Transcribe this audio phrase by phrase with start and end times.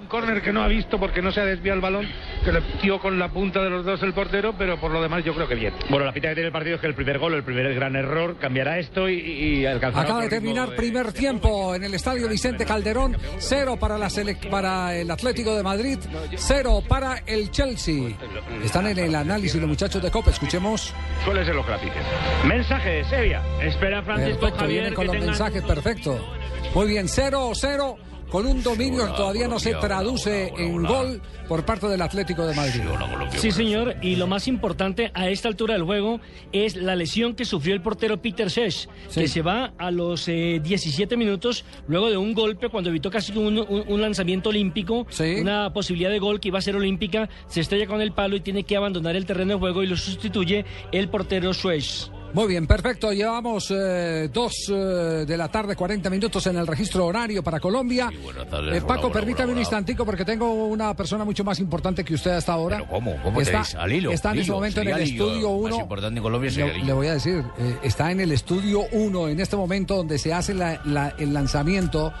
[0.00, 2.06] Un córner que no ha visto porque no se ha desviado el balón,
[2.44, 5.24] que le dio con la punta de los dos el portero, pero por lo demás
[5.24, 5.72] yo creo que bien.
[5.88, 7.96] Bueno, la pita que tiene el partido es que el primer gol, el primer gran
[7.96, 12.64] error, cambiará esto y, y alcanzará Acaba de terminar primer tiempo en el estadio Vicente
[12.64, 13.16] Calderón.
[13.38, 15.98] Cero para, la selec- para el Atlético de Madrid,
[16.36, 18.10] cero para el Chelsea.
[18.64, 20.30] Están en el análisis los muchachos de Copa.
[20.30, 20.94] Escuchemos.
[21.24, 22.02] Suele ser lo que la piten.
[22.46, 23.42] Mensaje, Sevilla.
[23.62, 26.26] Espera Francisco Perfecto, Javier viene con que los tengan- mensajes, perfecto.
[26.74, 27.96] Muy bien, 0-0
[28.30, 32.54] con un dominio que todavía no se traduce en gol por parte del Atlético de
[32.54, 32.80] Madrid.
[33.36, 36.20] Sí, señor, y lo más importante a esta altura del juego
[36.52, 39.20] es la lesión que sufrió el portero Peter Sech, Sí.
[39.20, 43.32] que se va a los eh, 17 minutos luego de un golpe cuando evitó casi
[43.36, 45.36] un, un- un lanzamiento olímpico, Sí.
[45.40, 48.40] una posibilidad de gol que iba a ser olímpica, se estrella con el palo y
[48.40, 52.10] tiene que abandonar el terreno de juego y lo sustituye el portero Suez.
[52.32, 53.12] Muy bien, perfecto.
[53.12, 54.72] Llevamos eh, dos eh,
[55.26, 58.10] de la tarde, 40 minutos en el registro horario para Colombia.
[58.72, 62.52] Eh, Paco, permítame un instantico porque tengo una persona mucho más importante que usted hasta
[62.52, 62.76] ahora.
[62.78, 63.16] Pero ¿cómo?
[63.22, 63.74] ¿Cómo está, te dices?
[63.76, 64.10] Al hilo.
[64.12, 65.80] Está en este momento en el estudio Más 1.
[65.80, 67.42] importante en Colombia sería Le, voy a decir,
[67.82, 72.12] está en el estudio 1 en este momento donde se hace la- la- el lanzamiento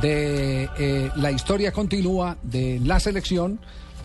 [0.00, 3.58] de eh, la historia continua de la selección.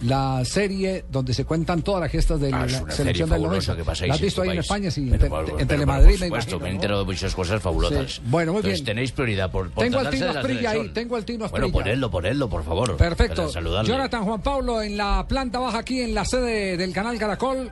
[0.03, 3.75] La serie donde se cuentan todas las gestas de Ah, la selección del fabulosa 90.
[3.75, 4.66] que pasáis ¿La has en visto tu ahí en país.
[4.66, 4.91] España?
[4.91, 7.00] Sí, en, Pero, te- pero, en pero, Telemadrid, por me supuesto, imagino, me he enterado
[7.02, 8.11] de muchas cosas fabulosas.
[8.14, 8.22] Sí.
[8.25, 8.86] Bueno, muy Entonces bien.
[8.86, 11.66] tenéis prioridad por, por Tengo al Tino de la Asprilla ahí, tengo al Tino Bueno,
[11.66, 11.73] Asprilla.
[11.83, 12.95] ponedlo, ponedlo, por favor.
[12.95, 13.52] Perfecto.
[13.83, 17.69] Jonathan Juan Pablo en la planta baja aquí en la sede del canal Caracol.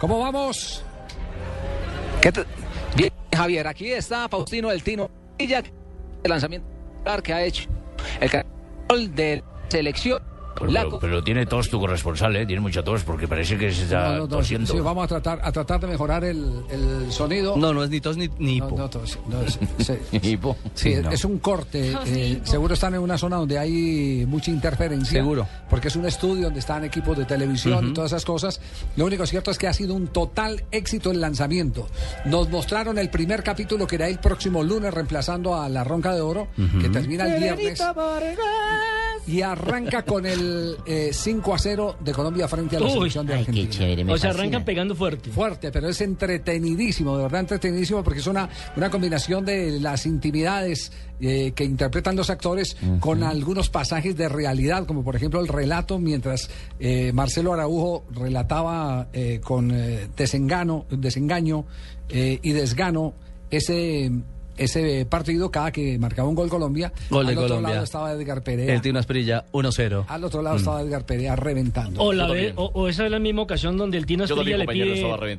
[0.00, 0.82] ¿Cómo vamos?
[2.22, 2.44] ¿Qué te-
[2.96, 5.62] Bien, Javier, aquí está Faustino del Tino Villa,
[6.22, 6.66] el lanzamiento
[7.22, 7.68] que ha hecho
[8.20, 10.22] el canal de selección.
[10.58, 12.46] Pero, La- pero- pero tiene tos tu corresponsal, ¿eh?
[12.46, 14.72] Tiene mucha tos porque parece que se está No, no, no, tosiendo.
[14.72, 17.56] sí, vamos a tratar, a tratar de mejorar el, el sonido.
[17.56, 18.78] No, no es ni tos ni, ni No, hipo.
[18.78, 20.56] no, tos- no, es, se- Hipo.
[20.74, 21.10] sí, no.
[21.10, 21.92] es un corte.
[22.06, 25.20] eh, seguro están en una zona donde hay mucha interferencia.
[25.20, 25.46] Seguro.
[25.68, 28.60] Porque es un estudio donde están equipos de televisión y todas esas cosas.
[28.96, 31.88] Lo único cierto es que ha sido un total éxito el lanzamiento.
[32.24, 36.20] Nos mostraron el primer capítulo que era el próximo lunes, reemplazando a La Ronca de
[36.20, 36.48] Oro,
[36.80, 37.82] que termina el viernes.
[39.28, 40.45] Y arranca con el
[40.86, 42.92] eh, 5 a 0 de Colombia frente a la Uy.
[42.92, 44.12] selección de Argentina.
[44.12, 45.30] O sea, arrancan pegando fuerte.
[45.30, 50.92] Fuerte, pero es entretenidísimo, de verdad entretenidísimo, porque es una, una combinación de las intimidades
[51.20, 55.98] eh, que interpretan los actores con algunos pasajes de realidad, como por ejemplo el relato
[55.98, 61.64] mientras eh, Marcelo Araujo relataba eh, con eh, desengano, desengaño
[62.08, 63.14] eh, y desgano
[63.50, 64.10] ese
[64.56, 66.92] ese partido cada que marcaba un gol Colombia.
[67.10, 67.74] Gol de al otro Colombia.
[67.74, 68.74] lado estaba Edgar Perea.
[68.74, 70.04] El Tino Asprilla, 1-0.
[70.08, 72.02] Al otro lado estaba Edgar Perea reventando.
[72.02, 74.66] O, la ve- o, o esa es la misma ocasión donde el Tino Asprilla le
[74.66, 74.84] pide,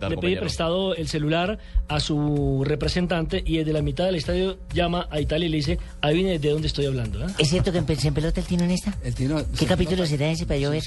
[0.10, 5.08] le pide prestado el celular a su representante y desde la mitad del estadio llama
[5.12, 7.24] a Italia y le dice, adivine de dónde estoy hablando.
[7.24, 7.28] ¿eh?
[7.38, 8.94] ¿Es cierto que empecé en pelota el Tino en esta?
[9.04, 10.10] El Tino- ¿Qué se capítulo pelota.
[10.10, 10.84] será ese para yo ver?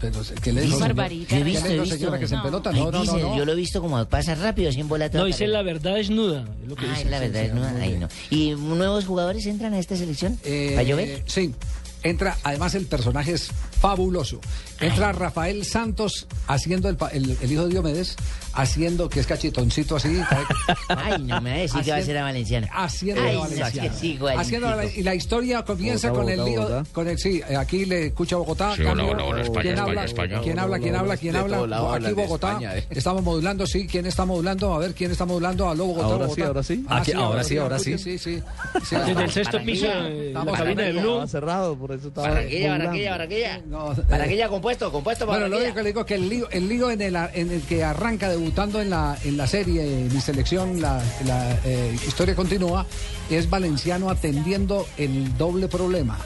[0.00, 0.78] Pero, ¿qué le dijo?
[0.78, 1.96] Yo he ¿Qué visto, le he dijo, visto.
[1.98, 3.20] señora, que se No, dice.
[3.36, 6.44] Yo lo he visto como pasa rápido, en bola No, dice la verdad desnuda.
[6.62, 7.10] es lo que Ah, dice.
[7.10, 8.08] la verdad, es no.
[8.30, 10.38] ¿Y nuevos jugadores entran a esta selección?
[10.44, 11.22] Eh, ¿Para yo ver?
[11.26, 11.54] Sí.
[12.02, 13.50] Entra, además el personaje es
[13.80, 14.40] fabuloso.
[14.80, 18.16] Entra Rafael Santos haciendo el, el hijo de Diomedes,
[18.54, 20.20] haciendo, que es cachetoncito así.
[20.88, 22.66] Ay, no me va a decir que va a ser a Valenciano.
[22.72, 23.68] Haciendo Ay, de no, Valenciano.
[23.88, 24.40] es que sí, igualitico.
[24.40, 26.90] Haciendo la- y la historia comienza Bogotá, con el Bogotá, lío, Bogotá.
[26.92, 28.74] con el sí, aquí le escucha Bogotá.
[28.76, 29.04] Sí, cambio.
[29.06, 30.04] hola, hola, hola, España, ¿Quién España, habla?
[30.04, 30.40] España.
[30.42, 30.78] ¿Quién habla?
[30.78, 31.16] ¿Quién habla?
[31.16, 32.58] ¿Quién De aquí de Bogotá.
[32.76, 32.84] Eh.
[32.90, 33.86] Estamos modulando, sí.
[33.86, 34.74] ¿Quién está modulando?
[34.74, 35.68] A ver, ¿quién está modulando?
[35.70, 36.34] Aló, Bogotá, Ahora Bogotá.
[36.34, 36.84] sí, ahora sí.
[36.88, 37.98] Ah, Aquí- ahora sí, ahora sí.
[37.98, 38.42] Sí, sí.
[38.84, 38.96] sí.
[39.06, 41.26] Desde el sexto piso de la Estamos cabina de Blue.
[41.28, 42.28] Cerrado, por eso estaba.
[42.28, 42.70] Barranquilla.
[42.70, 43.60] Barranquilla, Barranquilla.
[44.08, 46.90] Barranquilla compuesto, compuesto Bueno, lo único que le digo es que el lío, el lío
[46.90, 51.00] en, el, en el que arranca debutando en la, en la serie, mi selección, la,
[51.24, 52.84] la, eh, historia continúa,
[53.30, 56.18] es Valenciano atendiendo el doble problema.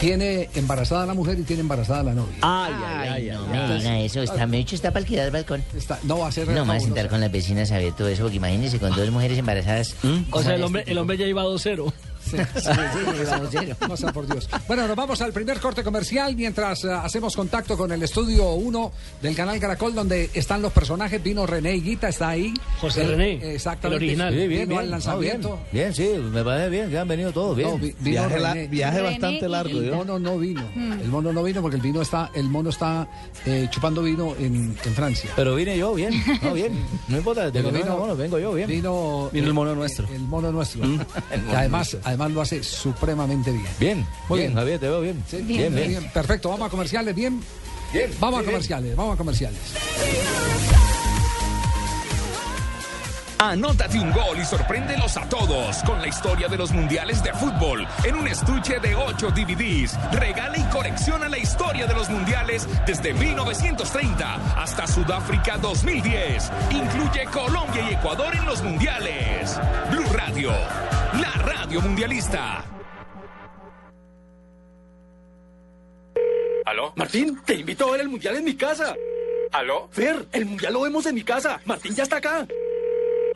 [0.00, 2.36] Tiene embarazada la mujer y tiene embarazada la novia.
[2.40, 4.22] Ay, ay, Ay, ay, no eso.
[4.22, 5.62] Está, me he dicho, está para alquilar el balcón.
[5.76, 7.92] Está- no va a ser No me voy a sentar con las vecinas a ver
[7.92, 9.94] todo eso, porque imagínese con dos mujeres embarazadas.
[10.02, 11.92] O ¿cómo sea, el hombre, el hombre ya iba 2-0.
[12.24, 12.70] Sí, sí,
[13.96, 14.48] sí, por Dios.
[14.66, 18.92] Bueno, nos vamos al primer corte comercial mientras eh, hacemos contacto con el estudio 1
[19.22, 21.22] del canal Caracol, donde están los personajes.
[21.22, 22.52] Vino René Higuita, está ahí.
[22.80, 24.04] José Él, René, eh, Exactamente.
[24.04, 24.32] el original.
[24.32, 24.78] Sí, bien, Vino bien.
[24.80, 25.58] al lanzamiento.
[25.72, 27.68] bien, bien, sí, me parece bien, que han venido todos bien.
[27.70, 28.68] No, vi- vino Viaje, la- René.
[28.68, 30.62] viaje René bastante largo, El mono no vino.
[30.74, 33.06] El mono no vino porque el vino está, el mono está
[33.46, 35.30] eh, chupando vino en, en Francia.
[35.36, 36.12] Pero vine yo bien,
[36.42, 36.72] no bien.
[37.08, 38.68] No importa, de Pero que vino- venga, bueno, vengo yo bien.
[38.68, 40.08] Vino, Vino el mono nuestro.
[40.12, 40.82] El mono nuestro.
[40.84, 43.66] El que mono además, además lo hace supremamente bien.
[43.78, 44.58] Bien, Muy bien, bien.
[44.58, 45.24] Javier, te veo bien.
[45.28, 46.10] Sí, bien, bien.
[46.12, 47.40] Perfecto, vamos a comerciales, bien.
[48.20, 49.60] Vamos a comerciales, vamos a comerciales.
[53.38, 57.86] Anótate un gol y sorpréndelos a todos con la historia de los mundiales de fútbol
[58.04, 59.98] en un estuche de 8 DVDs.
[60.12, 66.50] Regala y colecciona la historia de los mundiales desde 1930 hasta Sudáfrica 2010.
[66.70, 69.60] Incluye Colombia y Ecuador en los mundiales.
[69.90, 70.50] Blue Radio,
[71.20, 72.64] la radio mundialista.
[76.66, 76.92] ¿Aló?
[76.96, 78.94] Martín, te invito a ver el mundial en mi casa.
[79.52, 79.88] ¿Aló?
[79.92, 81.60] Fer, el mundial lo vemos en mi casa.
[81.64, 82.46] Martín ya está acá.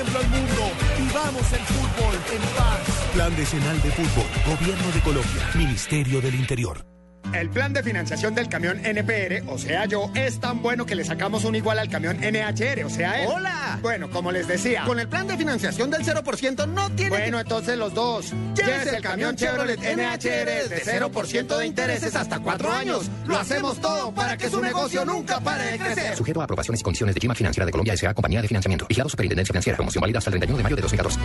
[0.00, 0.72] ejemplo al mundo.
[0.98, 3.12] Vivamos el fútbol en paz.
[3.12, 6.99] Plan Decenal de Fútbol, Gobierno de Colombia, Ministerio del Interior.
[7.32, 11.04] El plan de financiación del camión NPR, o sea yo, es tan bueno que le
[11.04, 13.28] sacamos un igual al camión NHR, o sea él.
[13.32, 13.78] ¡Hola!
[13.82, 14.84] Bueno, como les decía.
[14.84, 18.32] Con el plan de financiación del 0% no tiene Bueno, entonces los dos.
[18.54, 23.10] Llévese el camión Chevrolet NHR de 0% de intereses hasta cuatro años.
[23.26, 26.16] Lo hacemos todo para que su negocio nunca pare de crecer.
[26.16, 28.12] Sujeto a aprobaciones y condiciones de Gima Financiera de Colombia S.A.
[28.12, 28.86] Compañía de Financiamiento.
[28.88, 29.76] Vigilado Superintendencia Financiera.
[29.76, 31.20] Promoción válida hasta el 31 de mayo de 2014.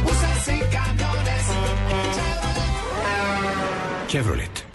[4.08, 4.75] Chevrolet.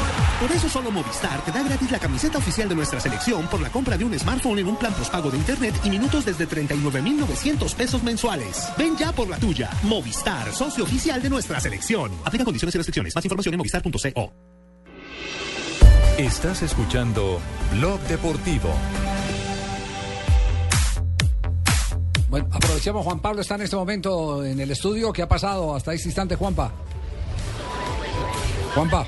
[0.41, 3.69] Por eso solo Movistar te da gratis la camiseta oficial de nuestra selección por la
[3.69, 8.01] compra de un smartphone en un plan postpago de internet y minutos desde 39.900 pesos
[8.01, 8.67] mensuales.
[8.75, 9.69] Ven ya por la tuya.
[9.83, 12.11] Movistar, socio oficial de nuestra selección.
[12.25, 13.15] Aplica condiciones y restricciones.
[13.15, 14.33] Más información en movistar.co.
[16.17, 17.39] Estás escuchando
[17.73, 18.73] Blog Deportivo.
[22.31, 25.13] Bueno, aprovechemos, Juan Pablo está en este momento en el estudio.
[25.13, 26.71] ¿Qué ha pasado hasta este instante, Juanpa?
[28.73, 29.05] Juanpa.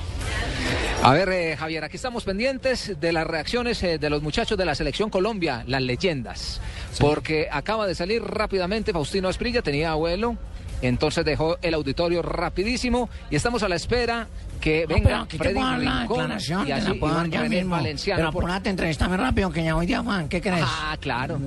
[1.04, 4.66] A ver, eh, Javier, aquí estamos pendientes de las reacciones eh, de los muchachos de
[4.66, 6.62] la selección Colombia, las leyendas.
[7.00, 10.38] Porque acaba de salir rápidamente Faustino Esprilla, tenía abuelo,
[10.82, 14.28] entonces dejó el auditorio rapidísimo y estamos a la espera
[14.62, 17.56] que No, venga pero Freddy Rincón y te así la puedo dar Iván ya René
[17.58, 17.72] mismo.
[17.76, 18.20] Valenciano.
[18.20, 20.30] Pero por- apúrate, entrevistame rápido, que ya voy de afán.
[20.30, 20.64] ¿Qué crees?
[20.66, 21.38] Ah, claro.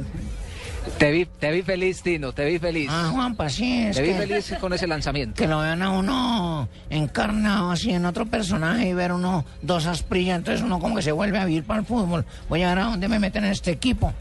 [0.99, 2.89] Te vi, te vi feliz, Tino, te vi feliz.
[2.91, 5.35] Ah, Juanpa, sí, es Te vi que- feliz con ese lanzamiento.
[5.35, 10.39] Que lo vean a uno encarnado así en otro personaje y ver uno dos asprillas,
[10.39, 12.25] entonces uno como que se vuelve a vivir para el fútbol.
[12.49, 14.13] Voy a ver a dónde me meten en este equipo.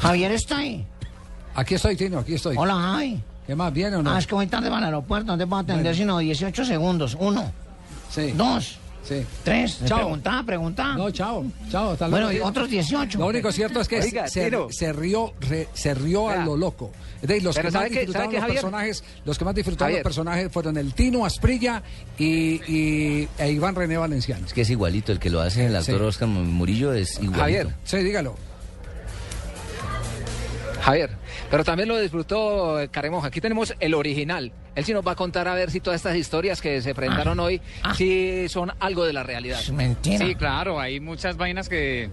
[0.00, 0.84] Javier está ahí.
[1.54, 2.56] Aquí estoy, Tino, aquí estoy.
[2.56, 3.20] Hola, Javi.
[3.46, 3.72] ¿Qué más?
[3.72, 4.12] ¿Bien o no?
[4.12, 5.96] Ah, es que voy tarde para el aeropuerto, no te puedo atender Bueno.
[5.96, 7.16] sino 18 segundos.
[7.18, 7.50] Uno,
[8.10, 8.32] Sí.
[8.36, 9.26] dos, Sí.
[9.42, 9.80] tres.
[9.84, 9.98] Chao.
[9.98, 10.94] Pregunta, pregunta.
[10.96, 11.44] No, chao.
[11.70, 12.44] Chao, hasta Bueno, luego.
[12.46, 13.18] y otros 18.
[13.18, 16.92] Lo único cierto es que Oiga, se, se rió, re- se rió a lo loco.
[17.20, 18.56] Es decir, los Pero que más ¿sabe qué- disfrutaron los Javier?
[18.60, 19.98] personajes, los que más disfrutaron Javier.
[20.04, 21.82] los personajes fueron el Tino Asprilla
[22.16, 24.46] y, y e Iván René Valenciano.
[24.46, 26.04] Es que es igualito, el que lo hace el actor Sí.
[26.04, 27.38] Oscar Murillo es igualito.
[27.40, 27.68] Javier.
[27.84, 28.36] Sí, dígalo.
[30.80, 31.10] Javier,
[31.50, 33.28] pero también lo disfrutó Caremoja.
[33.28, 34.52] Aquí tenemos el original.
[34.74, 37.38] Él sí nos va a contar a ver si todas estas historias que se presentaron
[37.40, 37.60] hoy
[37.94, 39.60] sí son algo de la realidad.
[39.72, 40.26] Mentira.
[40.26, 42.10] Sí, claro, hay muchas vainas que,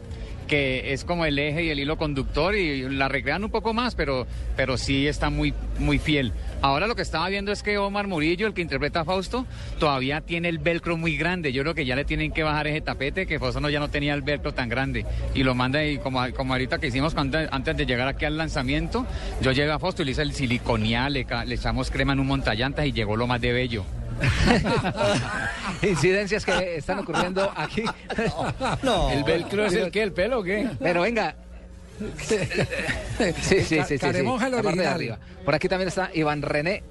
[0.50, 3.96] que es como el eje y el hilo conductor y la recrean un poco más,
[3.96, 4.28] pero,
[4.58, 6.34] pero sí está muy, muy fiel.
[6.62, 9.46] Ahora lo que estaba viendo es que Omar Murillo, el que interpreta a Fausto,
[9.80, 11.54] todavía tiene el velcro muy grande.
[11.54, 14.14] Yo creo que ya le tienen que bajar ese tapete, que Fausto ya no tenía
[14.16, 15.06] el velcro tan grande.
[15.36, 19.06] Y lo manda y como, como ahorita que hicimos antes de llegar aquí al lanzamiento,
[19.42, 22.28] yo llegué a Fausto y le hice el siliconial, le, le echamos crema en un
[22.28, 23.86] montallantas y llegó lo más de bello.
[25.82, 27.84] Incidencias que están ocurriendo aquí.
[28.84, 29.10] No.
[29.12, 30.04] ¿El velcro es el qué?
[30.04, 30.70] ¿El pelo o qué?
[30.80, 31.36] Pero venga.
[32.22, 32.38] Sí,
[33.42, 33.98] sí, sí, sí, sí.
[34.00, 34.94] Caremonja, el la parte de original.
[34.94, 35.20] arriba.
[35.44, 36.82] Por aquí también está Iván René.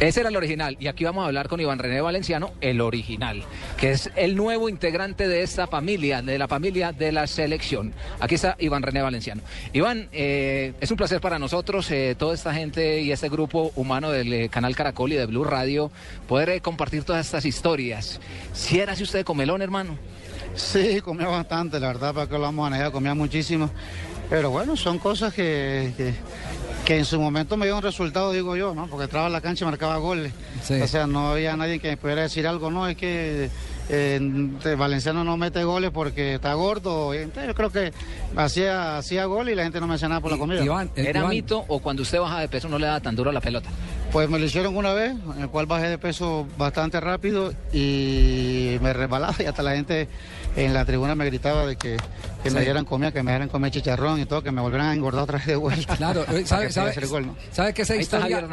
[0.00, 0.76] Ese era el original.
[0.78, 3.42] Y aquí vamos a hablar con Iván René Valenciano, el original,
[3.76, 7.94] que es el nuevo integrante de esta familia, de la familia de la selección.
[8.20, 9.42] Aquí está Iván René Valenciano.
[9.72, 14.10] Iván, eh, es un placer para nosotros, eh, toda esta gente y este grupo humano
[14.10, 15.90] del eh, canal Caracol y de Blue Radio,
[16.28, 18.20] poder compartir todas estas historias.
[18.52, 19.98] Si era usted de comelón, hermano.
[20.54, 23.70] Sí, comía bastante, la verdad, para que lo vamos a manejar, comía muchísimo.
[24.28, 26.14] Pero bueno, son cosas que, que,
[26.84, 28.86] que en su momento me dio un resultado, digo yo, ¿no?
[28.86, 30.32] Porque entraba a la cancha y marcaba goles.
[30.62, 30.80] Sí.
[30.80, 33.50] O sea, no había nadie que me pudiera decir algo, no, es que
[33.88, 37.14] eh, Valenciano no mete goles porque está gordo.
[37.14, 37.92] Entonces yo creo que
[38.36, 40.88] hacía, hacía gol y la gente no me hacía nada por la comida.
[40.96, 43.40] ¿Era mito o cuando usted baja de peso no le da tan duro a la
[43.40, 43.68] pelota?
[44.12, 48.78] Pues me lo hicieron una vez, en el cual bajé de peso bastante rápido y
[48.80, 50.08] me resbalaba y hasta la gente
[50.56, 51.96] en la tribuna me gritaba de que,
[52.42, 54.94] que me dieran comida, que me dieran comer chicharrón y todo, que me volvieran a
[54.94, 55.96] engordar otra vez de vuelta.
[55.96, 57.36] Claro, eh, Para que ¿sabe, ¿no?
[57.52, 58.48] sabe que esa historia,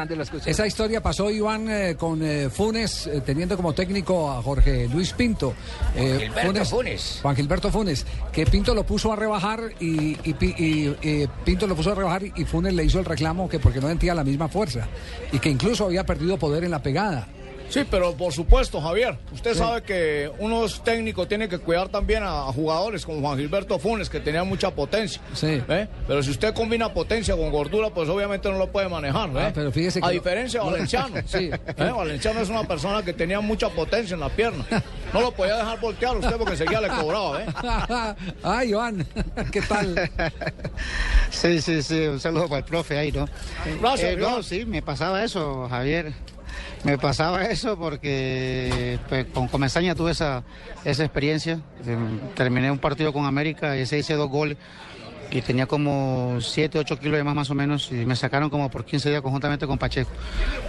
[0.46, 5.14] esa historia pasó Iván eh, con eh, Funes, eh, teniendo como técnico a Jorge Luis
[5.14, 5.54] Pinto.
[5.96, 7.20] Eh, Gilberto Funes.
[7.22, 11.68] Juan Gilberto Funes, que Pinto lo puso a rebajar y, y Pi- y, eh, Pinto
[11.68, 14.24] lo puso a rebajar y Funes le hizo el reclamo que porque no sentía la
[14.24, 14.88] misma fuerza
[15.32, 17.28] y que incluso había perdido poder en la pegada.
[17.70, 19.58] Sí, pero por supuesto, Javier, usted Sí.
[19.58, 24.10] sabe que unos técnicos tienen que cuidar también a, a jugadores como Juan Gilberto Funes,
[24.10, 25.20] que tenía mucha potencia.
[25.42, 25.88] ¿eh?
[26.08, 29.30] Pero si usted combina potencia con gordura, pues obviamente no lo puede manejar.
[29.32, 29.34] ¿eh?
[29.48, 31.16] Ah, pero fíjese que a lo- diferencia de Valenciano.
[31.26, 31.50] Sí.
[31.78, 31.92] ¿eh?
[31.96, 34.64] Valenciano es una persona que tenía mucha potencia en la pierna.
[35.12, 37.42] No lo podía dejar voltear usted porque enseguida le cobraba.
[37.42, 38.16] ¿eh?
[38.44, 39.08] Ay, Iván,
[39.52, 40.12] ¿qué tal?
[41.32, 43.28] Sí, sí, sí, un saludo para el profe ahí, ¿no?
[43.82, 46.14] Gracias, Eh, no, sí, me pasaba eso, Javier.
[46.84, 50.44] Me pasaba eso porque pues, con Comesaña tuve esa,
[50.84, 51.62] esa experiencia.
[51.86, 51.98] Eh,
[52.36, 54.58] Terminé un partido con América y ese hice dos goles
[55.32, 58.70] y tenía como 7, 8 kilos de más más o menos y me sacaron como
[58.70, 60.12] por 15 días conjuntamente con Pacheco.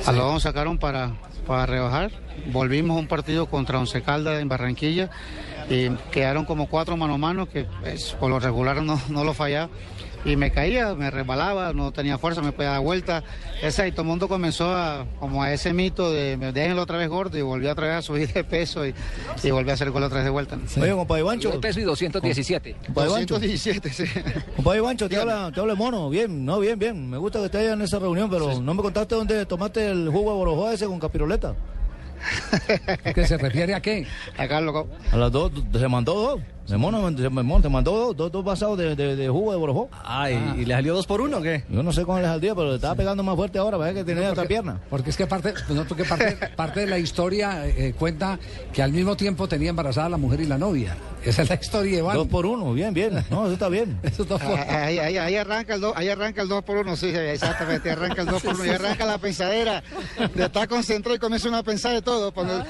[0.06, 1.12] A los dos sacaron para,
[1.46, 2.10] para rebajar.
[2.46, 5.10] Volvimos a un partido contra Once Caldas en Barranquilla
[5.68, 9.34] y quedaron como cuatro mano a mano que pues, por lo regular no, no lo
[9.34, 9.68] fallaba.
[10.24, 13.22] Y me caía, me resbalaba, no tenía fuerza, me podía dar vuelta.
[13.62, 16.96] Esa, y todo el mundo comenzó a, como a ese mito de me déjenlo otra
[16.96, 18.94] vez gordo y volví otra vez a subir de peso y,
[19.42, 20.58] y volví a hacer gol otra vez de vuelta.
[20.80, 21.50] Oye, compadre Ivancho.
[21.50, 22.76] De peso y 217.
[22.86, 23.34] Compadre Ivancho.
[23.34, 24.04] 217, sí.
[24.56, 26.08] Compadre Ivancho, te habla, te habla mono.
[26.08, 27.10] Bien, no, bien, bien.
[27.10, 30.08] Me gusta que esté allá en esa reunión, pero no me contaste dónde tomaste el
[30.08, 31.54] jugo de borojó ese con capiroleta.
[33.14, 34.06] ¿Qué se refiere a qué?
[34.36, 34.88] Acá, loco.
[35.12, 36.40] A las dos, se mandó dos.
[36.68, 39.58] De mono, se, mono, te mandó dos, dos, dos vasados de, de, de jugo de
[39.58, 39.90] borojó.
[40.02, 41.62] Ah, ¿y, y le salió dos por uno o qué?
[41.68, 44.04] Yo no sé cómo le saldría, pero le estaba pegando más fuerte ahora, parece que
[44.04, 44.80] tenía otra pierna.
[44.88, 48.38] Porque es que parte, no, porque parte, parte de la historia eh, cuenta
[48.72, 50.96] que al mismo tiempo tenía embarazada la mujer y la novia.
[51.22, 52.16] Esa es la historia, Iván.
[52.16, 53.24] Dos por uno, bien, bien.
[53.30, 53.98] No, eso está bien.
[54.02, 56.76] Eso dos por- Ah, Ahí, ahí, ahí arranca el dos, ahí arranca el 2 por
[56.78, 59.82] 1, sí, exactamente, arranca el 2 por 1, y arranca la pensadera
[60.34, 62.62] de estar concentrado y comienza uno a pensar de todo, cuando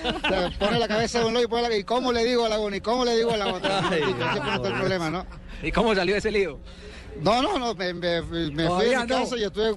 [0.59, 2.59] pone la cabeza de un lado y pone la, y cómo le digo a la
[2.61, 5.27] una y cómo le digo a la otra, y ese fue todo el problema, ¿no?
[5.63, 6.59] ¿Y cómo salió ese lío?
[7.21, 9.07] No, no, no, me, me- me fui de mi no.
[9.07, 9.75] casa y estuve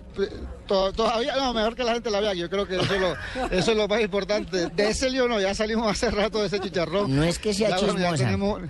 [0.66, 3.14] to- todavía, no, mejor que la gente la vea, yo creo que eso es lo,
[3.52, 4.68] eso es lo más importante.
[4.70, 7.16] De ese lío no, ya salimos hace rato de ese chicharrón.
[7.16, 8.16] No es que sea bueno, chismosa.
[8.26, 8.62] tenemos-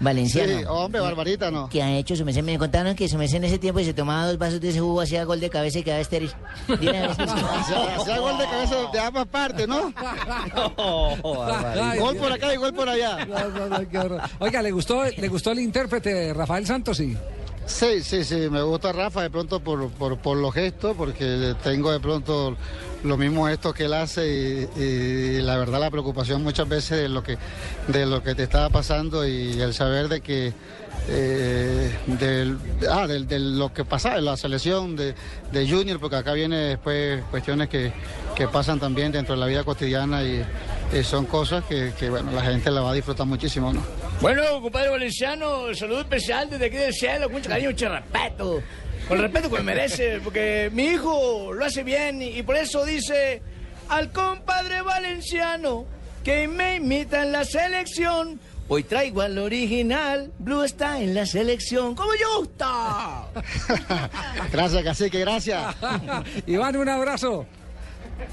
[0.00, 0.58] Valenciano.
[0.58, 1.68] Sí, hombre, Barbarita, no.
[1.68, 2.42] ¿Qué ha hecho su merced?
[2.42, 4.80] Me contaron que su merced en ese tiempo y se tomaba dos vasos de ese
[4.80, 6.32] jugo, hacía gol de cabeza y quedaba estéril.
[6.66, 9.92] Que Hacía gol de cabeza de ambas partes, ¿no?
[12.00, 13.18] Gol por acá y gol por allá.
[14.38, 16.96] Oiga, ¿le gustó, ¿le gustó el intérprete Rafael Santos?
[16.96, 17.16] Sí.
[17.66, 21.92] Sí, sí, sí, me gusta Rafa de pronto por, por, por los gestos, porque tengo
[21.92, 22.56] de pronto
[23.04, 27.22] los mismos gestos que él hace y, la verdad la preocupación muchas veces de lo
[27.22, 27.38] que,
[27.88, 30.52] de lo que te estaba pasando y el saber de que
[31.08, 32.58] eh, del,
[32.90, 35.14] ah, del- de lo que pasa en la selección de,
[35.50, 37.90] de Junior, porque acá viene después cuestiones que,
[38.36, 40.44] que pasan también dentro de la vida cotidiana y,
[41.02, 43.80] son cosas que, bueno, la gente la va a disfrutar muchísimo, ¿no?
[44.20, 48.60] Bueno, compadre Valenciano, saludo especial desde aquí del cielo, mucho cariño, mucho respeto.
[49.10, 52.56] Con el respeto que me merece, porque mi hijo lo hace bien y, y por
[52.56, 53.42] eso dice
[53.88, 55.84] al compadre Valenciano
[56.22, 58.38] que me imita en la selección.
[58.68, 63.26] Hoy traigo al original, Blue está en la selección, como yo gusta.
[64.52, 65.74] Gracias, cacique, gracias.
[66.46, 67.46] Iván, un abrazo.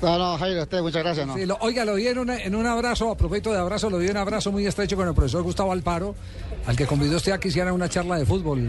[0.02, 1.26] No, no, Jairo, usted, muchas gracias.
[1.26, 1.34] ¿no?
[1.36, 3.98] Sí, lo- oiga, lo vi en, una- en un abrazo, a propósito de abrazo, lo
[3.98, 6.14] vi en un abrazo muy estrecho con el profesor Gustavo Alparo,
[6.68, 8.62] al que convidó usted a que hiciera una charla de fútbol.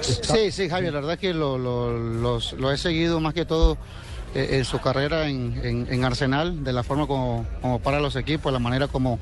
[0.00, 3.76] Sí, sí, Javier, la verdad que lo, los- he seguido más que todo
[4.34, 7.44] eh, en su carrera en, en- en Arsenal, de la forma como,
[7.82, 9.18] para los equipos, la manera como,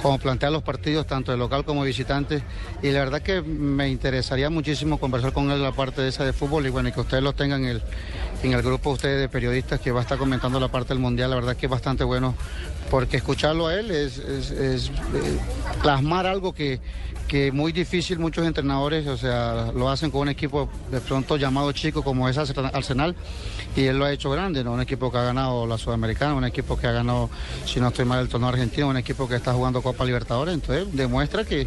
[0.00, 2.42] como plantea los partidos, tanto de local como visitante.
[2.82, 6.32] Y la verdad que me interesaría muchísimo conversar con él la parte de esa de
[6.32, 7.82] fútbol y bueno, que ustedes lo tengan el,
[8.42, 10.98] en el grupo de ustedes de periodistas que va a estar comentando la parte del
[11.00, 11.28] Mundial.
[11.30, 12.34] La verdad que es bastante bueno
[12.90, 14.78] porque escucharlo a él es, eh,
[15.82, 16.80] plasmar algo que,
[17.28, 21.72] que muy difícil muchos entrenadores, o sea, lo hacen con un equipo de pronto llamado
[21.72, 23.16] chico como es Arsenal- Arsenal
[23.74, 24.72] y él lo ha hecho grande, ¿no?
[24.72, 27.30] Un equipo que ha ganado la Sudamericana, un equipo que ha ganado,
[27.64, 30.86] si no estoy mal, el torneo argentino, un equipo que está jugando Copa Libertadores, entonces
[30.92, 31.66] demuestra que,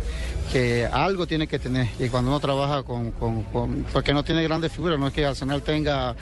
[0.52, 4.44] que algo tiene que tener y cuando uno trabaja con, con- con- porque no tiene
[4.44, 6.16] grandes figuras, no es que Arsenal tenga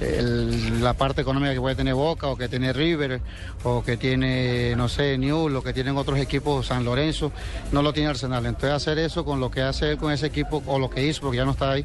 [0.00, 3.20] el- la parte económica que puede tener Boca o que tiene River
[3.64, 7.32] o que tiene, no sé, Newell o que tienen otros equipos, San Lorenzo,
[7.72, 8.44] no lo tiene Arsenal.
[8.46, 11.20] Entonces hacer eso con lo que hace él con ese equipo o lo que hizo,
[11.22, 11.84] porque ya no está ahí,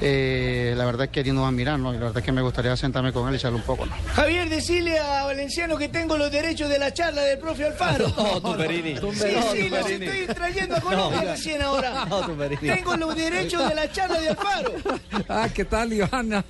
[0.00, 1.90] eh, la verdad es que digno de admirar, ¿no?
[1.92, 3.92] Y la verdad es que me gustaría sentarme con él y echarle un poco, ¿no?
[4.14, 8.06] Javier, decile a Valenciano que tengo los derechos de la charla del profe Alfaro.
[8.16, 8.94] No, Tumberini.
[8.94, 9.42] Sí, Tumberini.
[9.52, 11.35] sí, los estoy trayendo a Colombia No.
[11.36, 12.04] Recién ahora.
[12.08, 12.60] No, Tumberini.
[12.74, 14.72] Tengo los derechos de la charla de Alfaro.
[15.28, 16.44] Ah, ¿qué tal, Ivana?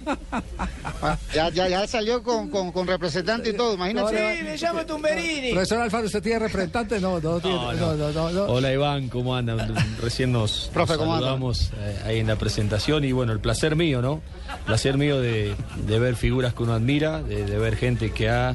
[1.33, 4.39] Ya, ya, ya salió con, con, con representante y todo, imagínate.
[4.39, 5.53] Sí, me llamo Tumberini.
[5.53, 7.01] Profesor Alfaro, ¿usted tiene representante?
[7.01, 8.43] No, no, tiene, no, no, no, no.
[8.45, 9.75] Hola Iván, ¿cómo andan?
[10.03, 11.27] Recién nos, Profe, nos ¿cómo anda?
[11.27, 14.21] saludamos eh, ahí en la presentación y bueno, el placer mío, ¿no?
[14.67, 15.55] Placer mío de,
[15.87, 18.55] de ver figuras que uno admira, de, de ver gente que ha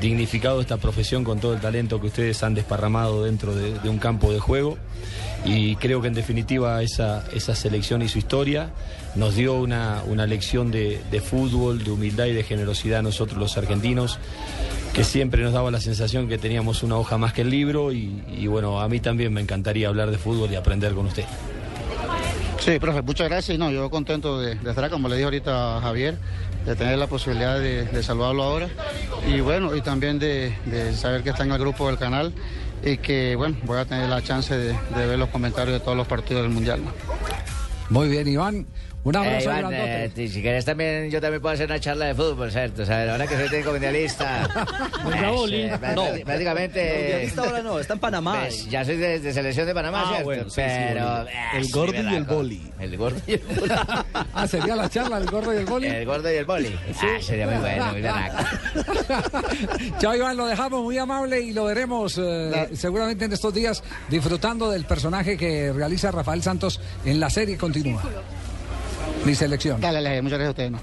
[0.00, 4.32] dignificado esta profesión con todo el talento que ustedes han desparramado dentro de, un campo
[4.32, 4.76] de juego
[5.44, 8.70] y creo que en definitiva esa, esa selección y su historia
[9.14, 13.38] nos dio una, una lección de, de fútbol, de humildad y de generosidad a nosotros
[13.38, 14.18] los argentinos
[14.92, 18.22] que siempre nos daba la sensación que teníamos una hoja más que el libro y,
[18.36, 21.24] y bueno, a mí también me encantaría hablar de fútbol y aprender con usted.
[22.68, 23.54] Sí, profe, muchas gracias.
[23.54, 26.18] Y no, yo contento de, de estar, como le dije ahorita a Javier,
[26.66, 28.68] de tener la posibilidad de, de saludarlo ahora.
[29.26, 32.34] Y bueno, y también de, de saber que está en el grupo del canal
[32.84, 36.06] y que, bueno, voy a tener la chance de, ver los comentarios de todos los
[36.06, 36.82] partidos del Mundial.
[37.88, 38.66] Muy bien, Iván.
[39.04, 40.04] Un Eh, abrazo Iván, grandote.
[40.04, 42.82] eh, si- si quieres también, yo también puedo hacer una charla de fútbol, ¿cierto?
[42.82, 44.48] O sea, ahora que soy técnico mundialista.
[45.02, 45.62] Pues, Boli.
[45.62, 46.04] eh, No.
[46.24, 46.94] prácticamente.
[46.98, 48.40] Mundialista ahora no, está en Panamá.
[48.40, 50.24] Pues, ya soy de, de selección de Panamá, Ah, ¿cierto?
[50.24, 51.22] bueno, sí, sí, Pero.
[51.22, 52.72] Eh, El sí, gordo y el boli.
[52.80, 53.72] El gordo y el boli.
[54.34, 55.86] Ah, sería la charla, el gordo y el boli.
[55.86, 56.76] El gordo y el boli.
[57.00, 58.36] Ah, sería muy bueno, muy berraco.
[60.00, 64.70] Chao, Iván, lo dejamos muy amable y lo veremos eh, seguramente en estos días disfrutando
[64.70, 68.02] del personaje que realiza Rafael Santos en la serie continua.
[69.24, 69.80] Mi selección.
[69.80, 70.70] Dale, dale, muchas gracias a ustedes.
[70.72, 70.78] ¿no?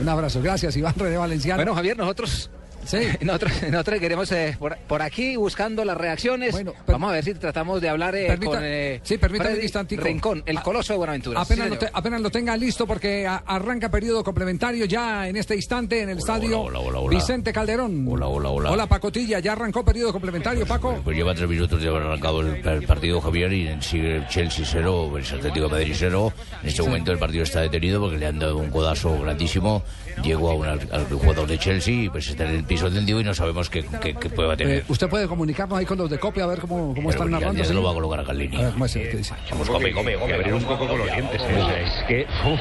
[0.00, 0.40] Un abrazo.
[0.42, 1.58] Gracias, Iván René Valenciano.
[1.58, 2.50] Bueno, Javier, nosotros.
[3.20, 6.54] Nosotros, nosotros queremos eh, por, por aquí buscando las reacciones.
[6.86, 9.64] Vamos a ver si tratamos de hablar eh, Permita- con eh, sí, permítame un Freddy
[9.66, 10.02] instantico.
[10.02, 11.40] Rincón, el coloso de Buenaventura.
[11.40, 15.36] Apenas, Sí, lo, te- apenas lo tenga listo porque a- arranca periodo complementario ya en
[15.36, 17.16] este instante en el estadio hola, hola, hola.
[17.16, 18.06] Vicente Calderón.
[18.08, 18.70] Hola, hola, hola.
[18.72, 21.00] Hola, Pacotilla, ya arrancó periodo complementario, Paco.
[21.04, 25.12] Pues lleva tres minutos de haber arrancado el, el partido Javier y sigue Chelsea 0,
[25.18, 26.32] el Atlético de Madrid 0.
[26.62, 29.82] En este momento el partido está detenido porque le han dado un codazo grandísimo.
[30.22, 33.20] Llegó a un, al, al jugador de Chelsea y pues está en el piso tendido
[33.20, 34.78] y no sabemos qué, qué, qué prueba tener.
[34.78, 37.38] Eh, usted puede comunicarnos ahí con los de copia a ver cómo, cómo están Pero
[37.38, 37.62] ya- narrando.
[37.62, 38.60] ya se lo va a colocar en línea.
[38.60, 38.92] A ver, ¿cómo es?
[38.92, 39.34] ¿Qué dice?
[39.50, 40.34] Vamos, come, come, come.
[40.34, 41.40] abrir un poco con los dientes.
[41.42, 41.58] ¿eh?
[41.60, 42.60] O sea, es que uf,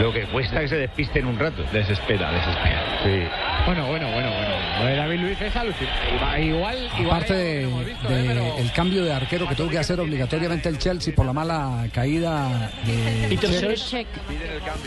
[0.00, 1.62] lo que cuesta que se despisten un rato.
[1.72, 3.00] Desespera, desespera.
[3.02, 3.28] Sí.
[3.66, 4.45] Bueno, bueno, bueno, bueno.
[4.78, 6.42] Lo de David Luis es alucinante.
[6.44, 7.06] Igual, igual.
[7.16, 7.66] Aparte de,
[8.08, 11.86] de el cambio de arquero que tuvo que hacer obligatoriamente el Chelsea por la mala
[11.92, 13.36] caída de
[13.76, 14.06] Cech.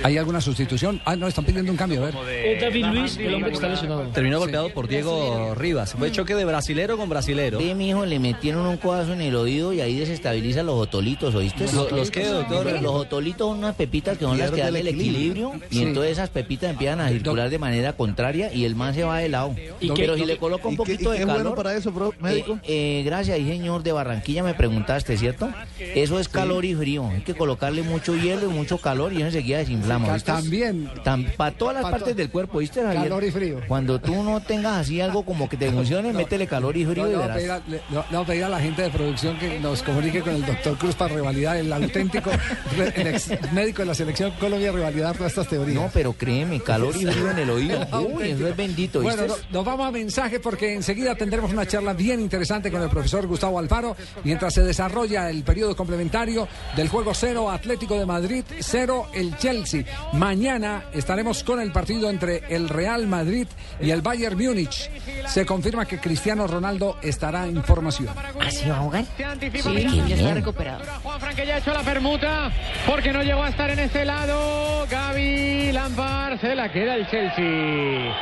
[0.03, 1.01] ¿Hay alguna sustitución?
[1.05, 2.15] Ah, no, están pidiendo un cambio, a ver.
[2.29, 4.03] Eh, David Luis, el hombre que está lesionado.
[4.09, 5.93] Terminó golpeado por Diego Rivas.
[5.93, 7.57] Fue choque de brasilero con brasilero.
[7.59, 11.65] Ve, mijo, le metieron un codazo en el oído y ahí desestabiliza los otolitos, ¿oíste?
[11.73, 12.81] Lo- ¿los qué, doctor?
[12.81, 15.83] Los otolitos son unas pepitas que son las que dan el equilibrio, y Sí.
[15.83, 19.29] entonces esas pepitas empiezan a circular de manera contraria y el man se va de
[19.29, 19.55] lado.
[19.81, 21.41] ¿Y Pero qué- si le coloca un poquito de es calor...
[21.43, 22.59] bueno para eso, médico?
[23.05, 25.49] gracias, ahí señor de Barranquilla me preguntaste, ¿cierto?
[25.79, 27.07] Eso es calor y frío.
[27.09, 30.31] Hay que colocarle mucho hielo y mucho calor y eso enseguida desinflama, ¿viste?
[30.31, 30.89] También.
[31.37, 33.03] para todas las Pa' partes del cuerpo, ¿viste, Javier?
[33.03, 33.61] Calor y frío.
[33.67, 37.09] Cuando tú no tengas así algo como que te funcione, métele calor y frío No,
[37.11, 37.37] y verás.
[37.37, 40.35] pedir a, le- vamos a pedir a la gente de producción que nos comunique con
[40.35, 42.29] el doctor Cruz para revalidar el auténtico
[42.77, 45.75] re- el ex médico de la selección Colombia revalidar todas estas teorías.
[45.81, 47.79] No, pero créeme, calor y frío en el oído.
[48.13, 49.15] Uy, eso es bendito, ¿viste?
[49.17, 53.27] Bueno, no- vamos a mensaje porque enseguida tendremos una charla bien interesante con el profesor
[53.27, 59.07] Gustavo Alfaro mientras se desarrolla el periodo complementario del juego 0 Atlético de Madrid, 0
[59.13, 59.83] el Chelsea.
[60.13, 63.47] Mañana estaremos con el partido entre el Real Madrid
[63.79, 64.89] y el Bayern Múnich.
[65.27, 68.09] Se confirma que Cristiano Ronaldo estará en formación.
[68.39, 69.05] ¿Así va a jugar?
[69.17, 70.35] Se anticipa Sí, qué bien.
[70.35, 70.83] recuperado.
[71.03, 72.51] Juanfran que ya ha hecho la permuta
[72.87, 74.87] porque no llegó a estar en ese lado.
[74.89, 78.15] Gaby Lampard se la queda el Chelsea.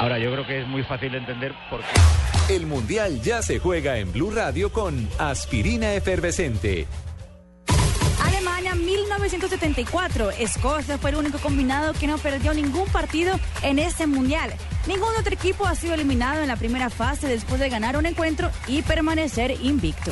[0.00, 2.54] Ahora, yo creo que es muy fácil de entender por qué.
[2.54, 6.86] El Mundial ya se juega en Blue Radio con Aspirina Efervescente.
[8.22, 10.30] Alemania España 1974.
[10.32, 14.52] Escocia fue el único combinado que no perdió ningún partido en este mundial.
[14.86, 18.50] Ningún otro equipo ha sido eliminado en la primera fase después de ganar un encuentro
[18.66, 20.10] y permanecer invicto.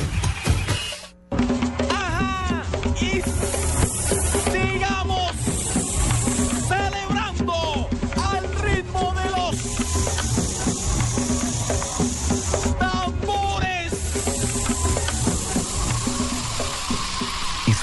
[2.99, 3.21] Y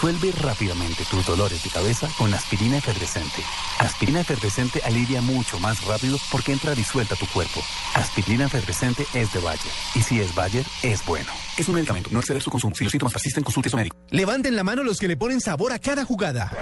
[0.06, 3.42] Disuelve rápidamente tus dolores de cabeza con aspirina efervescente.
[3.80, 7.60] Aspirina efervescente alivia mucho más rápido porque entra disuelta a tu cuerpo.
[7.92, 9.72] Aspirina efervescente es de Bayer.
[9.96, 11.28] Y si es Bayer, es bueno.
[11.58, 12.76] Es un medicamento, no exceder su consumo.
[12.76, 13.96] Si los síntomas persisten, consulte a su médico.
[14.10, 16.52] Levanten la mano los que le ponen sabor a cada jugada.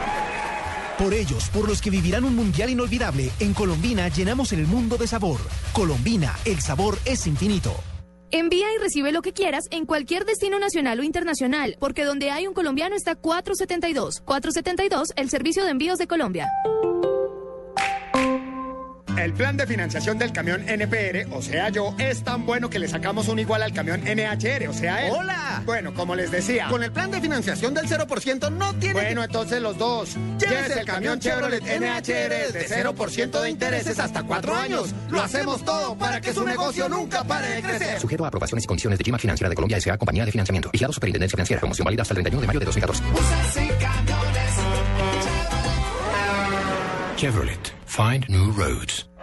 [0.97, 5.07] Por ellos, por los que vivirán un mundial inolvidable, en Colombina llenamos el mundo de
[5.07, 5.41] sabor.
[5.75, 7.75] Colombina, el sabor es infinito.
[8.31, 12.47] Envía y recibe lo que quieras en cualquier destino nacional o internacional, porque donde hay
[12.47, 14.21] un colombiano está 472.
[14.25, 16.49] 472, el servicio de envíos de Colombia.
[19.25, 22.89] El plan de financiación del camión NPR, o sea yo, es tan bueno que le
[22.89, 25.15] sacamos un igual al camión NHR, o sea él.
[25.17, 25.63] ¡Hola!
[25.65, 26.69] Bueno, como les decía.
[26.69, 30.15] Con el plan de financiación del 0% no tiene Bueno, entonces los dos.
[30.39, 34.95] Llévese el camión Chevrolet NHR de 0% de intereses hasta cuatro años.
[35.09, 38.01] Lo hacemos todo para que su negocio nunca pare de crecer.
[38.01, 39.97] Sujeto a aprobaciones y condiciones de Gima Financiera de Colombia S.A.
[39.97, 40.69] Compañía de Financiamiento.
[40.71, 41.61] Vigilado Superintendencia Financiera.
[41.61, 43.03] Promoción válida hasta el 31 de mayo de 2014.
[47.17, 47.73] Chevrolet.
[47.87, 49.07] Find new roads.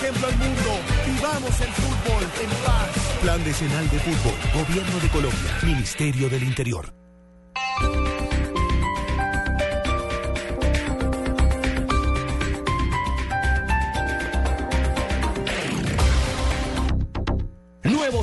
[0.00, 0.70] ejemplo al mundo.
[1.06, 3.18] Vivamos el fútbol en paz.
[3.20, 4.34] Plan Decenal de Fútbol.
[4.54, 5.58] Gobierno de Colombia.
[5.62, 7.07] Ministerio del Interior.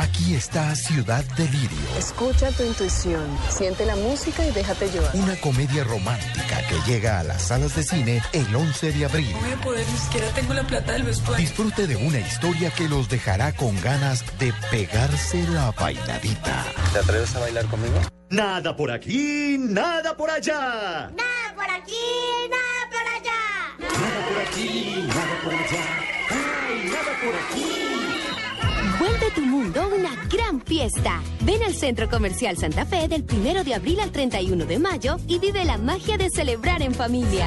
[0.00, 5.10] Aquí está Ciudad Delirio, Escucha tu intuición, siente la música y déjate llevar.
[5.14, 9.34] una comedia romántica que llega a las salas de cine el 11 de abril.
[9.40, 11.44] voy a poder, ni siquiera tengo la plata del vestuario.
[11.44, 16.64] Disfrute de una historia que los dejará con ganas de pegarse la bailadita.
[16.92, 17.98] ¿Te atreves a bailar conmigo?
[18.30, 21.10] Nada por aquí, nada por allá.
[21.10, 21.96] Nada por aquí,
[22.48, 23.98] nada por allá.
[23.98, 25.84] Nada por aquí, nada por allá.
[26.30, 27.87] Ay, nada por aquí.
[29.34, 31.20] Tu mundo una gran fiesta.
[31.40, 35.38] Ven al Centro Comercial Santa Fe del 1 de abril al 31 de mayo y
[35.38, 37.46] vive la magia de celebrar en familia.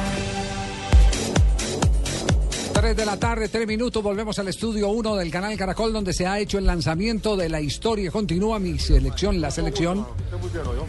[2.81, 6.25] 3 de la tarde, 3 minutos, volvemos al estudio 1 del canal Caracol donde se
[6.25, 8.09] ha hecho el lanzamiento de la historia.
[8.09, 10.03] Continúa mi selección, la selección,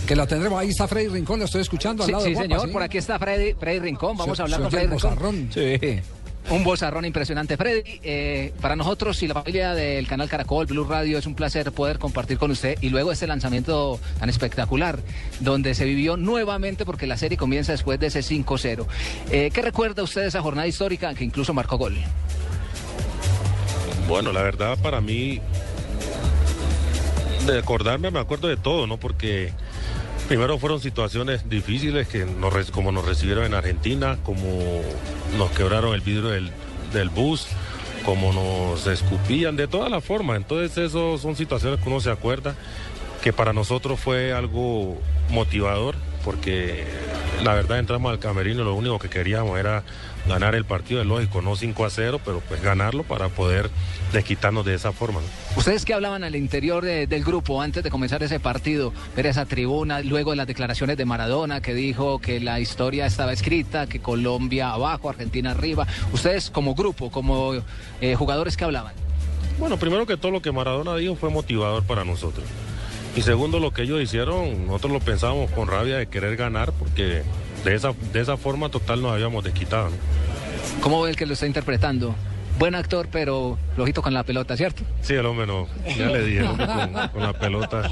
[0.07, 0.59] que la tendremos.
[0.59, 2.73] Ahí está Freddy Rincón, lo estoy escuchando al Sí, lado sí, de Juanpa, señor, ¿sí?
[2.73, 5.49] por aquí está Freddy, Freddy Rincón, vamos a hablar con Freddy Rincón.
[5.53, 6.01] Sí.
[6.51, 8.01] Un bozarrón impresionante, Freddy.
[8.03, 11.99] Eh, para nosotros y la familia del canal Caracol, Blue Radio, es un placer poder
[11.99, 14.99] compartir con usted y luego este lanzamiento tan espectacular,
[15.41, 18.87] donde se vivió nuevamente porque la serie comienza después de ese 5-0.
[19.31, 21.97] Eh, ¿Qué recuerda usted de esa jornada histórica que incluso marcó gol?
[24.09, 25.41] Bueno, la verdad para mí,
[27.47, 28.99] de acordarme me acuerdo de todo, ¿no?
[28.99, 29.53] Porque
[30.29, 32.27] primero fueron situaciones difíciles que
[32.73, 34.83] como nos recibieron en Argentina, como
[35.37, 36.51] nos quebraron el vidrio del,
[36.93, 37.47] del bus,
[38.05, 40.37] como nos escupían, de todas las formas.
[40.37, 42.55] Entonces eso son situaciones que uno se acuerda,
[43.23, 44.99] que para nosotros fue algo
[45.31, 46.85] motivador, porque
[47.45, 49.83] la verdad entramos al camerino y lo único que queríamos era
[50.29, 53.71] ganar el partido, es lógico, no 5 a 0, pero pues ganarlo para poder
[54.13, 55.21] desquitarnos de esa forma.
[55.21, 55.27] ¿no?
[55.59, 59.47] Ustedes que hablaban al interior de- del grupo antes de comenzar ese partido, ver esa
[59.47, 64.01] tribuna, luego de las declaraciones de Maradona que dijo que la historia estaba escrita, que
[64.01, 65.89] Colombia abajo, Argentina arriba.
[66.13, 67.55] Ustedes como grupo, como
[68.01, 68.95] eh, jugadores que hablaban.
[69.59, 72.45] Bueno, primero que todo lo que Maradona dijo fue motivador para nosotros.
[73.15, 77.23] Y segundo, lo que ellos hicieron, nosotros lo pensábamos con rabia de querer ganar, porque
[77.65, 79.91] de esa, de esa forma total nos habíamos desquitado.
[79.91, 79.97] ¿no?
[80.81, 82.15] ¿Cómo ve el que lo está interpretando?
[82.59, 84.83] Buen actor, pero flojito con la pelota, ¿cierto?
[85.01, 87.91] Sí, el hombre no, ya le dije, el hombre con, con la pelota.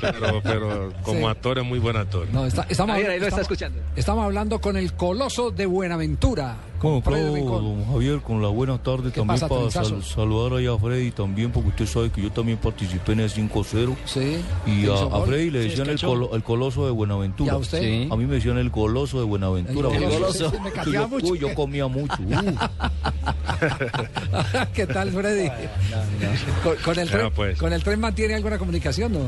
[0.00, 1.24] Pero, pero como Sí.
[1.26, 2.26] actor es muy buen actor.
[2.32, 3.80] No, está- estamos, Ahí, ahí lo está escuchando.
[3.96, 6.56] estamos hablando con el coloso de Buenaventura.
[6.80, 7.62] Rincón.
[7.64, 11.10] don Javier, con la buena tarde ¿Qué también pasa, para sal- saludar allá a Freddy
[11.10, 13.96] también, porque usted sabe que yo también participé en el 5-0.
[14.06, 14.38] Sí.
[14.66, 15.26] Y ¿Hizo a?
[15.26, 17.52] Freddy le Sí, decían el, colo- el coloso de Buenaventura.
[17.52, 17.80] ¿Y a usted?
[17.80, 18.08] Sí.
[18.10, 19.88] A mí me decían el goloso de Buenaventura.
[19.94, 21.26] El yo- Me que cateaba yo, mucho.
[21.32, 22.14] uy, yo comía mucho.
[22.22, 22.54] uh.
[24.74, 25.48] ¿Qué tal, Freddy?
[26.62, 27.58] Con, con el tren, pues.
[27.58, 29.20] ¿Con el tren mantiene alguna comunicación, no?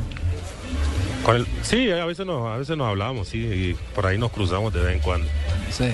[1.25, 4.33] Con el- sí, a veces, nos, a veces nos hablamos, sí, y por ahí nos
[4.33, 5.29] cruzamos de vez en cuando.
[5.71, 5.85] Sí.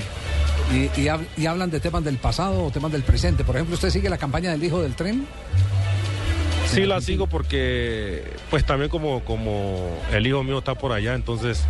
[0.72, 3.44] Y, y hab- y hablan de temas del pasado o temas del presente.
[3.44, 5.26] Por ejemplo, ¿usted sigue la campaña del hijo del tren?
[6.66, 11.64] Sí, la sigo porque, pues también como, como el hijo mío está por allá, entonces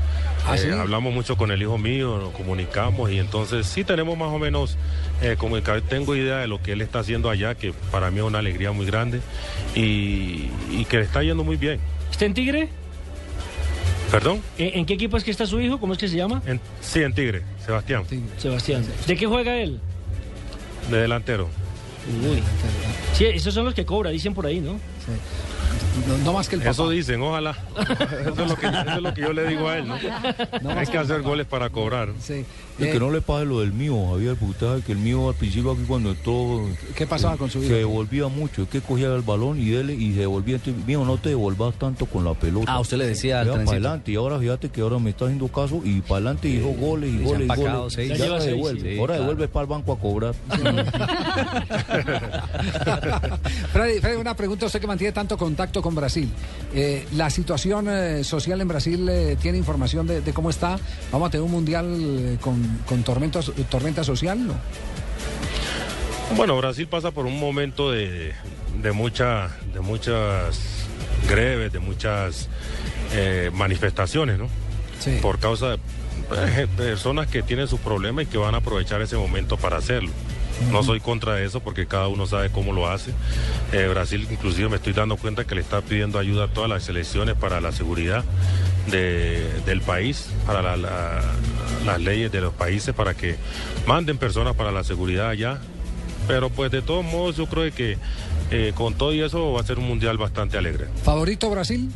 [0.45, 0.71] ¿Ah, eh, sí?
[0.71, 4.77] hablamos mucho con el hijo mío, nos comunicamos y entonces sí tenemos más o menos,
[5.23, 5.81] eh, comunicado.
[5.85, 8.73] tengo idea de lo que él está haciendo allá, que para mí es una alegría
[8.73, 9.21] muy grande
[9.77, 11.79] y, y que le está yendo muy bien.
[12.11, 12.69] ¿Está en Tigre?
[14.11, 14.41] ¿Perdón?
[14.57, 15.79] ¿En, en qué equipo es que está su hijo?
[15.79, 16.43] ¿Cómo es que se llama?
[16.47, 18.05] En- sí, en Tigre, Sebastián,
[18.39, 18.85] Sebastián.
[19.07, 19.81] ¿De qué juega él?
[20.91, 21.49] de delantero.
[22.31, 22.43] Uy.
[23.13, 24.81] Sí, esos son los que cobra, dicen por ahí, ¿no?
[26.07, 26.71] No, no más que el papá.
[26.71, 27.57] Eso dicen, ojalá.
[27.81, 30.71] eso, es lo que, eso es lo que yo le digo a él, ¿no?
[30.71, 32.11] Hay que hacer goles para cobrar.
[32.21, 32.45] Sí.
[32.79, 35.29] Y que no le pase lo del mío, Javier, porque usted sabe que el mío
[35.29, 36.65] al principio aquí cuando todo...
[36.95, 37.67] ¿Qué pasaba con su hijo?
[37.69, 40.57] Se devolvía mucho, es que cogía el balón y él y se devolvía.
[40.57, 42.71] Entonces, mío, no te devolvas tanto con la pelota.
[42.73, 45.49] Ah, usted le decía al para adelante y ahora fíjate que ahora me está haciendo
[45.49, 47.93] caso y para adelante hizo goles y goles y goles.
[47.95, 48.11] seis.
[48.11, 48.93] Ya Ya devuelve.
[48.93, 49.21] sí, ahora claro.
[49.23, 50.35] devuelve para el banco a cobrar.
[53.73, 56.29] Freddy, Freddy, una pregunta, usted que mantiene tanto contacto con Brasil.
[56.75, 60.79] Eh, ¿La situación eh, social en Brasil eh, tiene información de, de cómo está?
[61.11, 64.47] ¿Vamos a tener un mundial con, con tormentas- tormenta social?
[64.47, 64.55] ¿no?
[66.37, 68.33] Bueno, Brasil pasa por un momento de,
[68.83, 70.59] de, mucha, de muchas
[71.29, 72.49] greves, de muchas
[73.55, 74.49] manifestaciones, ¿no?
[75.23, 79.57] Por causa de personas que tienen sus problemas y que van a aprovechar ese momento
[79.57, 80.11] para hacerlo.
[80.73, 83.13] No soy contra eso porque cada uno sabe cómo lo hace.
[83.73, 86.89] Eh, Brasil inclusive me estoy dando cuenta que le está pidiendo ayuda a todas las
[86.89, 88.25] elecciones para la seguridad
[88.91, 91.23] de- del país, para la- la-
[91.87, 93.37] las leyes de los países, para que
[93.87, 95.59] manden personas para la seguridad allá.
[96.27, 97.97] Pero pues de todos modos yo creo que
[98.51, 100.87] eh, con todo y eso va a ser un mundial bastante alegre.
[101.05, 101.91] ¿Favorito Brasil?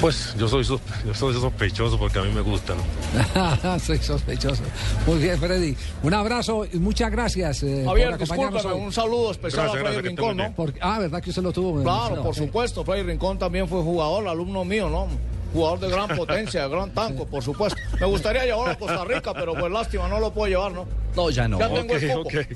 [0.00, 2.74] Pues yo soy, sos- yo soy sospechoso porque a mí me gusta.
[2.74, 3.78] ¿no?
[3.80, 4.62] Soy sospechoso.
[5.06, 5.74] Muy bien, Freddy.
[6.02, 7.62] Un abrazo y muchas gracias.
[7.62, 10.52] eh, Javier, discúlpame, un saludo especial Gracias, a Freddy Rincón, ¿no?
[10.54, 11.82] Porque- ah, ¿verdad que usted lo tuvo?
[11.82, 15.08] Claro, por supuesto, Freddy Rincón también fue jugador, alumno mío, ¿no?
[15.54, 17.78] Jugador de gran potencia, de gran tanco, por supuesto.
[17.98, 20.86] Me gustaría llevarlo a Costa Rica, pero pues lástima, no lo puedo llevar, ¿no?
[21.14, 21.58] No, ya no.
[21.58, 22.28] Ya tengo el Ok, cupo.
[22.28, 22.46] ok.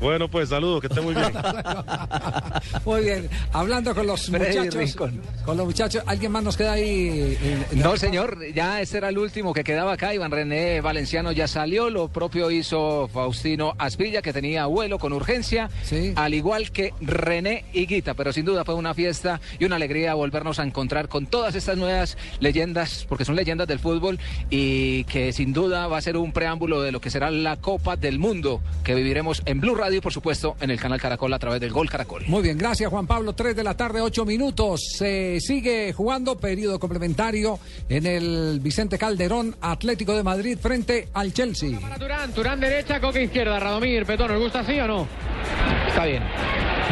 [0.00, 1.32] Bueno, pues saludos, que esté muy bien.
[2.84, 3.28] Muy bien.
[3.52, 4.74] Hablando con los Freddy muchachos.
[4.74, 5.22] Rincón.
[5.44, 6.02] Con los muchachos.
[6.06, 7.36] ¿Alguien más nos queda ahí?
[7.42, 10.14] en- en la- No, señor, ya ese era el último que quedaba acá.
[10.14, 11.90] Iván René Valenciano ya salió.
[11.90, 15.70] Lo propio hizo Faustino Aspilla, que tenía vuelo con urgencia,
[16.16, 18.14] al igual que René Higuita.
[18.14, 21.76] Pero sin duda fue una fiesta y una alegría volvernos a encontrar con todas estas
[21.76, 24.18] nuevas leyendas, porque son leyendas del fútbol
[24.50, 27.96] y que sin duda va a ser un preámbulo de lo que será la Copa
[27.96, 29.85] del Mundo que viviremos en Blue Radio.
[29.86, 32.24] Radio y por supuesto en el canal Caracol a través del Gol Caracol.
[32.26, 33.34] Muy bien, gracias Juan Pablo.
[33.34, 34.80] 3 de la tarde, 8 minutos.
[34.98, 41.78] Se sigue jugando periodo complementario en el Vicente Calderón Atlético de Madrid frente al Chelsea.
[41.78, 45.75] Para Turán, Turán derecha, Coque izquierda, Radomir, Petón, ¿nos gusta así o no?
[45.96, 46.22] Está bien.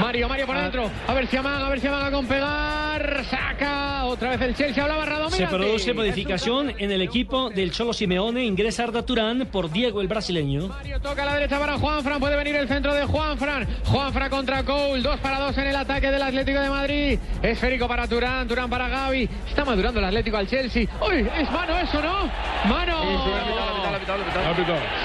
[0.00, 0.90] Mario, Mario por adentro.
[1.06, 3.22] A ver si amaga, a ver si amaga con pegar.
[3.30, 4.82] Saca otra vez el Chelsea.
[4.82, 5.36] Hablaba Radomir.
[5.36, 8.46] Se produce modificación en el equipo del Cholo Simeone.
[8.46, 10.68] Ingresa Arda Turán por Diego el brasileño.
[10.68, 12.18] Mario toca a la derecha para Juanfran.
[12.18, 13.68] Puede venir el centro de Juanfran.
[13.84, 15.02] Juanfran contra Cole.
[15.02, 17.18] Dos para dos en el ataque del Atlético de Madrid.
[17.42, 18.48] Esférico para Turán.
[18.48, 19.28] Turán para Gaby.
[19.46, 20.86] Está madurando el Atlético al Chelsea.
[21.06, 21.28] ¡Uy!
[21.38, 22.30] Es mano eso, ¿no?
[22.70, 23.02] ¡Mano!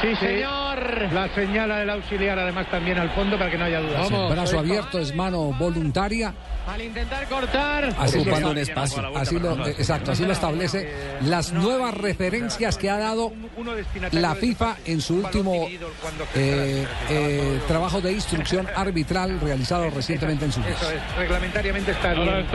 [0.01, 1.11] Sí, señor.
[1.11, 4.11] La señala el auxiliar además también al fondo para que no haya dudas.
[4.11, 6.33] El brazo abierto es mano voluntaria.
[6.67, 7.95] Al intentar cortar.
[7.97, 9.17] Así lo, Ocupando un espacio.
[9.17, 10.87] así lo- eh, exacto, así lo establece
[11.21, 13.31] las nuevas referencias que ha dado
[14.11, 15.67] la FIFA en su último
[16.35, 22.45] eh, eh, trabajo de instrucción arbitral realizado recientemente en su Eso es, reglamentariamente está bien.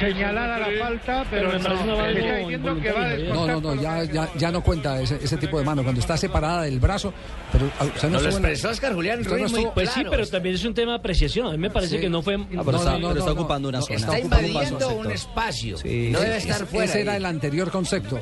[0.00, 4.28] Señalada la falta, pero, no, está diciendo que va a No, no, no, ya, ya,
[4.36, 7.12] ya no cuenta ese, ese tipo de mano cuando está separada del brazo.
[7.52, 10.02] Pero ah, usted no Nos lo expresó Oscar Julián no Ruiz muy estuvo- Pues sí,
[10.08, 11.46] pero también es un tema de apreciación.
[11.46, 12.00] A mí me parece Sí.
[12.00, 12.34] que no fue.
[12.36, 13.96] Ah, pero está- pero está ocupando una zona.
[13.96, 15.12] Está ocupando un invadiendo paso, un sector.
[15.12, 15.78] espacio.
[15.78, 16.08] Sí.
[16.12, 16.84] No debe Ese- estar fuera.
[16.84, 18.20] Ese era el anterior concepto.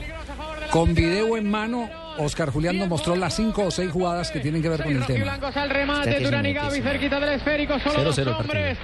[0.71, 4.61] Con video en mano, Oscar Julián nos mostró las cinco o seis jugadas que tienen
[4.63, 5.25] que ver con el tema.
[5.25, 8.79] Blancos al remate, Turán y Gaby cerquita del esférico, solo Cero, dos cero hombres.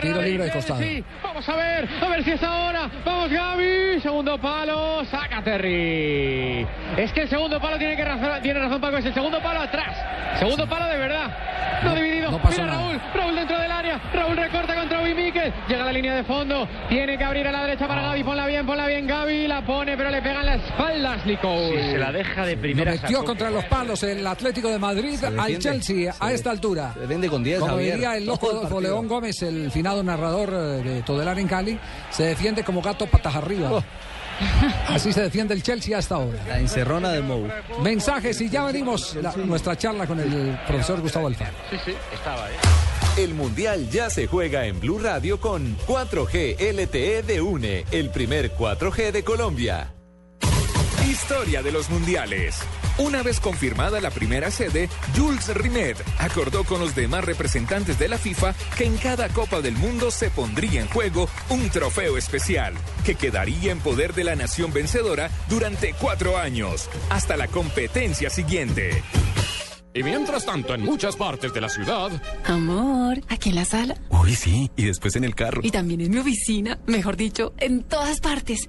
[0.00, 0.80] Tiro libre de costado.
[1.22, 2.90] Vamos a ver, a ver si es ahora.
[3.04, 6.66] Vamos Gaby, segundo palo, saca Terry.
[6.96, 9.60] Es que el segundo palo tiene que razón, tiene razón Paco, es el segundo palo
[9.60, 9.96] atrás.
[10.38, 11.36] Segundo palo de verdad.
[11.82, 12.30] No, dividido.
[12.30, 12.80] no pasó Mira nada.
[12.80, 14.00] Raúl, Raúl dentro del área.
[14.12, 15.52] Raúl recorta contra Uy Miquel.
[15.68, 16.68] Llega a la línea de fondo.
[16.88, 18.24] Tiene que abrir a la derecha para Gaby.
[18.24, 19.46] Ponla bien, ponla bien Gaby.
[19.46, 21.82] La pone, pero le pega en la espalda a Ashley Cole.
[21.82, 22.92] Si se la deja de Lo primera.
[22.92, 23.24] metió sacó.
[23.24, 25.58] contra los palos el Atlético de Madrid al.
[25.58, 26.92] Chelsea a esta altura.
[26.94, 27.94] Se defiende con 10, Como Javier.
[27.94, 28.82] diría el loco el.
[28.82, 31.78] León Gómez, el finado narrador eh, de Todelar en Cali,
[32.10, 33.72] se defiende como gato patas arriba.
[33.72, 33.82] Oh.
[34.88, 36.38] Así se defiende el Chelsea hasta ahora.
[36.46, 37.48] La encerrona de Mou.
[37.82, 41.56] Mensajes y ya venimos la- nuestra charla con el profesor Gustavo Alfaro.
[41.70, 42.54] Sí, sí, estaba, ¿eh?
[43.16, 48.52] El Mundial ya se juega en Blue Radio con 4G LTE de UNE, el primer
[48.54, 49.92] 4G de Colombia.
[51.20, 52.60] Historia de los mundiales.
[52.96, 58.18] Una vez confirmada la primera sede, Jules Rimet acordó con los demás representantes de la
[58.18, 62.72] FIFA que en cada Copa del Mundo se pondría en juego un trofeo especial,
[63.04, 69.02] que quedaría en poder de la nación vencedora durante cuatro años, hasta la competencia siguiente.
[69.94, 72.10] Y mientras tanto, en muchas partes de la ciudad,
[72.44, 73.96] Amor, aquí en la sala.
[74.10, 75.60] Uy, sí, y después en el carro.
[75.64, 76.78] Y también en mi oficina.
[76.86, 78.68] Mejor dicho, en todas partes.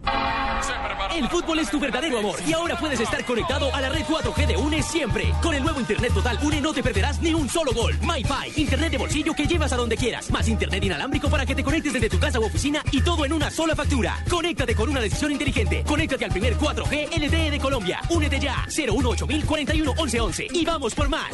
[1.19, 4.47] El fútbol es tu verdadero amor y ahora puedes estar conectado a la red 4G
[4.47, 5.33] de UNE siempre.
[5.43, 7.93] Con el nuevo Internet Total UNE no te perderás ni un solo gol.
[8.01, 10.31] MyFi, Internet de bolsillo que llevas a donde quieras.
[10.31, 13.33] Más Internet inalámbrico para que te conectes desde tu casa u oficina y todo en
[13.33, 14.23] una sola factura.
[14.29, 15.83] Conéctate con una decisión inteligente.
[15.85, 17.99] Conéctate al primer 4G LTE de Colombia.
[18.09, 18.65] Únete ya.
[18.73, 21.31] 018 41 1111 y vamos por más.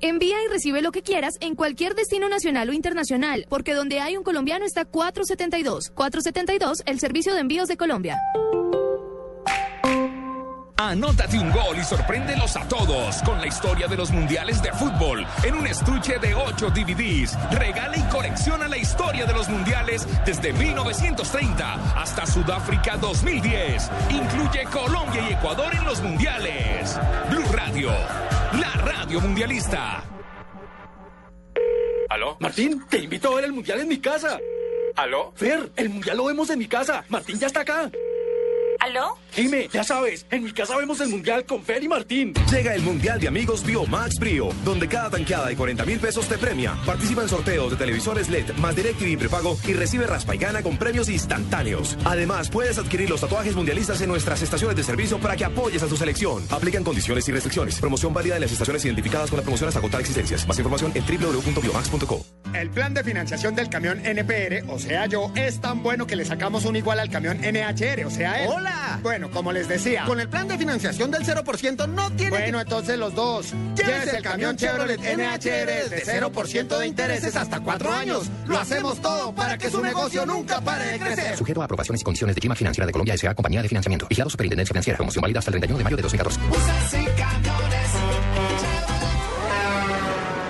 [0.00, 4.16] Envía y recibe lo que quieras en cualquier destino nacional o internacional, porque donde hay
[4.16, 5.90] un colombiano está 472.
[5.90, 8.20] 472, el servicio de envíos de Colombia.
[10.90, 15.24] Anótate un gol y sorpréndelos a todos con la historia de los mundiales de fútbol
[15.44, 17.38] en un estuche de 8 DVDs.
[17.52, 23.90] Regala y colecciona la historia de los mundiales desde 1930 hasta Sudáfrica 2010.
[24.10, 26.98] Incluye Colombia y Ecuador en los mundiales.
[27.30, 27.92] Blue Radio,
[28.60, 30.02] la radio mundialista.
[32.10, 32.36] ¿Aló?
[32.40, 34.40] Martín, te invito a ver el mundial en mi casa.
[34.96, 35.32] ¿Aló?
[35.36, 37.04] Fer, el mundial lo vemos en mi casa.
[37.08, 37.88] Martín ya está acá.
[38.80, 39.21] ¿Aló?
[39.34, 42.34] Dime, ya sabes, en mi casa vemos el mundial con Fer y Martín.
[42.50, 46.36] Llega el Mundial de Amigos Biomax Brio, donde cada tanqueada de 40 mil pesos te
[46.36, 46.76] premia.
[46.84, 50.62] Participa en sorteos de televisores LED más DirecTV y prepago y recibe raspa y gana
[50.62, 51.96] con premios instantáneos.
[52.04, 55.86] Además, puedes adquirir los tatuajes mundialistas en nuestras estaciones de servicio para que apoyes a
[55.86, 56.44] tu selección.
[56.50, 57.80] Aplican condiciones y restricciones.
[57.80, 60.46] Promoción válida en las estaciones identificadas con la promoción hasta agotar existencias.
[60.46, 62.26] Más información en www.biomax.co.
[62.54, 66.26] El plan de financiación del camión NPR, o sea yo, es tan bueno que le
[66.26, 68.50] sacamos un igual al camión NHR, o sea él.
[68.52, 69.00] ¡Hola!
[69.02, 70.04] Bueno, como les decía.
[70.04, 73.52] Con el plan de financiación del 0% no tiene Bueno, entonces los dos.
[73.74, 78.30] Llévese el camión Chevrolet NHR de 0% de intereses hasta cuatro años.
[78.46, 81.36] Lo hacemos todo para que su negocio nunca pare de crecer.
[81.36, 83.34] Sujeto a aprobaciones y condiciones de Clima Financiera de Colombia S.A.
[83.34, 84.06] Compañía de Financiamiento.
[84.08, 84.96] Vigilado Superintendencia Financiera.
[84.96, 86.40] Promoción válida hasta el 31 de mayo de 2014.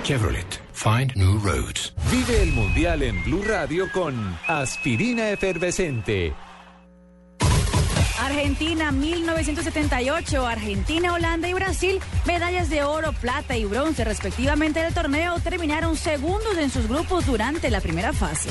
[0.02, 0.60] Chevrolet.
[0.72, 1.92] Find new roads.
[2.10, 6.34] Vive el Mundial en Blue Radio con Aspirina Efervescente.
[8.20, 15.38] Argentina 1978, Argentina, Holanda y Brasil, medallas de oro, plata y bronce respectivamente del torneo,
[15.40, 18.50] terminaron segundos en sus grupos durante la primera fase.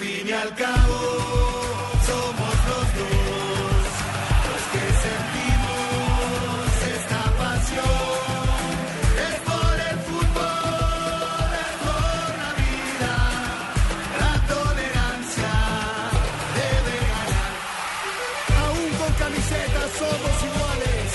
[0.00, 0.98] Fin y al cabo,
[2.08, 3.20] somos los dos
[4.48, 8.48] los que sentimos esta pasión.
[9.28, 13.14] Es por el fútbol, es por la vida,
[14.20, 15.52] la tolerancia
[16.56, 17.52] debe ganar.
[18.64, 21.08] Aún con camisetas somos iguales.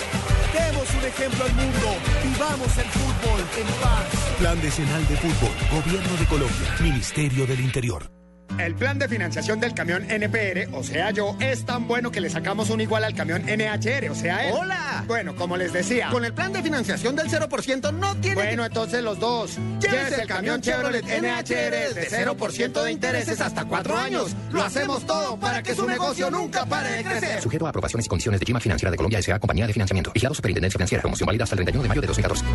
[0.53, 1.87] Demos un ejemplo al mundo.
[2.23, 4.05] Vivamos el fútbol en paz.
[4.37, 8.24] Plan Decenal de Fútbol, Gobierno de Colombia, Ministerio del Interior.
[8.57, 12.29] El plan de financiación del camión NPR, o sea yo, es tan bueno que le
[12.29, 14.53] sacamos un igual al camión NHR, o sea él.
[14.57, 15.03] ¡Hola!
[15.07, 16.09] Bueno, como les decía.
[16.09, 19.57] Con el plan de financiación del 0% no tiene Bueno, entonces los dos.
[19.81, 24.35] Llévese el camión Chevrolet NHR de 0% de intereses hasta cuatro años.
[24.51, 27.41] Lo hacemos todo para que su negocio nunca pare de crecer.
[27.41, 29.39] Sujeto a aprobaciones y condiciones de Gima Financiera de Colombia S.A.
[29.39, 30.11] Compañía de Financiamiento.
[30.13, 31.01] Vigilado Superintendencia Financiera.
[31.01, 32.45] Promoción válida hasta el 31 de mayo de 2014.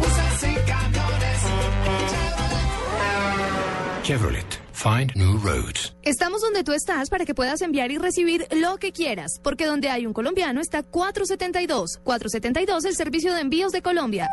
[4.02, 4.46] Chevrolet,
[4.80, 5.94] find new roads.
[6.02, 9.90] Estamos donde tú estás para que puedas enviar y recibir lo que quieras, porque donde
[9.90, 12.00] hay un colombiano está 472.
[12.02, 14.28] 472, el servicio de envíos de Colombia.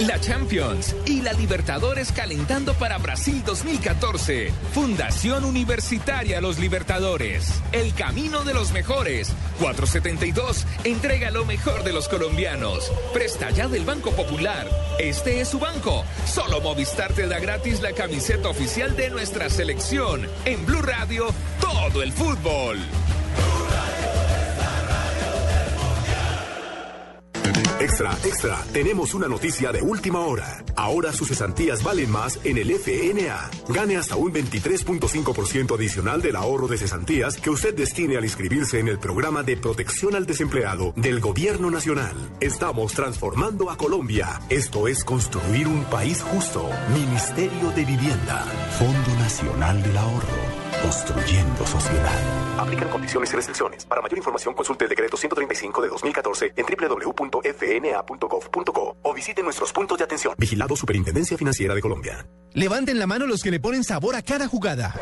[0.00, 4.52] La Champions y la Libertadores calentando para Brasil 2014.
[4.74, 7.62] Fundación Universitaria Los Libertadores.
[7.72, 9.32] El camino de los mejores.
[9.58, 12.92] 472 entrega lo mejor de los colombianos.
[13.14, 14.68] Presta ya del Banco Popular.
[14.98, 16.04] Este es su banco.
[16.26, 20.28] Solo Movistar te da gratis la camiseta oficial de nuestra selección.
[20.44, 21.28] En Blue Radio,
[21.58, 22.78] todo el fútbol.
[27.80, 30.64] Extra, extra, tenemos una noticia de última hora.
[30.76, 33.50] Ahora sus cesantías valen más en el FNA.
[33.68, 38.88] Gane hasta un 23.5% adicional del ahorro de cesantías que usted destine al inscribirse en
[38.88, 42.16] el programa de protección al desempleado del Gobierno Nacional.
[42.40, 44.40] Estamos transformando a Colombia.
[44.48, 46.68] Esto es construir un país justo.
[46.94, 48.44] Ministerio de Vivienda.
[48.78, 50.55] Fondo Nacional del Ahorro.
[50.86, 52.60] Construyendo sociedad.
[52.60, 53.84] Aplican condiciones y restricciones.
[53.84, 58.06] Para mayor información consulte el decreto 135 de 2014 en www.fna.gov.co
[59.02, 60.36] o visite nuestros puntos de atención.
[60.38, 62.24] Vigilado Superintendencia Financiera de Colombia.
[62.52, 64.94] Levanten la mano los que le ponen sabor a cada jugada.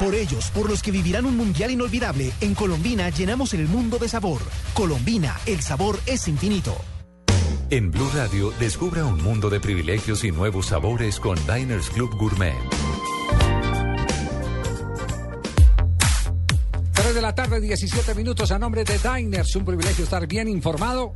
[0.00, 4.08] Por ellos, por los que vivirán un mundial inolvidable, en Colombina llenamos el mundo de
[4.08, 4.40] sabor.
[4.74, 6.74] Colombina, el sabor es infinito.
[7.70, 12.56] En Blue Radio, descubra un mundo de privilegios y nuevos sabores con Diners Club Gourmet.
[17.12, 19.54] 3 de la tarde, 17 minutos a nombre de Diners.
[19.56, 21.14] Un privilegio estar bien informado.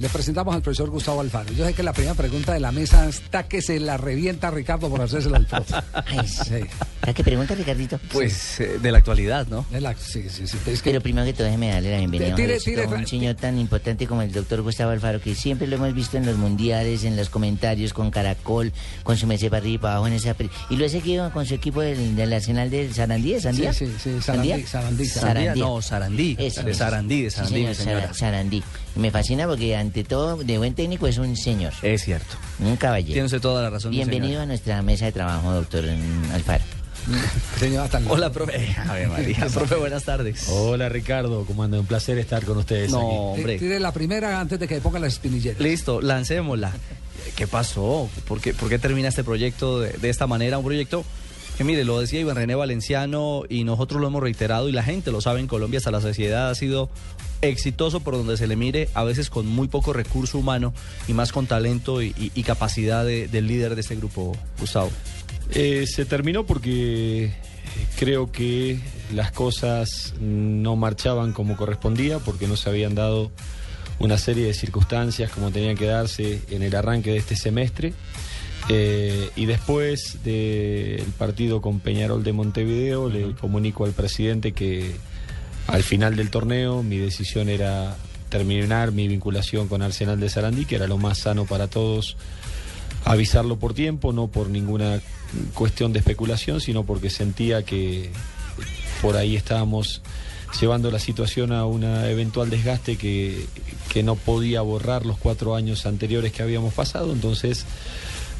[0.00, 1.52] Le presentamos al profesor Gustavo Alfaro.
[1.52, 4.50] Yo sé que la primera pregunta de la mesa está que se la revienta a
[4.50, 5.64] Ricardo por hacerse la alfaro.
[5.94, 6.54] Ay, Sí.
[7.02, 8.00] ¿A qué pregunta, Ricardito?
[8.12, 9.64] Pues eh, de la actualidad, ¿no?
[9.70, 10.56] De la- sí, sí, sí.
[10.66, 13.06] Es que- Pero primero que todo, déjeme darle la bienvenida Tire, Jorgito, tire, a un
[13.06, 16.36] señor tan importante como el doctor Gustavo Alfaro, que siempre lo hemos visto en los
[16.38, 18.72] mundiales, en los comentarios, con Caracol,
[19.04, 20.34] con su mesa para arriba y para abajo en esa...
[20.70, 23.72] Y lo he seguido con su equipo del, del Arsenal del Sarandí, ¿es ¿Sandía?
[23.72, 24.62] Sí, sí, sí, Sarandí.
[24.66, 25.60] Sarandí, Sarandí.
[25.60, 26.36] No, Sarandí.
[26.38, 26.74] Eso, De.
[26.74, 28.00] Sarandí, de Sí, Sarandí, señor, señora.
[28.00, 28.62] Sara- Sarandí.
[28.96, 31.72] Me fascina porque ante todo, de buen técnico es un señor.
[31.80, 32.34] Es cierto.
[32.58, 33.12] Un caballero.
[33.12, 35.84] Tiene usted toda la razón, Bienvenido a nuestra mesa de trabajo, doctor
[36.32, 36.64] Alfaro.
[37.60, 38.74] Señor, hasta Hola, profe.
[38.88, 39.46] Ave María.
[39.54, 40.48] profe, buenas tardes.
[40.48, 41.78] Hola Ricardo, ¿cómo anda?
[41.78, 43.40] Un placer estar con ustedes No, aquí.
[43.40, 43.58] hombre.
[43.60, 45.60] Tire la primera antes de que ponga las espinilleras.
[45.60, 46.72] Listo, lancémosla.
[47.36, 48.10] ¿Qué pasó?
[48.26, 50.58] ¿Por qué, por qué termina este proyecto de, de esta manera?
[50.58, 51.04] Un proyecto
[51.56, 55.12] que, mire, lo decía Iván René Valenciano y nosotros lo hemos reiterado y la gente
[55.12, 56.90] lo sabe en Colombia, hasta la sociedad ha sido
[57.48, 60.72] exitoso por donde se le mire, a veces con muy poco recurso humano
[61.08, 64.90] y más con talento y, y- y capacidad de- del líder de este grupo, Gustavo.
[65.50, 67.32] Eh, se terminó porque
[67.98, 68.78] creo que
[69.14, 73.30] las cosas no marchaban como correspondía, porque no se habían dado
[73.98, 77.92] una serie de circunstancias como tenían que darse en el arranque de este semestre.
[78.70, 84.92] Eh, y después del partido con Peñarol de Montevideo, le comunico al presidente que
[85.66, 87.96] al final del torneo mi decisión era
[88.28, 92.16] terminar mi vinculación con Arsenal de Sarandí, que era lo más sano para todos
[93.04, 95.00] avisarlo por tiempo, no por ninguna
[95.54, 98.10] cuestión de especulación, sino porque sentía que
[99.02, 100.02] por ahí estábamos
[100.60, 103.46] llevando la situación a un eventual desgaste que,
[103.92, 107.12] que, no podía borrar los cuatro años anteriores que habíamos pasado.
[107.12, 107.66] Entonces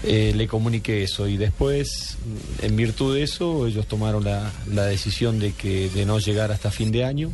[0.07, 2.19] eh, le comuniqué eso y después,
[2.61, 6.71] en virtud de eso, ellos tomaron la, la decisión de, que, de no llegar hasta
[6.71, 7.31] fin de año,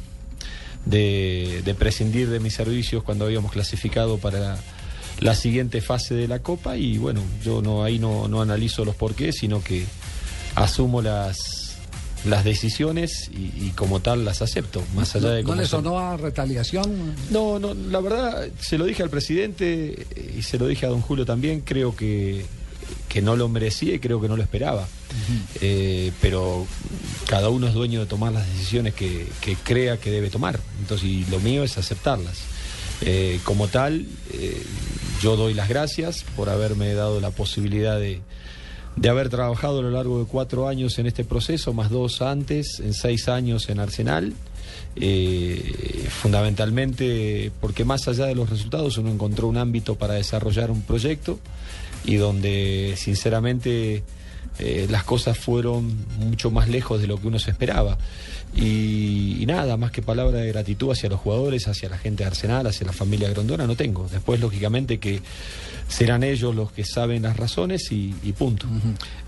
[0.86, 4.58] de, de prescindir de mis servicios cuando habíamos clasificado para
[5.20, 8.94] la siguiente fase de la Copa y bueno, yo no ahí no, no analizo los
[8.94, 9.84] porqués, sino que
[10.54, 11.76] asumo las,
[12.24, 16.16] las decisiones y, y como tal las acepto, más allá de ¿No le sonó a
[16.16, 17.14] retaliación?
[17.30, 20.06] No, no, la verdad, se lo dije al presidente
[20.38, 22.44] y se lo dije a don Julio también, creo que,
[23.08, 24.86] que no lo merecía y creo que no lo esperaba.
[25.60, 26.66] Eh, pero
[27.26, 30.60] cada uno es dueño de tomar las decisiones que, que crea que debe tomar.
[30.80, 32.38] Entonces, y lo mío es aceptarlas.
[33.02, 34.62] Eh, como tal, eh,
[35.22, 38.20] yo doy las gracias por haberme dado la posibilidad de,
[38.96, 42.80] de haber trabajado a lo largo de cuatro años en este proceso, más dos antes,
[42.80, 44.34] en seis años en Arsenal.
[44.96, 50.82] Eh, fundamentalmente porque más allá de los resultados uno encontró un ámbito para desarrollar un
[50.82, 51.38] proyecto
[52.04, 54.02] y donde sinceramente
[54.58, 57.96] eh, las cosas fueron mucho más lejos de lo que uno se esperaba.
[58.54, 62.66] Y, nada, más que palabra de gratitud hacia los jugadores, hacia la gente de Arsenal,
[62.66, 64.08] hacia la familia Grondona, no tengo.
[64.10, 65.22] Después, lógicamente, que
[65.88, 68.66] serán ellos los que saben las razones y, y punto.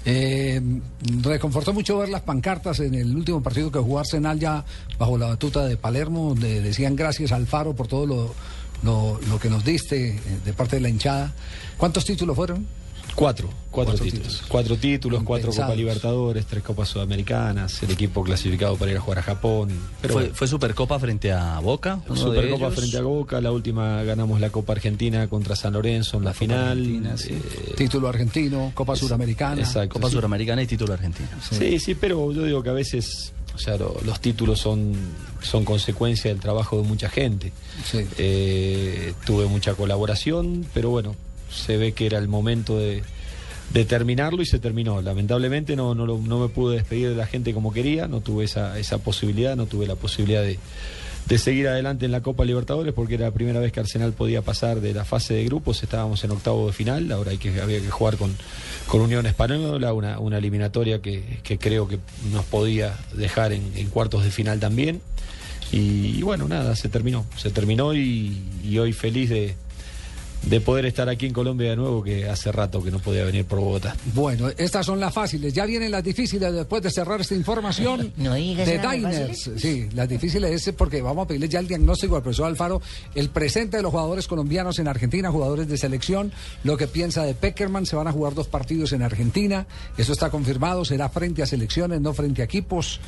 [0.05, 0.61] Eh,
[1.23, 4.65] reconfortó mucho ver las pancartas en el último partido que jugó Arsenal ya
[4.99, 8.35] bajo la batuta de Palermo, donde decían gracias al Faro por todo lo,
[8.83, 11.33] lo, lo que nos diste eh, de parte de la hinchada.
[11.77, 12.67] ¿Cuántos títulos fueron?
[13.15, 14.29] Cuatro, cuatro, Cuatro títulos.
[14.29, 14.49] títulos.
[14.49, 15.51] Cuatro títulos, cuatro.
[15.51, 19.69] Copas Libertadores, tres Copas Sudamericanas, el equipo clasificado para ir a jugar a Japón.
[20.01, 20.35] Pero fue, bueno.
[20.35, 22.01] fue Supercopa frente a Boca.
[22.15, 26.33] Supercopa frente a Boca, la última ganamos la Copa Argentina contra San Lorenzo en la,
[26.33, 27.19] final.
[27.29, 29.61] Eh, Título argentino, Copa Suramericana.
[29.61, 30.15] Exacto, Copa sí.
[30.15, 31.29] Suramericana y título argentino.
[31.51, 34.95] Sí, sí, pero yo digo que a veces, o sea, lo- los títulos son,
[35.43, 37.53] son consecuencia del trabajo de mucha gente.
[37.91, 38.07] Sí.
[38.19, 41.15] Eh, tuve mucha colaboración, pero bueno,
[41.51, 43.03] se ve que era el momento de,
[43.75, 45.03] de terminarlo y se terminó.
[45.03, 48.79] Lamentablemente no, no, no me pude despedir de la gente como quería, no tuve esa,
[48.79, 50.59] esa posibilidad, no tuve la posibilidad de,
[51.27, 54.43] de seguir adelante en la Copa Libertadores porque era la primera vez que Arsenal podía
[54.43, 57.81] pasar de la fase de grupos, estábamos en octavo de final, ahora hay que, había
[57.81, 58.35] que jugar con,
[58.87, 61.99] con Unión Española, una, una eliminatoria que, que creo que
[62.33, 65.01] nos podía dejar en, cuartos de final también.
[65.71, 69.55] Y, bueno, nada, se terminó, se terminó y hoy feliz de,
[70.43, 73.45] de poder estar aquí en Colombia de nuevo, que hace rato que no podía venir
[73.45, 73.97] por Bogotá.
[74.15, 75.53] Bueno, estas son las fáciles.
[75.53, 79.51] Ya vienen las difíciles después de cerrar esta información No de Diners.
[79.57, 82.83] Sí, las difíciles es porque vamos a pedirle ya el diagnóstico al profesor Alfaro,
[83.15, 86.33] el presente de los jugadores colombianos en Argentina, jugadores de selección,
[86.65, 87.87] lo que piensa de Peckerman.
[87.87, 89.67] Se van a jugar dos partidos en Argentina.
[89.97, 90.85] Eso está confirmado.
[90.85, 93.01] Será frente a selecciones, no frente a equipos.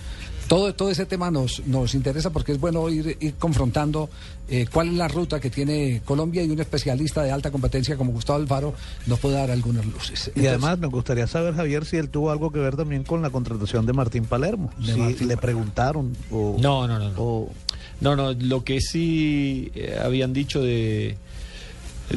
[0.48, 4.10] Todo, todo ese tema nos, nos interesa porque es bueno ir, ir confrontando
[4.48, 8.12] eh, cuál es la ruta que tiene Colombia y un especialista de alta competencia como
[8.12, 8.74] Gustavo Alfaro
[9.06, 10.30] nos puede dar algunas luces.
[10.34, 13.30] Y además me gustaría saber, Javier, si él tuvo algo que ver también con la
[13.30, 14.70] contratación de Martín Palermo.
[14.78, 16.56] De si Martín le preguntaron o...
[16.60, 17.10] No, no, no.
[17.10, 17.14] no.
[17.22, 17.52] o-
[18.00, 21.16] No, no, lo que sí eh, habían dicho de,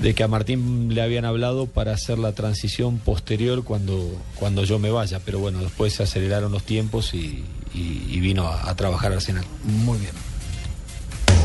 [0.02, 4.80] de que a Martín le habían hablado para hacer la transición posterior cuando, cuando yo
[4.80, 9.46] me vaya, pero bueno, después se aceleraron los tiempos y, y- vino a, trabajar Arsenal.
[9.64, 10.12] Muy bien.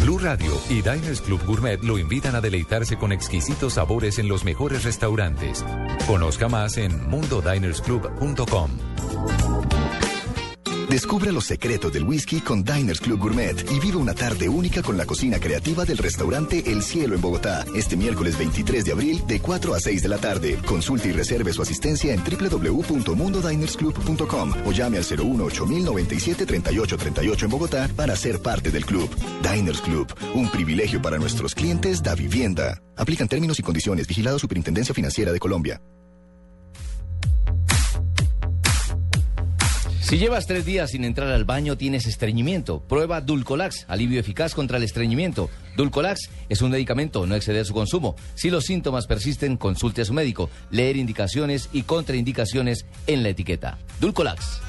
[0.03, 4.45] Blue Radio y Diners Club Gourmet lo invitan a deleitarse con exquisitos sabores en los
[4.45, 5.65] mejores restaurantes.
[6.07, 8.71] Conozca más en mundodinersclub.com.
[10.93, 14.99] Descubra los secretos del whisky con Diners Club Gourmet y vive una tarde única con
[14.99, 17.65] la cocina creativa del restaurante El Cielo en Bogotá.
[17.75, 20.59] Este miércoles 23 de abril de 4 a 6 de la tarde.
[20.67, 27.89] Consulte y reserve su asistencia en www.mundodinersclub.com o llame al 01 8097 3838 en Bogotá
[27.97, 29.09] para ser parte del club.
[29.51, 32.83] Diners Club, un privilegio para nuestros clientes da vivienda.
[32.99, 34.07] Aplican términos y condiciones.
[34.07, 35.81] Vigilado Superintendencia Financiera de Colombia.
[40.13, 42.81] Si llevas tres días sin entrar al baño, tienes estreñimiento.
[42.81, 45.49] Prueba Dulcolax, alivio eficaz contra el estreñimiento.
[45.75, 48.15] Dulcolax es un medicamento, no exceder su consumo.
[48.35, 50.51] Si los síntomas persisten, consulte a su médico.
[50.71, 53.79] Leer indicaciones y contraindicaciones en la etiqueta.
[54.01, 54.61] Dulcolax.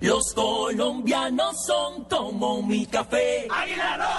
[0.00, 3.46] Los colombianos son como mi café.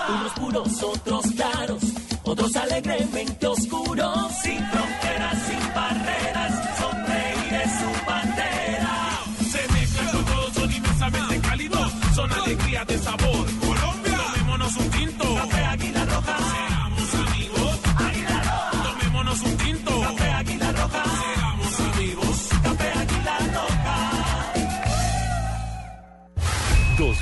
[0.08, 1.82] Unos puros, otros claros,
[2.22, 4.32] otros alegremente oscuros.
[4.44, 5.67] Sin fronteras, sin
[12.48, 13.46] alegría de sabor.
[13.60, 15.57] Colombia, tomémonos un tinto.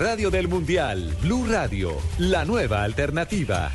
[0.00, 1.14] radio del mundial.
[1.20, 3.70] Blue Radio, la nueva alternativa.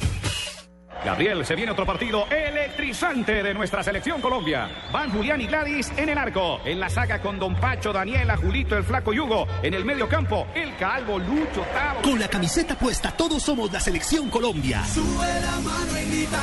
[1.06, 4.68] Gabriel, se viene otro partido electrizante de nuestra selección Colombia.
[4.92, 6.60] Van Julián y Gladys en el arco.
[6.66, 9.46] En la saga con Don Pacho, Daniela, Julito, el Flaco y Hugo.
[9.62, 12.02] En el medio campo, el Calvo, Lucho, Tavo.
[12.02, 14.84] Con la camiseta puesta, todos somos la selección Colombia.
[14.84, 16.40] Sube la mano y grita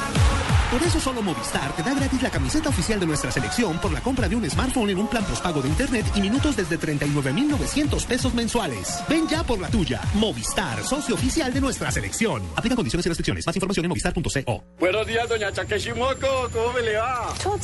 [0.73, 4.01] Por eso solo Movistar te da gratis la camiseta oficial de nuestra selección por la
[4.01, 8.33] compra de un smartphone en un plan postpago de internet y minutos desde 39,900 pesos
[8.33, 9.05] mensuales.
[9.07, 10.01] Ven ya por la tuya.
[10.15, 12.43] Movistar, socio oficial de nuestra selección.
[12.57, 13.47] Aplica condiciones y restricciones.
[13.47, 14.65] Más información en movistar.co.
[14.81, 16.49] Buenos días, doña Takeshimoto.
[16.51, 17.35] ¿Cómo me le va?
[17.43, 17.59] 초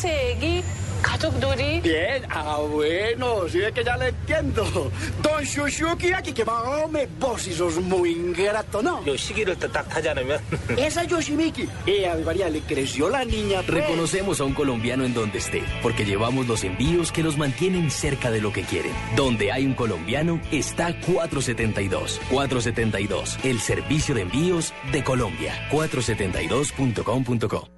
[1.02, 1.34] ¿Katuk
[1.82, 4.90] Bien, ah, bueno, sí es que ya le entiendo.
[5.22, 9.04] Don Shushuki, aquí que va, hombre, vos y sos muy ingrato, ¿no?
[9.04, 9.52] Yoshikiro
[10.76, 11.68] Esa Yoshimiki.
[11.86, 13.62] Y a mi María le creció la niña.
[13.62, 13.82] Pues.
[13.82, 18.30] Reconocemos a un colombiano en donde esté, porque llevamos los envíos que los mantienen cerca
[18.30, 18.92] de lo que quieren.
[19.16, 22.20] Donde hay un colombiano está 472.
[22.30, 25.68] 472, el servicio de envíos de Colombia.
[25.70, 27.77] 472.com.co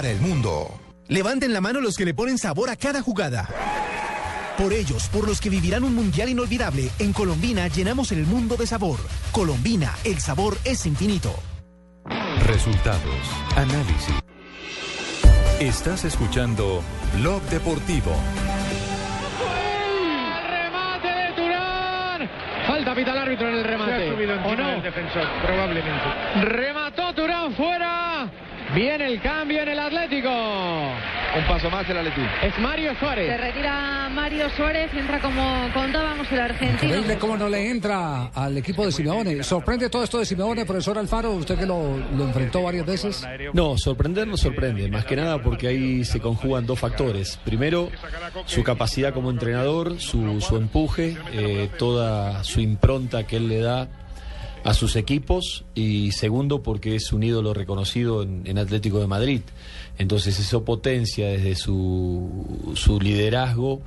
[0.09, 0.79] el mundo.
[1.07, 3.47] Levanten la mano los que le ponen sabor a cada jugada.
[4.57, 8.67] Por ellos, por los que vivirán un mundial inolvidable, en Colombina llenamos el mundo de
[8.67, 8.99] sabor.
[9.31, 11.33] Colombina, el sabor es infinito.
[12.45, 14.15] Resultados, análisis.
[15.59, 16.81] Estás escuchando
[17.19, 18.11] Blog Deportivo.
[20.49, 22.29] remate de Turán.
[22.67, 24.11] Falta pita el árbitro en el remate.
[24.11, 24.69] ¿O no?
[24.71, 26.05] El defensor, probablemente.
[26.45, 28.31] Remató Turán fuera.
[28.73, 30.29] Viene el cambio en el Atlético.
[30.29, 32.27] Un paso más el Atlético.
[32.41, 33.39] Es Mario Se Suárez.
[33.39, 36.73] retira Mario Suárez, entra como contábamos el argentino.
[36.93, 39.43] Increíble cómo no le entra al equipo de Simeone.
[39.43, 41.31] ¿Sorprende todo esto de Simeone, profesor Alfaro?
[41.31, 43.25] Usted que lo, lo enfrentó varias veces.
[43.53, 47.39] No, sorprender no sorprende, más que nada porque ahí se conjugan dos factores.
[47.43, 47.89] Primero,
[48.45, 53.87] su capacidad como entrenador, su, su empuje, eh, toda su impronta que él le da
[54.63, 59.41] a sus equipos y segundo porque es un ídolo reconocido en, Atlético de Madrid.
[59.97, 63.81] Entonces eso potencia desde su, su liderazgo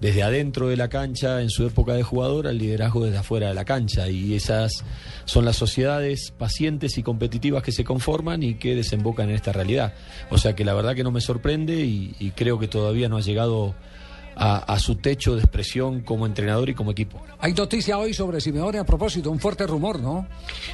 [0.00, 3.54] desde adentro de la cancha en su época de jugador al liderazgo desde afuera de
[3.54, 4.82] la cancha y esas
[5.26, 9.92] son las sociedades pacientes y competitivas que se conforman y que desembocan en esta realidad.
[10.30, 13.20] O sea que la verdad que no me sorprende y creo que todavía no ha
[13.20, 13.74] llegado
[14.40, 17.22] a, a su techo de expresión como entrenador y como equipo.
[17.38, 20.26] Hay noticia hoy sobre Simeone a propósito, un fuerte rumor, ¿no?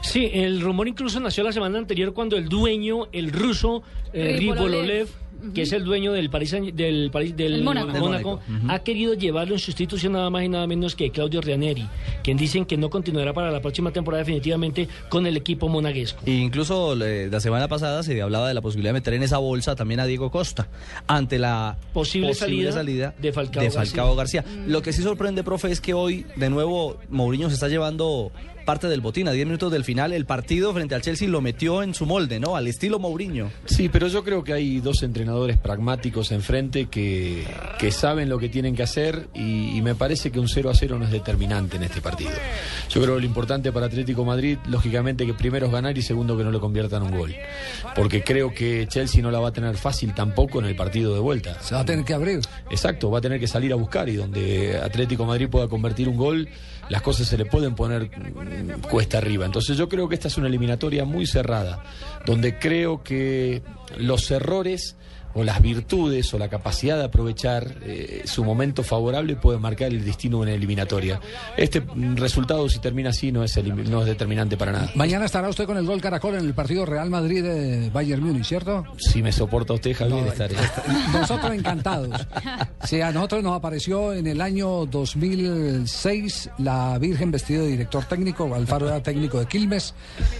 [0.02, 5.08] Sí, el rumor incluso nació la semana anterior cuando el dueño, el ruso eh, Ribololev.
[5.54, 7.92] Que es el dueño del París del París del El Mónaco.
[7.92, 8.72] Del Mónaco, Mónaco.
[8.72, 11.86] ha querido llevarlo en sustitución nada más y nada menos que Claudio Ranieri,
[12.22, 16.22] quien dicen que no continuará para la próxima temporada definitivamente con el equipo monaguesco.
[16.26, 19.38] E incluso eh, la semana pasada se hablaba de la posibilidad de meter en esa
[19.38, 20.68] bolsa también a Diego Costa
[21.06, 24.44] ante la Posible salida de Falcao García.
[24.66, 28.32] Lo que sí sorprende, profe, es que hoy de nuevo Mourinho se está llevando
[28.66, 29.28] parte del botín.
[29.28, 32.38] A 10 minutos del final, el partido frente al Chelsea lo metió en su molde,
[32.38, 32.56] ¿no?
[32.56, 33.50] Al estilo Mourinho.
[33.64, 37.46] Sí, pero yo creo que hay dos entrenadores pragmáticos enfrente que,
[37.78, 40.74] que saben lo que tienen que hacer y, y me parece que un 0 a
[40.74, 42.32] 0 no es determinante en este partido.
[42.90, 46.36] Yo creo que lo importante para Atlético Madrid, lógicamente que primero es ganar y segundo
[46.36, 47.34] que no le conviertan un gol.
[47.94, 51.20] Porque creo que Chelsea no la va a tener fácil tampoco en el partido de
[51.20, 51.60] vuelta.
[51.62, 52.40] Se va a tener que abrir.
[52.70, 56.16] Exacto, va a tener que salir a buscar y donde Atlético Madrid pueda convertir un
[56.16, 56.48] gol,
[56.88, 59.46] las cosas se le pueden poner mm, cuesta arriba.
[59.46, 61.82] Entonces yo creo que esta es una eliminatoria muy cerrada,
[62.24, 63.62] donde creo que
[63.98, 64.96] los errores
[65.36, 70.04] o las virtudes o la capacidad de aprovechar eh, su momento favorable puede marcar el
[70.04, 71.20] destino en la eliminatoria.
[71.56, 71.82] Este
[72.14, 74.90] resultado, si termina así, no es, no es determinante para nada.
[74.94, 78.46] Mañana estará usted con el gol Caracol en el partido Real Madrid de Bayern Múnich,
[78.46, 78.84] ¿cierto?
[78.96, 80.56] Si me soporta usted, Javier, estaré.
[81.12, 82.26] Nosotros encantados.
[82.84, 88.54] Sí, a nosotros nos apareció en el año 2006 la Virgen vestida de director técnico,
[88.54, 89.92] Alfaro era técnico de Quilmes,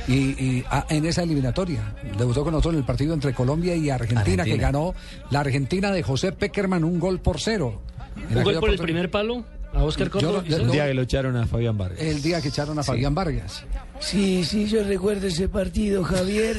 [0.06, 3.90] y, y, ah, en esa eliminatoria debutó con nosotros en el partido entre Colombia y
[3.90, 4.44] Argentina, Argentina.
[4.44, 4.85] que ganó
[5.30, 7.80] la Argentina de José Peckerman un gol por cero.
[8.34, 10.42] Un gol por el primer palo a Oscar Córdoba.
[10.46, 12.00] El no- día que lo echaron a Fabián Vargas.
[12.00, 13.64] El día que echaron a Fabián Vargas.
[14.00, 16.56] Sí, sí, yo recuerdo ese partido, Javier.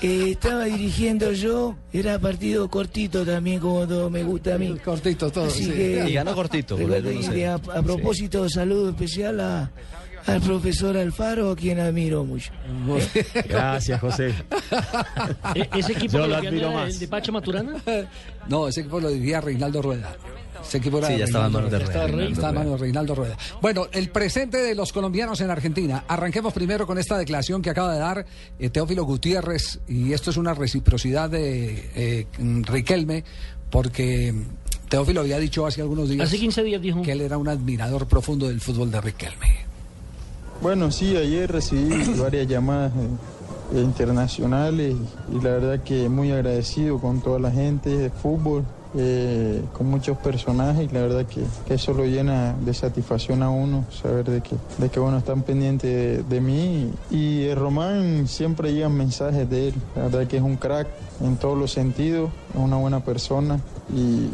[0.00, 4.74] Eh, estaba dirigiendo yo, era partido cortito también, como todo me gusta a mí.
[4.82, 5.70] Cortito todo, Así sí.
[5.70, 7.30] que, Y ganó cortito, recuerdo, y sé.
[7.32, 9.70] de a, a propósito, saludo especial a,
[10.26, 12.52] al profesor Alfaro, a quien admiro mucho.
[13.48, 14.34] Gracias, José.
[15.54, 16.90] E- ¿Ese equipo Yo lo admiro más.
[16.94, 17.74] el de Pacho Maturana?
[18.48, 20.16] No, ese equipo lo dirigía Reinaldo Rueda.
[20.64, 22.06] Ese equipo era Sí, ya estaba en Reinaldo manos de Rueda.
[22.06, 22.64] Reinaldo Estaba en Rueda.
[22.64, 23.36] manos de Reinaldo Rueda.
[23.60, 26.04] Bueno, el presente de los colombianos en Argentina.
[26.06, 28.26] Arranquemos primero con esta declaración que acaba de dar
[28.58, 33.24] eh, Teófilo Gutiérrez, y esto es una reciprocidad de eh, Riquelme,
[33.70, 34.32] porque
[34.88, 37.02] Teófilo había dicho hace algunos días Hace 15 días dijo.
[37.02, 39.71] que él era un admirador profundo del fútbol de Riquelme.
[40.62, 41.90] Bueno, sí, ayer recibí
[42.20, 42.92] varias llamadas
[43.74, 44.94] eh, internacionales
[45.32, 48.62] y la verdad que muy agradecido con toda la gente de fútbol,
[48.96, 53.50] eh, con muchos personajes y la verdad que, que eso lo llena de satisfacción a
[53.50, 58.72] uno, saber de que, de que bueno, están pendientes de, mí y eh, Román siempre
[58.72, 60.86] llegan mensajes de él, la verdad que es un crack
[61.24, 63.58] en todos los sentidos, es una buena persona
[63.92, 64.28] y,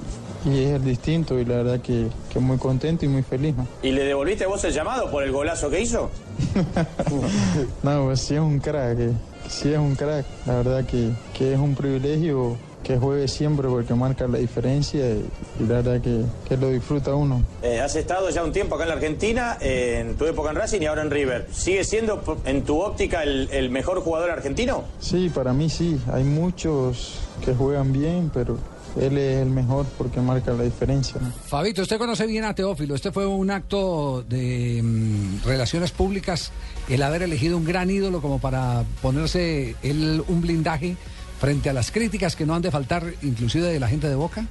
[0.45, 3.55] y es el distinto y la verdad que, que muy contento y muy feliz.
[3.57, 3.67] ¿no?
[3.83, 6.11] ¿Y le devolviste vos el llamado por el golazo que hizo?
[7.83, 9.13] No, pues sí es un crack, eh,
[9.49, 10.25] sí es un crack.
[10.47, 15.25] La verdad que, que es un privilegio que juegue siempre porque marca la diferencia y,
[15.61, 17.43] y la verdad que, que lo disfruta uno.
[17.63, 20.57] Eh, has estado ya un tiempo acá en la Argentina, eh, en tu época en
[20.57, 21.49] Racing y ahora en River.
[21.53, 24.85] ¿Sigue siendo, en tu óptica, el, el mejor jugador argentino?
[25.01, 28.59] Sí, para mí sí, hay muchos que juegan bien, pero
[29.01, 31.21] él es el mejor porque marca la diferencia.
[31.21, 31.31] ¿no?
[31.31, 32.95] Fabito, usted conoce bien a Teófilo.
[32.95, 36.53] Este fue un acto de mm, relaciones públicas,
[36.89, 40.97] el haber elegido un gran ídolo como para ponerse él un blindaje
[41.41, 44.47] frente a las críticas que no han de faltar, inclusive de la gente de Boca.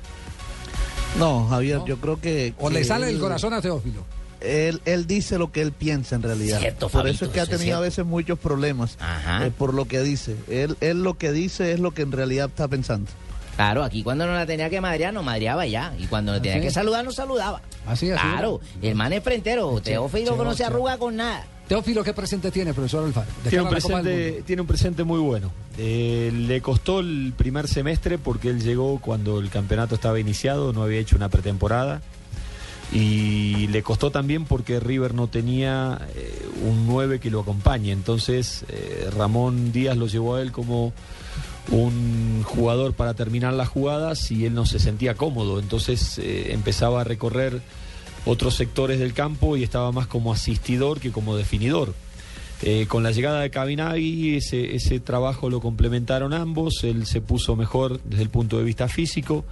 [1.19, 2.53] No, Javier, yo creo que...
[2.59, 4.05] ¿O que le sale del corazón a Teófilo?
[4.39, 6.59] Él, él dice lo que él piensa en realidad.
[6.59, 9.47] Cierto, por Fabito, eso es que ha tenido a veces muchos problemas Ajá.
[9.47, 10.35] eh, por lo que dice.
[10.47, 13.09] Él, él lo que dice es lo que en realidad está pensando.
[13.57, 15.91] Claro, aquí cuando no la tenía que madrear, no madreaba ya.
[15.97, 17.59] Y cuando no tenía que saludar, no saludaba.
[17.87, 18.21] Así, así.
[18.21, 19.81] Claro, el man es frentero.
[19.81, 21.43] Teófilo no se arruga con nada.
[21.67, 23.27] Teófilo, ¿qué presente tiene, profesor Alfaro?
[23.49, 25.51] Tiene un, presente, tiene un presente muy bueno.
[25.79, 30.83] Eh, le costó el primer semestre porque él llegó cuando el campeonato estaba iniciado, no
[30.83, 32.01] había hecho una pretemporada.
[32.93, 37.91] Y le costó también porque River no tenía eh, un 9 que lo acompañe.
[37.91, 40.93] Entonces eh, Ramón Díaz lo llevó a él como
[41.71, 45.59] un jugador para terminar las jugadas y él no se sentía cómodo.
[45.59, 47.61] Entonces eh, empezaba a recorrer
[48.25, 51.93] otros sectores del campo y estaba más como asistidor que como definidor.
[52.63, 58.01] Eh, con la llegada de Cabinagui, ese, trabajo lo complementaron ambos, él se puso mejor
[58.03, 59.45] desde el punto de vista físico,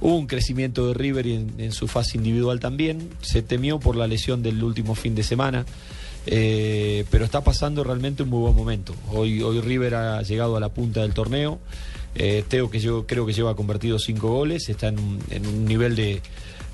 [0.00, 4.06] hubo un crecimiento de River en, en su fase individual también, se temió por la
[4.06, 5.66] lesión del último fin de semana,
[6.26, 8.94] eh, pero está pasando realmente un muy buen momento.
[9.10, 11.58] Hoy, hoy River ha llegado a la punta del torneo,
[12.14, 15.64] eh, Teo que yo creo que lleva convertido cinco goles, está en un, en un
[15.64, 16.22] nivel de, de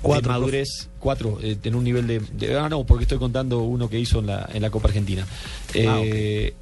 [0.01, 3.89] Cuatro, madurez, cuatro, eh, en un nivel de, de- Ah, no, porque estoy contando uno
[3.89, 5.25] que hizo en la, en la Copa Argentina.
[5.73, 6.53] Eh,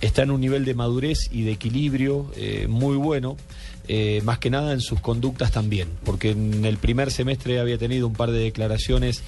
[0.00, 3.36] Está en un nivel de madurez y de equilibrio eh, muy bueno,
[4.24, 8.12] más que nada en sus conductas también, porque en el primer semestre había tenido un
[8.14, 9.22] par de declaraciones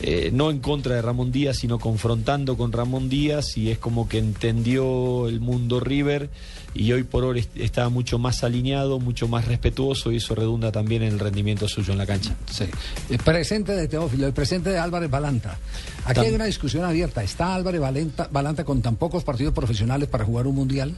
[0.00, 4.08] eh, no en contra de Ramón Díaz, sino confrontando con Ramón Díaz y es como
[4.08, 6.30] que entendió el mundo River
[6.74, 10.70] y hoy por hoy est- está mucho más alineado, mucho más respetuoso y eso redunda
[10.70, 12.34] también en el rendimiento suyo en la cancha.
[12.50, 12.64] Sí.
[13.10, 15.58] El presente de Teófilo, el presente de Álvarez Balanta.
[16.04, 17.22] Aquí Tam- hay una discusión abierta.
[17.24, 20.94] ¿Está Álvarez Balanta, Balanta con tan pocos partidos profesionales para jugar un mundial?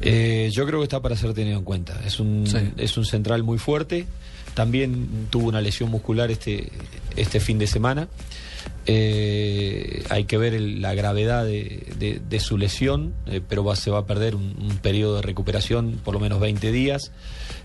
[0.00, 2.00] Eh, yo creo que está para ser tenido en cuenta.
[2.04, 2.44] Es un,
[2.76, 4.06] es un central muy fuerte.
[4.54, 6.70] También tuvo una lesión muscular este,
[7.16, 8.08] este fin de semana.
[8.84, 14.34] Eh, hay que ver la gravedad de, su lesión, eh, pero se va a perder
[14.34, 17.12] un, periodo de recuperación por lo menos 20 días.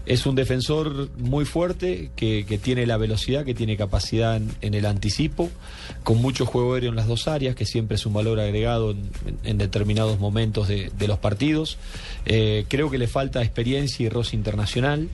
[0.06, 5.50] Es un defensor muy fuerte que, tiene la velocidad, que tiene capacidad en, el anticipo,
[6.04, 8.96] con mucho juego aéreo en las dos áreas, que siempre es un valor agregado
[9.44, 11.78] en, determinados momentos de, de los partidos.
[12.26, 15.10] Eh, creo que le falta experiencia y roce internacional.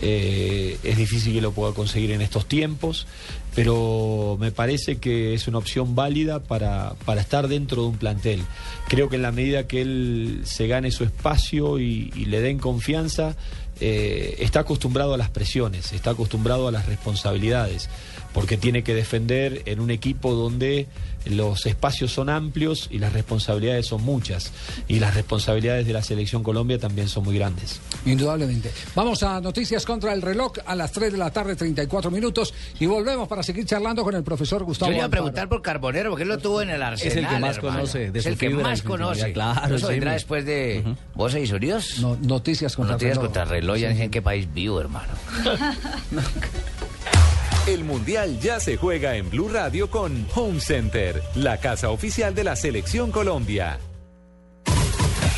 [0.00, 3.06] Eh, es difícil que lo pueda conseguir en estos tiempos,
[3.54, 8.42] pero me parece que es una opción válida para, para estar dentro de un plantel.
[8.88, 13.36] Creo que en la medida que él se gane su espacio y, le den confianza,
[13.80, 17.88] eh, está acostumbrado a las presiones, está acostumbrado a las responsabilidades,
[18.32, 20.86] porque tiene que defender en un equipo donde
[21.26, 24.52] los espacios son amplios y las responsabilidades son muchas,
[24.88, 27.80] y las responsabilidades de la selección Colombia también son muy grandes.
[28.04, 28.70] Indudablemente.
[28.94, 32.86] Vamos a noticias contra el reloj a las 3 de la tarde, 34 minutos, y
[32.86, 34.88] volvemos para seguir charlando con el profesor Gustavo.
[34.90, 37.12] Yo le iba a preguntar por Carbonero, porque él lo tuvo en el arsenal.
[37.12, 37.76] Es el que más hermano.
[37.76, 39.32] conoce de Es el que fibra más conoce.
[39.32, 41.98] claro, Eso vendrá después de Voces y Surios.
[42.00, 43.26] No, noticias contra Noticias reloj.
[43.26, 43.76] contra reloj.
[43.78, 45.12] Ya sé en qué país vivo, hermano.
[47.66, 52.44] El Mundial ya se juega en Blue Radio con Home Center, la casa oficial de
[52.44, 53.78] la Selección Colombia.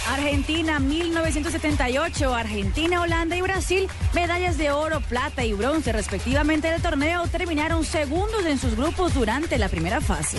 [0.09, 7.29] Argentina 1978, Argentina, Holanda y Brasil, medallas de oro, plata y bronce respectivamente del torneo,
[7.29, 10.39] terminaron segundos en sus grupos durante la primera fase.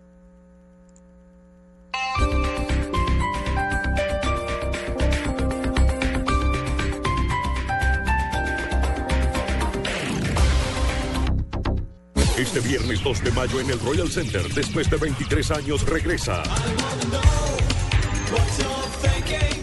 [12.53, 16.43] Este viernes 2 de mayo en el Royal Center, después de 23 años, regresa.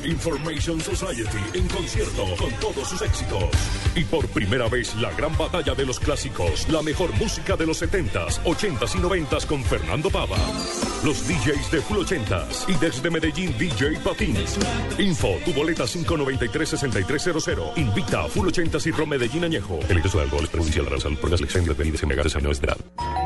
[0.09, 3.45] Information Society en concierto con todos sus éxitos.
[3.95, 7.83] Y por primera vez la gran batalla de los clásicos, la mejor música de los
[7.83, 10.39] 70s, 80s y 90s con Fernando Pava.
[11.05, 14.59] Los DJs de Full 80s y desde Medellín DJ Patins.
[14.99, 17.77] Info, tu boleta 593-6300.
[17.77, 19.79] Invita a Full 80s y Rom Medellín Añejo.
[19.91, 22.35] El exceso de alcohol es perjudicial para la salud por las lecciones de bebidas embriagantes
[22.35, 22.69] a menores de.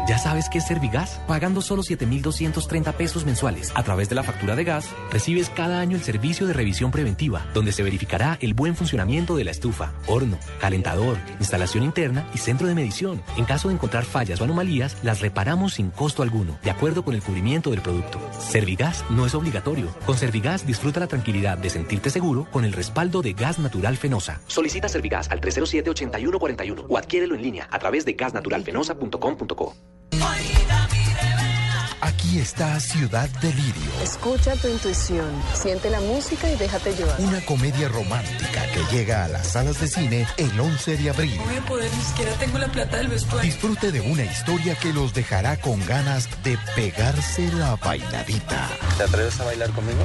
[0.08, 1.20] ¿Ya sabes qué es Servigas?
[1.28, 5.96] Pagando solo 7,230 pesos mensuales a través de la factura de gas, recibes cada año
[5.96, 10.38] el servicio de revisión preventiva, donde se verificará el buen funcionamiento de la estufa, horno,
[10.60, 13.22] calentador, instalación interna y centro de medición.
[13.36, 17.14] En caso de encontrar fallas o anomalías, las reparamos sin costo alguno, de acuerdo con
[17.14, 18.18] el cubrimiento del producto.
[18.38, 19.94] Servigas no es obligatorio.
[20.06, 24.40] Con Servigas disfruta la tranquilidad de sentirte seguro con el respaldo de Gas Natural Fenosa.
[24.46, 29.74] Solicita Servigas al 307-8141 o adquiérelo en línea a través de gasnaturalfenosa.com.co.
[32.04, 37.14] Aquí está Ciudad Delirio, Escucha tu intuición, siente la música y déjate llevar.
[37.20, 41.40] una comedia romántica que llega a las salas de cine el 11 de abril.
[41.46, 43.48] voy a poder, ni siquiera tengo la plata del vestuario.
[43.48, 48.68] Disfrute de una historia que los dejará con ganas de pegarse la bailadita.
[48.98, 50.04] ¿Te atreves a bailar conmigo?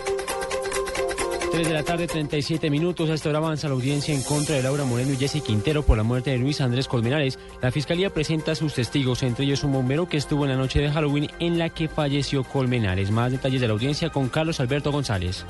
[1.51, 3.09] 3 de la tarde, 37 minutos.
[3.09, 5.97] A esta hora avanza la audiencia en contra de Laura Moreno y Jesse Quintero por
[5.97, 7.37] la muerte de Luis Andrés Colmenares.
[7.61, 10.79] La fiscalía presenta a sus testigos, entre ellos un bombero que estuvo en la noche
[10.79, 13.11] de Halloween en la que falleció Colmenares.
[13.11, 15.45] Más detalles de la audiencia con Carlos Alberto González.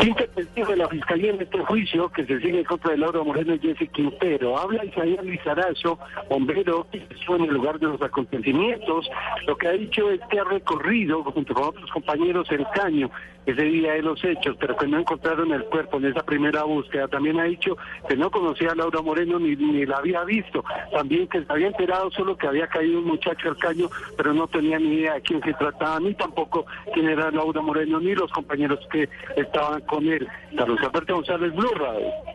[0.00, 3.22] Quinto testigo de la Fiscalía en este juicio que se sigue en contra de Laura
[3.22, 4.58] Moreno y Jesse Quintero.
[4.58, 9.08] Habla Isaías Lizarazo, bombero que estuvo en el lugar de los acontecimientos.
[9.46, 13.08] Lo que ha dicho es que ha recorrido junto con otros compañeros el caño
[13.46, 14.98] ese día de los hechos, pero que no
[15.34, 17.08] encontraron el cuerpo en esa primera búsqueda.
[17.08, 17.76] También ha dicho
[18.08, 20.64] que no conocía a Laura Moreno ni, ni la había visto.
[20.92, 24.46] También que se había enterado solo que había caído un muchacho al caño, pero no
[24.46, 28.30] tenía ni idea de quién se trataba, ni tampoco quién era Laura Moreno, ni los
[28.32, 30.26] compañeros que estaban con él.
[30.56, 32.33] Carlos Alberto González Blue Radio.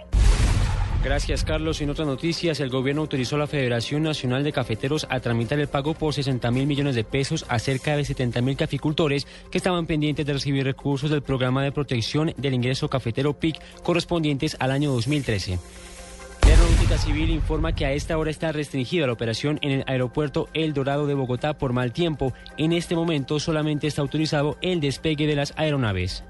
[1.02, 1.80] Gracias, Carlos.
[1.80, 5.70] En otras noticias, el gobierno autorizó a la Federación Nacional de Cafeteros a tramitar el
[5.70, 9.86] pago por 60 mil millones de pesos a cerca de 70 mil caficultores que estaban
[9.86, 14.92] pendientes de recibir recursos del programa de protección del ingreso cafetero PIC correspondientes al año
[14.92, 15.58] 2013.
[16.42, 20.50] La Aeronáutica Civil informa que a esta hora está restringida la operación en el aeropuerto
[20.54, 22.34] El Dorado de Bogotá por mal tiempo.
[22.58, 26.24] En este momento solamente está autorizado el despegue de las aeronaves.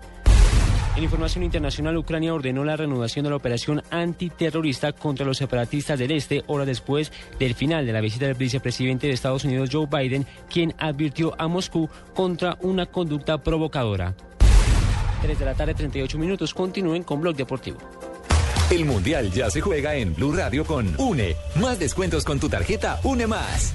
[1.00, 6.12] En información internacional, Ucrania ordenó la reanudación de la operación antiterrorista contra los separatistas del
[6.12, 10.28] Este, horas después del final de la visita del vicepresidente de Estados Unidos, Joe Biden,
[10.50, 14.14] quien advirtió a Moscú contra una conducta provocadora.
[15.22, 16.54] 3 de la tarde, 38 minutos.
[16.54, 17.78] Continúen con Blog Deportivo.
[18.70, 21.34] El Mundial ya se juega en Blue Radio con UNE.
[21.62, 23.74] Más descuentos con tu tarjeta UNE Más.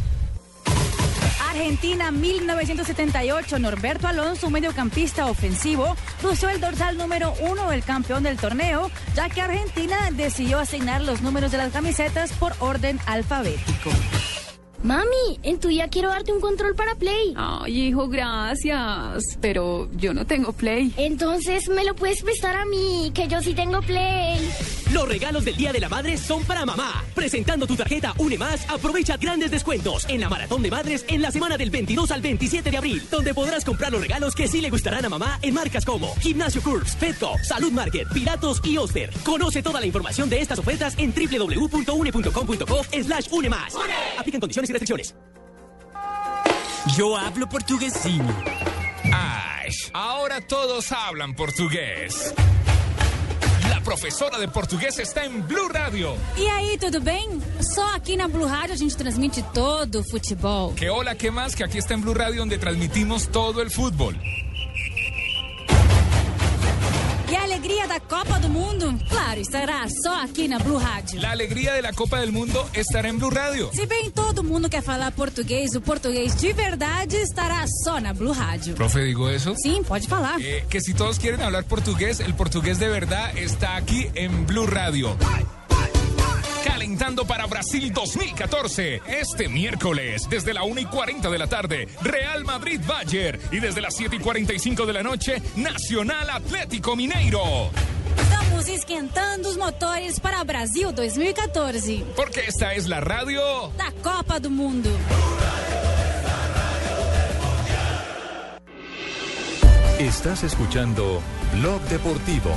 [1.55, 8.91] Argentina 1978, Norberto Alonso, mediocampista ofensivo, lució el dorsal número uno del campeón del torneo,
[9.15, 13.91] ya que Argentina decidió asignar los números de las camisetas por orden alfabético.
[14.85, 17.33] Mami, en tu día quiero darte un control para Play.
[17.37, 19.39] Ay, hijo, gracias.
[19.41, 20.93] Pero yo no tengo Play.
[20.99, 24.47] Entonces me lo puedes prestar a mí, que yo sí tengo Play.
[24.93, 27.03] Los regalos del Día de la Madre son para mamá.
[27.15, 31.31] Presentando tu tarjeta Une Más, aprovecha grandes descuentos en la Maratón de Madres en la
[31.31, 34.69] semana del 22 al 27 de abril, donde podrás comprar los regalos que sí le
[34.69, 39.11] gustarán a mamá en marcas como Gimnasio Curves, Petco, Salud Market, Piratos y Oster.
[39.25, 43.75] Conoce toda la información de estas ofertas en www.une.com.co slash une más.
[44.19, 45.15] Aplican condiciones y restricciones.
[46.97, 48.29] Yo hablo portuguesinho.
[49.13, 52.35] Ay, ahora todos hablan portugués.
[53.71, 56.15] La professora de português está em Blue Radio.
[56.37, 57.41] E aí, tudo bem?
[57.61, 60.75] Só aqui na Blue Rádio a gente transmite todo o futebol.
[60.75, 64.15] Que hola, que más, que aquí está en Blue Radio donde transmitimos todo el fútbol.
[67.31, 71.21] E a alegria da Copa do Mundo, claro, estará só aqui na Blue Rádio.
[71.21, 73.71] La alegría de la Copa del Mundo estará en Blue Radio.
[73.73, 78.33] Se bem todo mundo quer falar português, o português de verdade estará só na Blue
[78.33, 78.75] Rádio.
[78.75, 79.55] Profe, ¿digo eso?
[79.57, 80.41] Sim, pode falar.
[80.41, 84.67] Eh, que si todos quieren hablar portugués, el portugués de verdad está aquí en Blue
[84.67, 85.17] Radio.
[86.65, 89.03] Calentando para Brasil 2014.
[89.07, 93.39] Este miércoles, desde la 1 y 40 de la tarde, Real Madrid Bayern.
[93.53, 97.71] Y desde las 7 y 45 de la noche, Nacional Atlético Mineiro.
[98.19, 102.05] Estamos esquentando os motores para Brasil 2014.
[102.17, 103.43] Porque esta es la radio
[103.77, 104.91] da Copa do Mundo.
[109.99, 111.21] Estás escuchando
[111.53, 112.51] Blog Deportivo.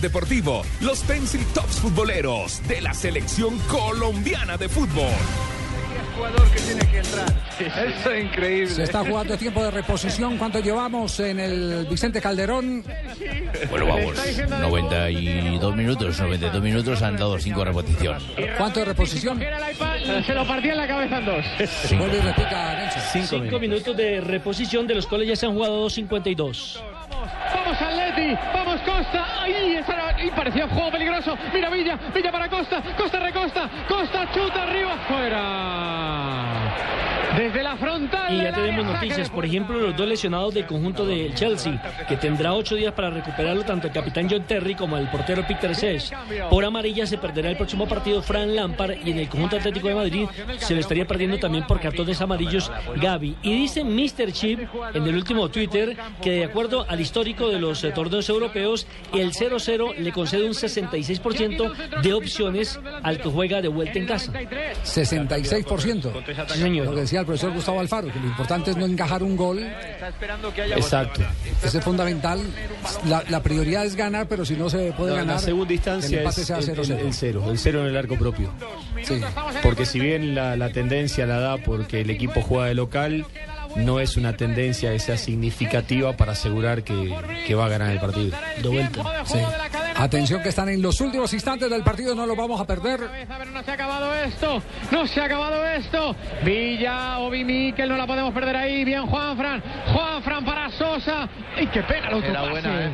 [0.00, 5.10] Deportivo, los Pencil Tops futboleros de la selección colombiana de fútbol.
[6.16, 7.28] jugador que tiene que entrar.
[7.60, 8.74] Eso es increíble.
[8.74, 10.38] Se está jugando tiempo de reposición.
[10.38, 12.82] ¿Cuánto llevamos en el Vicente Calderón?
[13.68, 14.16] Bueno, vamos,
[14.48, 18.18] 92 minutos, 92 minutos han dado 5 repetición.
[18.56, 19.38] ¿Cuánto de reposición?
[20.26, 21.44] Se lo partía en la cabeza en dos.
[21.98, 23.28] Vuelve y repica, Nelson.
[23.28, 23.96] Cinco, minutos.
[23.96, 26.80] de reposición, de los cuales ya se han jugado 2.52.
[27.70, 29.42] Vamos Atleti, vamos Costa.
[29.42, 31.38] Ahí esa era- y parecía un juego peligroso.
[31.54, 35.40] Mira Villa, Villa para Costa, Costa recosta, Costa chuta arriba, fuera.
[37.36, 38.34] Desde la frontal.
[38.34, 42.54] Y ya tenemos noticias, por ejemplo, los dos lesionados del conjunto del Chelsea, que tendrá
[42.54, 46.12] ocho días para recuperarlo tanto el capitán John Terry como el portero Peter Sech.
[46.48, 49.94] Por amarilla se perderá el próximo partido Fran Lampard y en el conjunto Atlético de
[49.94, 50.26] Madrid
[50.58, 53.36] se le estaría perdiendo también por cartones amarillos Gaby.
[53.42, 54.32] Y dice Mr.
[54.32, 54.60] Chip
[54.94, 59.32] en el último Twitter que de acuerdo al histórico de los eh, torneos europeos, el
[59.32, 64.32] 0-0 le concede un 66% de opciones al que juega de vuelta en casa.
[64.32, 66.10] 66%.
[66.48, 66.86] Sí, señor.
[66.86, 69.58] Lo que decía el profesor Gustavo Alfaro, que lo importante es no encajar un gol.
[70.76, 71.22] Exacto.
[71.62, 72.40] Ese es fundamental.
[73.06, 75.36] La, la prioridad es ganar, pero si no se puede No, ganar.
[75.36, 76.82] La segunda el instancia empate es sea el, 0-0.
[76.92, 78.52] el- el cero, el cero en el arco propio.
[79.02, 79.20] Sí.
[79.62, 83.26] Porque si bien la, la tendencia la da porque el equipo juega de local,
[83.76, 87.14] no es una tendencia que sea significativa para asegurar que,
[87.46, 88.36] que va a ganar el partido.
[88.62, 89.02] De vuelta.
[89.24, 89.38] Sí.
[89.96, 93.00] Atención que están en los últimos instantes del partido, no lo vamos a perder.
[93.52, 96.16] No se ha acabado esto, no se ha acabado esto.
[96.42, 98.84] Villa, Obi Mikel, no la podemos perder ahí.
[98.84, 99.62] Bien, Juanfran,
[99.92, 101.28] Juanfran para Sosa.
[101.60, 102.30] ¡Y qué pena el autopase!
[102.30, 102.90] Era buena, ¿eh?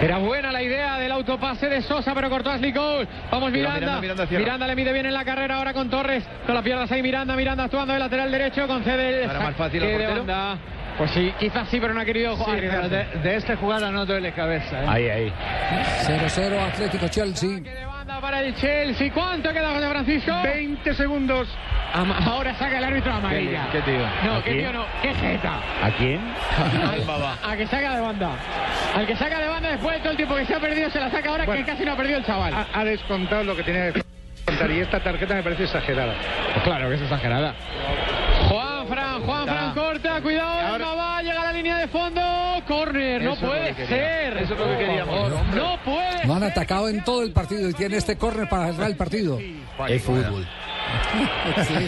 [0.00, 3.06] Era buena la idea del autopase de Sosa, pero cortó Ashley Cole.
[3.30, 4.26] Vamos Mira, Miranda.
[4.30, 6.24] Miranda, le mide bien en la carrera ahora con Torres.
[6.48, 7.36] No la pierdas ahí, Miranda.
[7.36, 10.15] Miranda actuando de lateral derecho, concede el ¿No era más fácil al
[10.98, 12.58] Pues sí, quizás sí, pero no ha querido Sí, jugar.
[12.58, 14.82] pero de, de esta jugada no duele cabeza.
[14.82, 14.86] ¿eh?
[14.88, 15.32] Ahí, ahí.
[16.06, 17.60] 0-0 Atlético Chelsea.
[17.86, 19.12] Banda para el Chelsea.
[19.12, 20.32] ¿Cuánto queda José Francisco?
[20.42, 21.48] 20 segundos.
[21.92, 23.68] Ama- Ahora saca el árbitro amarilla.
[23.72, 23.98] ¿Qué tío?
[24.24, 24.58] No, ¿A qué quién?
[24.60, 24.84] tío no.
[25.02, 25.60] Qué jeta.
[25.82, 26.20] ¿A quién?
[26.90, 28.30] Al- a que saca de banda.
[28.94, 31.00] Al que saca de banda después de todo el tiempo que se ha perdido, se
[31.00, 32.54] la saca ahora que casi no ha perdido el chaval.
[32.54, 34.02] Ha, ha descontado lo que tenía que
[34.46, 36.14] contar y esta tarjeta me parece exagerada.
[36.54, 37.54] Pues claro que es exagerada.
[38.48, 42.20] Juan Fran, Juan Fran corta, cuidado, no va, llega a la línea de fondo,
[42.66, 44.36] córner, no puede que ser.
[44.38, 45.30] Eso es lo que queríamos.
[45.54, 46.26] No puede.
[46.26, 49.38] Lo han atacado en todo el partido y tiene este córner para cerrar el partido.
[49.88, 50.46] Es fútbol.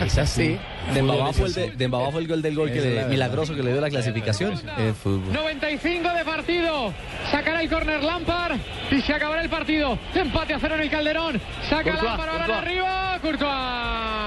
[0.04, 0.58] Es así.
[0.92, 3.72] Dembabá fue, el de- Dembabá fue el gol del gol que le- milagroso que le
[3.72, 4.54] dio la clasificación.
[4.54, 5.32] Es fútbol.
[5.32, 6.92] 95 de partido.
[7.30, 8.56] Sacará el córner Lampard
[8.90, 9.98] y se acabará el partido.
[10.14, 11.40] Empate a cero en el Calderón.
[11.68, 13.18] Saca Lampard ahora arriba.
[13.20, 14.17] Courtois.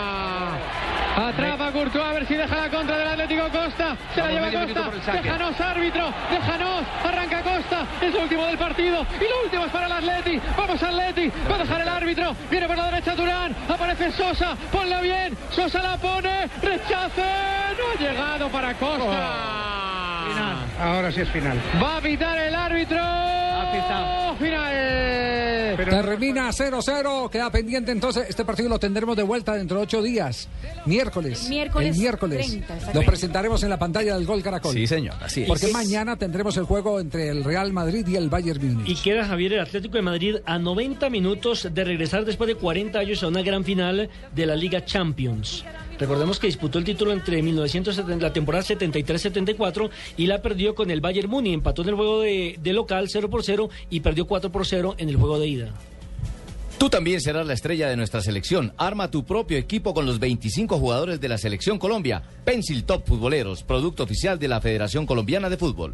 [1.28, 3.96] Atrapa Courtois a ver si deja la contra del Atlético Costa.
[4.16, 4.92] Se la lleva Costa.
[5.06, 5.22] saque.
[5.22, 6.14] Déjanos árbitro.
[6.32, 6.84] Déjanos.
[7.04, 7.86] Arranca Costa.
[8.02, 9.06] Es el último del partido.
[9.20, 10.42] Y lo último es para el Atleti.
[10.58, 11.32] Vamos Atleti.
[11.50, 12.36] Va a dejar el árbitro.
[12.50, 13.56] Viene por la derecha Turán.
[13.70, 14.56] Aparece Sosa.
[14.72, 15.38] Ponla bien.
[15.52, 16.48] Sosa la pone.
[16.62, 17.24] Rechace.
[17.78, 19.91] No ha llegado para Costa.
[20.82, 21.62] Ahora sí es final.
[21.82, 23.00] Va a pitar el árbitro.
[24.40, 25.76] Final.
[25.78, 28.26] Termina 0-0, queda pendiente entonces.
[28.28, 30.50] Este partido lo tendremos de vuelta dentro de ocho días.
[30.86, 31.48] Miércoles.
[31.48, 32.48] Miércoles El miércoles.
[32.48, 33.00] 30, exactamente.
[33.00, 34.74] lo presentaremos en la pantalla del Gol Caracol.
[34.74, 35.48] Sí, señor, así es.
[35.48, 38.90] Porque mañana tendremos el juego entre el Real Madrid y el Bayern Múnich.
[38.90, 43.00] Y queda Javier el Atlético de Madrid a 90 minutos de regresar después de 40
[43.00, 45.64] años a una gran final de la Liga Champions.
[46.02, 51.00] Recordemos que disputó el título entre 1970, la temporada 73-74 y la perdió con el
[51.00, 51.54] Bayern Múnich.
[51.54, 54.96] Empató en el juego de, de local 0 por 0 y perdió 4 por 0
[54.98, 55.74] en el juego de ida.
[56.80, 58.74] Tú también serás la estrella de nuestra selección.
[58.78, 62.24] Arma tu propio equipo con los 25 jugadores de la Selección Colombia.
[62.44, 65.94] Pencil Top Futboleros, producto oficial de la Federación Colombiana de Fútbol.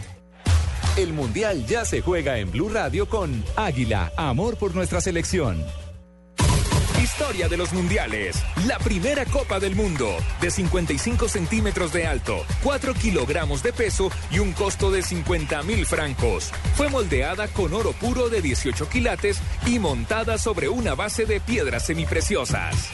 [0.97, 5.63] El Mundial ya se juega en Blue Radio con Águila, amor por nuestra selección.
[7.07, 8.43] Historia de los mundiales.
[8.65, 10.09] La primera Copa del Mundo,
[10.41, 15.85] de 55 centímetros de alto, 4 kilogramos de peso y un costo de 50 mil
[15.85, 16.51] francos.
[16.75, 21.85] Fue moldeada con oro puro de 18 quilates y montada sobre una base de piedras
[21.85, 22.91] semipreciosas.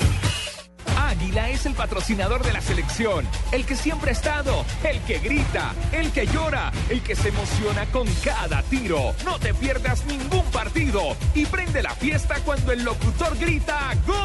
[0.97, 5.73] Águila es el patrocinador de la selección, el que siempre ha estado, el que grita,
[5.91, 9.15] el que llora, el que se emociona con cada tiro.
[9.25, 14.15] No te pierdas ningún partido y prende la fiesta cuando el locutor grita ¡Gol!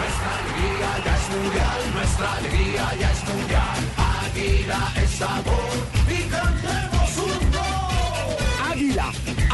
[0.00, 2.28] Nuestra alegría ya es mundial, nuestra
[2.98, 3.18] ya es.
[3.98, 5.97] Águila es sabor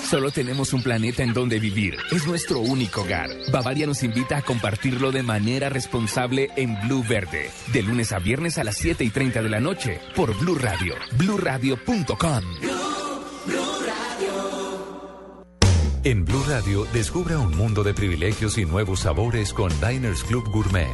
[0.09, 1.97] Solo tenemos un planeta en donde vivir.
[2.11, 3.29] Es nuestro único hogar.
[3.51, 7.49] Bavaria nos invita a compartirlo de manera responsable en Blue Verde.
[7.73, 10.93] De lunes a viernes a las 7 y 30 de la noche por Blue Radio.
[11.17, 12.43] BlueRadio.com.
[16.03, 20.87] En Blue Radio, descubra un mundo de privilegios y nuevos sabores con Diners Club Gourmet.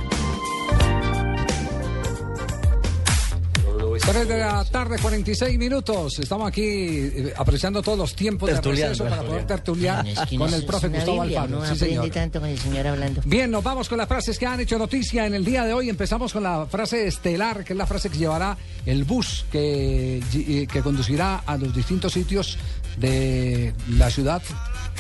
[4.02, 6.20] 3 de la tarde, 46 minutos.
[6.20, 10.38] Estamos aquí eh, apreciando todos los tiempos Tertuliano, de receso para poder tertuliar Es que
[10.38, 11.66] con no el profe Gustavo Biblia, Alfaro.
[11.68, 12.10] Sí, señor.
[12.10, 13.22] tanto con el señor hablando.
[13.26, 15.89] Bien, nos vamos con las frases que han hecho noticia en el día de hoy.
[15.89, 20.68] Empezamos con la frase estelar, que es la frase que llevará el bus que, eh,
[20.72, 22.58] que conducirá a los distintos sitios
[22.97, 24.41] de la ciudad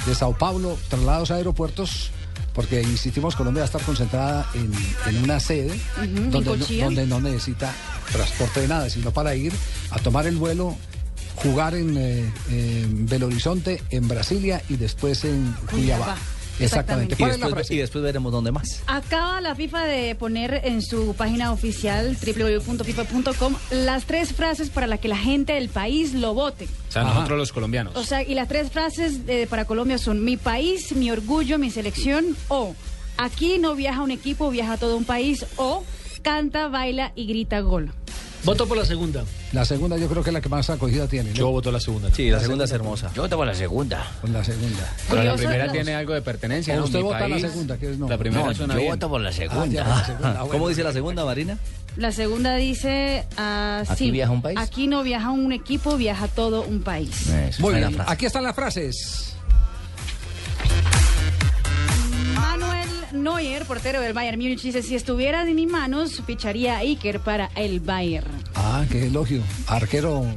[0.05, 2.11] de Sao Paulo, traslados a aeropuertos.
[2.53, 4.71] Porque insistimos, Colombia va a estar concentrada en,
[5.07, 5.79] en una sede
[6.29, 7.73] donde, no, donde no necesita
[8.11, 9.53] transporte de nada, sino para ir
[9.91, 10.75] a tomar el vuelo,
[11.35, 16.17] jugar en, eh, en Belo Horizonte, en Brasilia y después en Cuiabá.
[16.59, 17.13] Exactamente.
[17.13, 17.15] Exactamente.
[17.17, 17.73] ¿Cuál Y es la después, frase?
[17.73, 18.83] y después veremos dónde más.
[18.87, 24.97] Acaba la FIFA de poner en su página oficial www.fifa.com las tres frases para la
[24.97, 26.67] que la gente del país lo vote.
[26.89, 27.95] O sea, nosotros los colombianos.
[27.95, 32.35] O sea, y las tres frases para Colombia son mi país, mi orgullo, mi selección
[32.47, 32.75] o
[33.17, 35.83] aquí no viaja un equipo, viaja todo un país o
[36.21, 37.91] canta, baila y grita gol.
[38.43, 39.23] Voto por la segunda.
[39.51, 41.31] La segunda yo creo que es la que más acogida tiene.
[41.33, 42.09] Yo voto la segunda.
[42.13, 43.11] Sí, la segunda es hermosa.
[43.15, 44.11] Yo voto por la segunda.
[44.19, 44.93] Por la segunda.
[45.09, 46.73] Pero la primera los- tiene algo de pertenencia.
[46.73, 46.83] O ¿no?
[46.85, 48.09] usted Mi vota la país, segunda, que es no.
[48.09, 48.91] La primera No, suena yo bien.
[48.93, 49.67] voto por la Ah, segunda.
[49.67, 50.33] ya, la segunda.
[50.39, 50.67] ¿Cómo bueno.
[50.69, 51.57] dice la segunda, Marina?
[51.97, 53.91] La segunda dice así.
[53.93, 54.57] ¿Aquí viaja un país?
[54.59, 57.27] Aquí no viaja un equipo, viaja todo un país.
[57.27, 59.35] Eso, Muy bien, aquí están las frases.
[62.35, 62.80] Manuel
[63.13, 67.49] Neuer, portero del Bayern Múnich, dice, si estuviera de mis manos, ficharía a Iker para
[67.55, 68.29] el Bayern.
[68.55, 69.41] Ah, qué elogio.
[69.67, 70.35] Arquero, eh,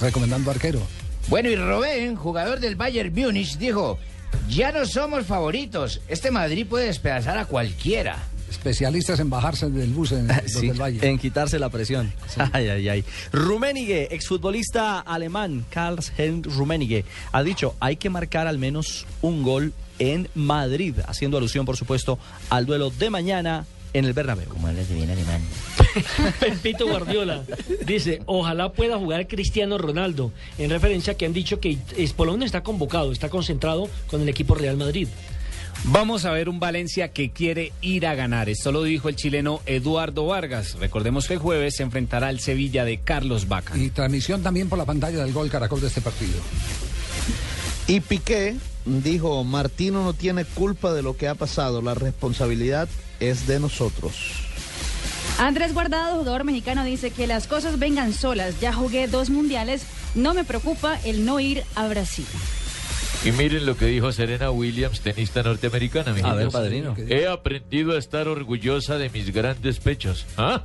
[0.00, 0.80] recomendando arquero.
[1.28, 3.98] Bueno, y Robén, jugador del Bayern Múnich, dijo,
[4.48, 6.00] ya no somos favoritos.
[6.08, 8.18] Este Madrid puede despedazar a cualquiera.
[8.50, 11.08] Especialistas en bajarse del bus en Sí, del Valle.
[11.08, 12.12] en quitarse la presión.
[12.52, 13.04] Ay, ay, ay.
[13.32, 19.72] Rummenigge, exfutbolista alemán, Karl-Heinz Rummenigge, ha dicho, hay que marcar al menos un gol
[20.02, 22.18] en Madrid, haciendo alusión, por supuesto,
[22.50, 24.48] al duelo de mañana en el Bernabéu.
[24.48, 25.40] Como hablas de bien alemán.
[26.40, 27.44] Pepito Guardiola
[27.86, 32.62] dice, ojalá pueda jugar Cristiano Ronaldo, en referencia a que han dicho que Espolón está
[32.62, 35.08] convocado, está concentrado con el equipo Real Madrid.
[35.84, 38.48] Vamos a ver un Valencia que quiere ir a ganar.
[38.48, 40.76] Esto lo dijo el chileno Eduardo Vargas.
[40.78, 43.76] Recordemos que el jueves se enfrentará al Sevilla de Carlos Vaca.
[43.76, 46.38] Y transmisión también por la pantalla del gol Caracol de este partido.
[47.86, 52.88] Y Piqué dijo, Martino no tiene culpa de lo que ha pasado, la responsabilidad
[53.20, 54.14] es de nosotros.
[55.38, 58.60] Andrés Guardado, jugador mexicano, dice que las cosas vengan solas.
[58.60, 59.82] Ya jugué dos mundiales,
[60.14, 62.26] no me preocupa el no ir a Brasil.
[63.24, 66.12] Y miren lo que dijo Serena Williams, tenista norteamericana.
[66.24, 66.96] A ver, padrino.
[67.08, 70.26] He aprendido a estar orgullosa de mis grandes pechos.
[70.36, 70.62] ¿Ah?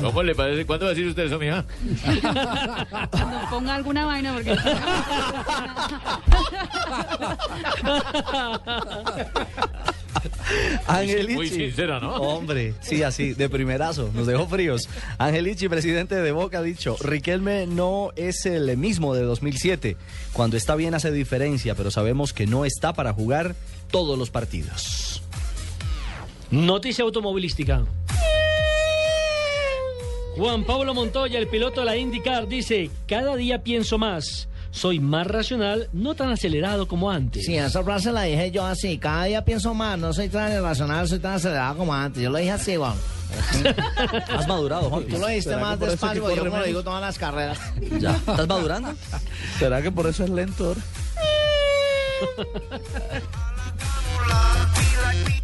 [0.00, 0.64] ¿Cómo le parece?
[0.64, 1.66] ¿Cuándo va a decir usted eso, mija?
[3.10, 4.56] Cuando ponga alguna vaina, porque...
[10.86, 11.34] Angelici.
[11.34, 12.14] Muy sincera, ¿no?
[12.16, 14.88] Hombre, sí, así, de primerazo, nos dejó fríos.
[15.18, 19.96] Angelici, presidente de Boca, ha dicho, Riquelme no es el mismo de 2007.
[20.32, 23.54] Cuando está bien hace diferencia, pero sabemos que no está para jugar
[23.90, 25.22] todos los partidos.
[26.50, 27.84] Noticia automovilística.
[30.36, 34.48] Juan Pablo Montoya, el piloto de la IndyCar, dice, cada día pienso más.
[34.74, 37.46] Soy más racional, no tan acelerado como antes.
[37.46, 38.98] Sí, esa frase la dije yo así.
[38.98, 42.20] Cada día pienso más, no soy tan irracional, soy tan acelerado como antes.
[42.20, 42.96] Yo lo dije así, Juan.
[44.36, 45.04] Has madurado, Juan.
[45.04, 47.56] Tú lo dijiste ¿Será más despacio, yo como lo digo todas las carreras.
[48.00, 48.16] ¿Ya?
[48.16, 48.92] ¿Estás madurando?
[49.60, 50.66] ¿Será que por eso es lento?
[50.66, 50.80] ahora?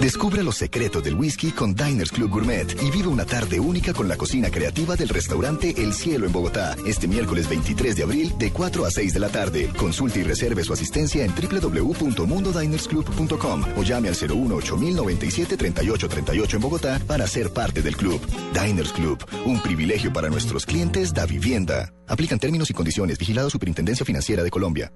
[0.00, 4.06] Descubra los secretos del whisky con Diners Club Gourmet y vive una tarde única con
[4.06, 6.76] la cocina creativa del restaurante El Cielo en Bogotá.
[6.86, 9.68] Este miércoles 23 de abril de 4 a 6 de la tarde.
[9.76, 17.00] Consulte y reserve su asistencia en www.mundodinersclub.com o llame al 018 097 3838 en Bogotá
[17.04, 18.20] para ser parte del club.
[18.54, 21.92] Diners Club, un privilegio para nuestros clientes da vivienda.
[22.06, 23.18] Aplican términos y condiciones.
[23.18, 24.92] Vigilado Superintendencia Financiera de Colombia.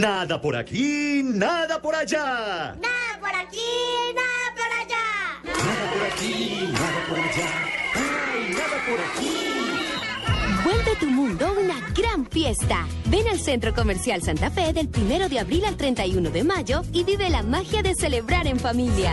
[0.00, 2.74] Nada por aquí, nada por allá.
[2.80, 3.60] Nada por aquí,
[4.16, 5.04] nada por allá.
[5.44, 7.50] Nada por aquí, nada por allá.
[7.94, 10.64] Ay, nada por aquí.
[10.64, 12.86] Vuelve tu mundo una gran fiesta.
[13.10, 17.04] Ven al Centro Comercial Santa Fe del 1 de abril al 31 de mayo y
[17.04, 19.12] vive la magia de celebrar en familia.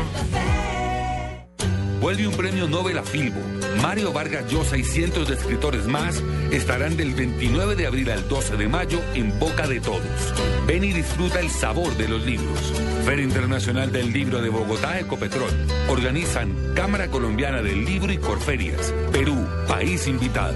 [2.07, 3.41] Vuelve un premio Nobel a Filbo.
[3.81, 8.55] Mario Vargas Llosa y cientos de escritores más estarán del 29 de abril al 12
[8.55, 10.33] de mayo en boca de todos.
[10.65, 12.73] Ven y disfruta el sabor de los libros.
[13.03, 15.51] Feria Internacional del Libro de Bogotá, Ecopetrol.
[15.89, 18.93] Organizan Cámara Colombiana del Libro y Corferias.
[19.11, 20.55] Perú, país invitado.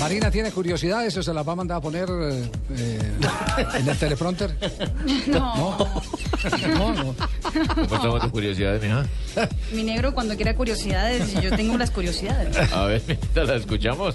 [0.00, 3.12] Marina tiene curiosidades o se las va a mandar a poner eh, eh,
[3.78, 4.54] en el teleprompter.
[5.26, 5.76] No.
[6.68, 7.14] No, no.
[7.74, 9.04] ¿Cómo estamos de curiosidades, mija?
[9.72, 12.56] Mi negro, cuando quiera curiosidades, yo tengo las curiosidades.
[12.72, 14.14] A ver, mijita, la escuchamos.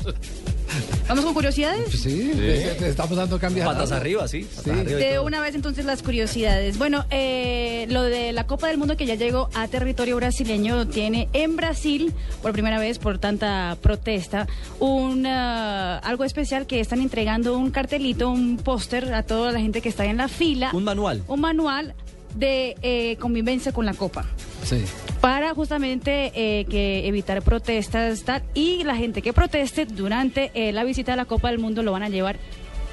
[1.08, 1.92] ¿Vamos con curiosidades?
[2.02, 3.68] Sí, le- le estamos dando cambios.
[3.68, 4.48] Patas arriba, sí.
[4.56, 5.26] patas arriba y De todo.
[5.26, 6.78] una vez entonces las curiosidades.
[6.78, 11.28] Bueno, eh, lo de la Copa del Mundo que ya llegó a territorio brasileño tiene
[11.34, 14.48] en Brasil, por primera vez por tanta protesta,
[14.80, 19.82] un ah, algo especial que están entregando un cartelito, un póster a toda la gente
[19.82, 20.72] que está en la fila.
[20.74, 21.24] Un manual.
[21.28, 21.94] Un manual
[22.36, 24.26] de eh, convivencia con la Copa
[24.64, 24.84] Sí.
[25.22, 30.84] para justamente eh, que evitar protestas tal, y la gente que proteste durante eh, la
[30.84, 32.38] visita a la Copa del Mundo lo van a llevar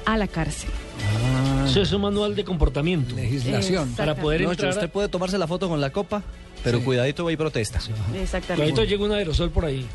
[0.05, 0.69] a la cárcel.
[1.65, 3.15] Eso es un manual de comportamiento.
[3.15, 3.93] Legislación.
[3.95, 4.73] Para poder Noche, entrar.
[4.73, 6.21] usted puede tomarse la foto con la copa,
[6.63, 6.83] pero Sí.
[6.83, 7.79] cuidadito va y protesta.
[7.79, 8.53] Exactamente.
[8.55, 9.85] Clarito llega un aerosol por ahí.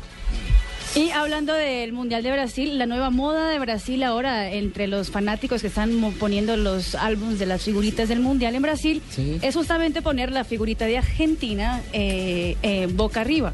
[0.97, 5.61] Y hablando del Mundial de Brasil, la nueva moda de Brasil ahora entre los fanáticos
[5.61, 9.37] que están poniendo los álbumes de las figuritas del Mundial en Brasil Sí.
[9.43, 13.53] es justamente poner la figurita de Argentina eh, eh, boca arriba.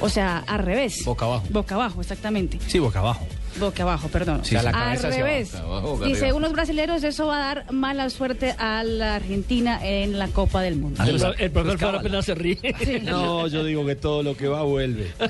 [0.00, 1.04] O sea, al revés.
[1.04, 1.46] Boca abajo.
[1.50, 2.58] Boca abajo, exactamente.
[2.66, 3.24] Sí, boca abajo.
[3.58, 4.40] Boca abajo, perdón.
[4.44, 4.62] Sí, sí.
[4.62, 5.54] La Al cabeza revés.
[5.54, 10.28] abajo, según los brasileños, eso va a dar mala suerte a la Argentina en la
[10.28, 11.02] Copa del Mundo.
[11.02, 12.58] El, el profesor Alfaro apenas se ríe.
[13.04, 15.12] No, yo digo que todo lo que va vuelve.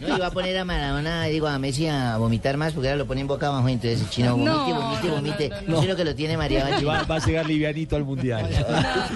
[0.00, 3.06] No, iba a poner a Maradona, digo, a Messi a vomitar más porque ahora lo
[3.06, 5.50] ponen boca abajo, entonces el chino vomite, No, vomite, vomite.
[5.66, 6.80] no, no, lo que lo tiene mareado.
[6.80, 8.48] Y va, va a llegar livianito al mundial.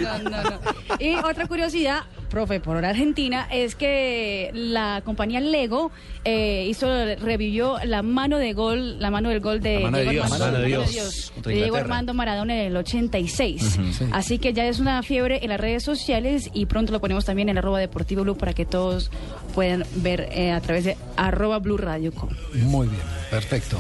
[0.00, 0.58] No, no, no.
[0.98, 5.90] Y otra curiosidad, profe, por Argentina, es que la compañía Lego
[6.24, 6.86] eh, hizo,
[7.16, 10.32] revivió la mano de gol, la mano del gol de, La mano de Diego Dios,
[10.32, 11.76] Armando, mano de Dios, de Diego.
[11.76, 13.62] Armando Maradona en el 86.
[13.62, 13.92] Ujú.
[13.92, 14.04] Sí.
[14.12, 17.48] Así que ya es una fiebre en las redes sociales y pronto lo ponemos también
[17.48, 19.10] en arroba deportivo blue para que todos
[19.54, 22.28] puedan ver eh, a través de arroba blue radio com.
[22.54, 23.78] Muy bien, perfecto.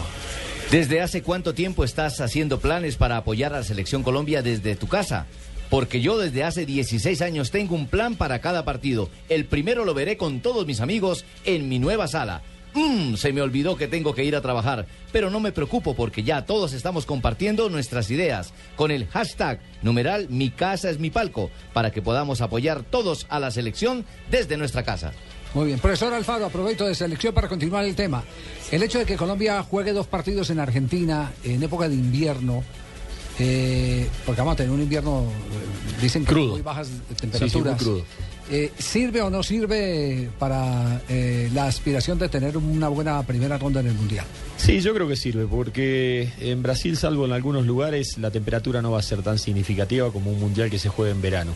[0.70, 4.86] ¿Desde hace cuánto tiempo estás haciendo planes para apoyar a la Selección Colombia desde tu
[4.86, 5.26] casa?
[5.70, 9.10] Porque yo desde hace 16 años tengo un plan para cada partido.
[9.28, 12.42] El primero lo veré con todos mis amigos en mi nueva sala.
[12.74, 16.22] Mmm, se me olvidó que tengo que ir a trabajar, pero no me preocupo porque
[16.22, 21.50] ya todos estamos compartiendo nuestras ideas con el hashtag numeral mi casa es mi palco
[21.72, 25.12] para que podamos apoyar todos a la selección desde nuestra casa.
[25.54, 25.78] Muy bien.
[25.78, 28.22] Profesor Alfaro, aprovecho de selección para continuar el tema.
[28.70, 32.62] El hecho de que Colombia juegue dos partidos en Argentina en época de invierno,
[33.38, 35.24] eh, porque vamos a tener un invierno,
[36.02, 36.52] dicen que Crudo.
[36.52, 37.82] muy bajas Sí, sí, muy temperaturas.
[37.82, 38.04] crudo.
[38.50, 43.80] Eh, ¿Sirve o no sirve para eh, la aspiración de tener una buena primera ronda
[43.80, 44.24] en el Mundial?
[44.56, 48.90] Sí, yo creo que sirve, porque en Brasil, salvo en algunos lugares, la temperatura no
[48.90, 51.52] va a ser tan significativa como un mundial que se juega en verano.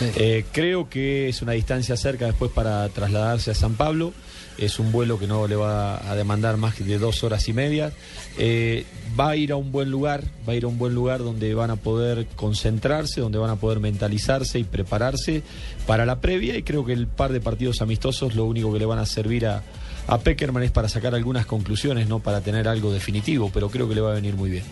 [0.00, 4.12] Eh, creo que es una distancia cerca después para trasladarse a San Pablo.
[4.58, 7.92] Es un vuelo que no le va a demandar más de dos horas y media.
[8.38, 8.84] Eh,
[9.18, 11.54] va a ir a un buen lugar, va a ir a un buen lugar donde
[11.54, 15.42] van a poder concentrarse, donde van a poder mentalizarse y prepararse
[15.86, 16.56] para la previa.
[16.56, 19.46] Y creo que el par de partidos amistosos lo único que le van a servir
[19.46, 19.62] a,
[20.06, 23.94] a Peckerman es para sacar algunas conclusiones, no para tener algo definitivo, pero creo que
[23.94, 24.64] le va a venir muy bien.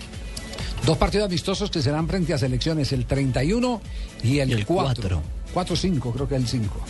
[0.87, 3.81] Dos partidos amistosos que serán frente a selecciones, el 31
[4.23, 5.23] y el, 4.
[5.55, 6.81] 4-5, creo que el 5.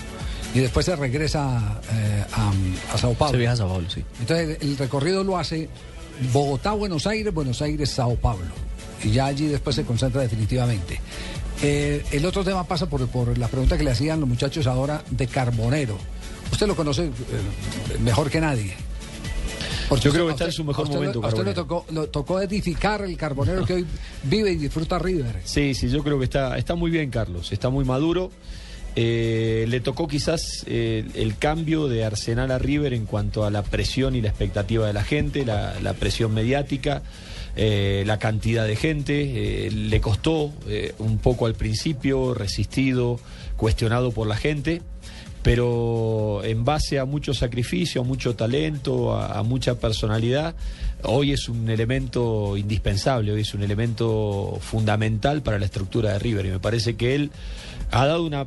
[0.55, 2.53] Y después se regresa eh, a,
[2.95, 3.33] a Sao Paulo.
[3.33, 4.05] Se viaja a Sao Paulo, sí.
[4.21, 5.69] Entonces el recorrido lo hace
[6.33, 8.47] Bogotá, Buenos Aires, Buenos Aires, Sao Paulo.
[9.03, 11.01] Y ya allí después se concentra definitivamente.
[11.63, 15.03] Eh, el otro tema pasa por, por la pregunta que le hacían los muchachos ahora
[15.11, 15.99] de Carbonero.
[16.53, 17.11] Usted lo conoce eh,
[18.01, 18.75] mejor que nadie.
[20.01, 21.85] Yo creo que está en su mejor usted, momento, A usted le Carbonero.
[21.85, 23.87] tocó, lo tocó edificar el Carbonero que hoy
[24.23, 25.41] vive y disfruta River.
[25.45, 27.53] Sí, sí, yo creo que está, está muy bien, Carlos.
[27.53, 28.31] Está muy maduro.
[28.97, 33.63] Eh, le tocó quizás eh, el cambio de Arsenal a River en cuanto a la
[33.63, 37.03] presión y la expectativa de la gente, la, presión mediática,
[37.57, 39.71] eh, la cantidad de gente.
[39.71, 40.53] le costó
[40.99, 43.19] un poco al principio, resistido,
[43.57, 44.83] cuestionado por la gente.
[45.43, 50.55] Pero en base a mucho sacrificio, a mucho talento, a mucha personalidad,
[51.03, 56.47] hoy es un elemento indispensable, hoy es un elemento fundamental para la estructura de River.
[56.47, 57.31] Y me parece que él
[57.91, 58.47] ha dado una,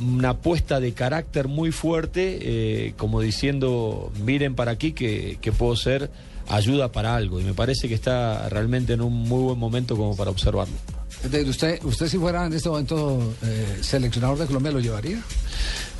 [0.00, 5.76] una apuesta de carácter muy fuerte, eh, como diciendo, miren para aquí que, que puedo
[5.76, 6.10] ser
[6.48, 10.16] ayuda para algo y me parece que está realmente en un muy buen momento como
[10.16, 10.74] para observarlo.
[11.24, 15.22] ¿Usted, usted si fuera en este momento eh, seleccionador de Colombia, lo llevaría?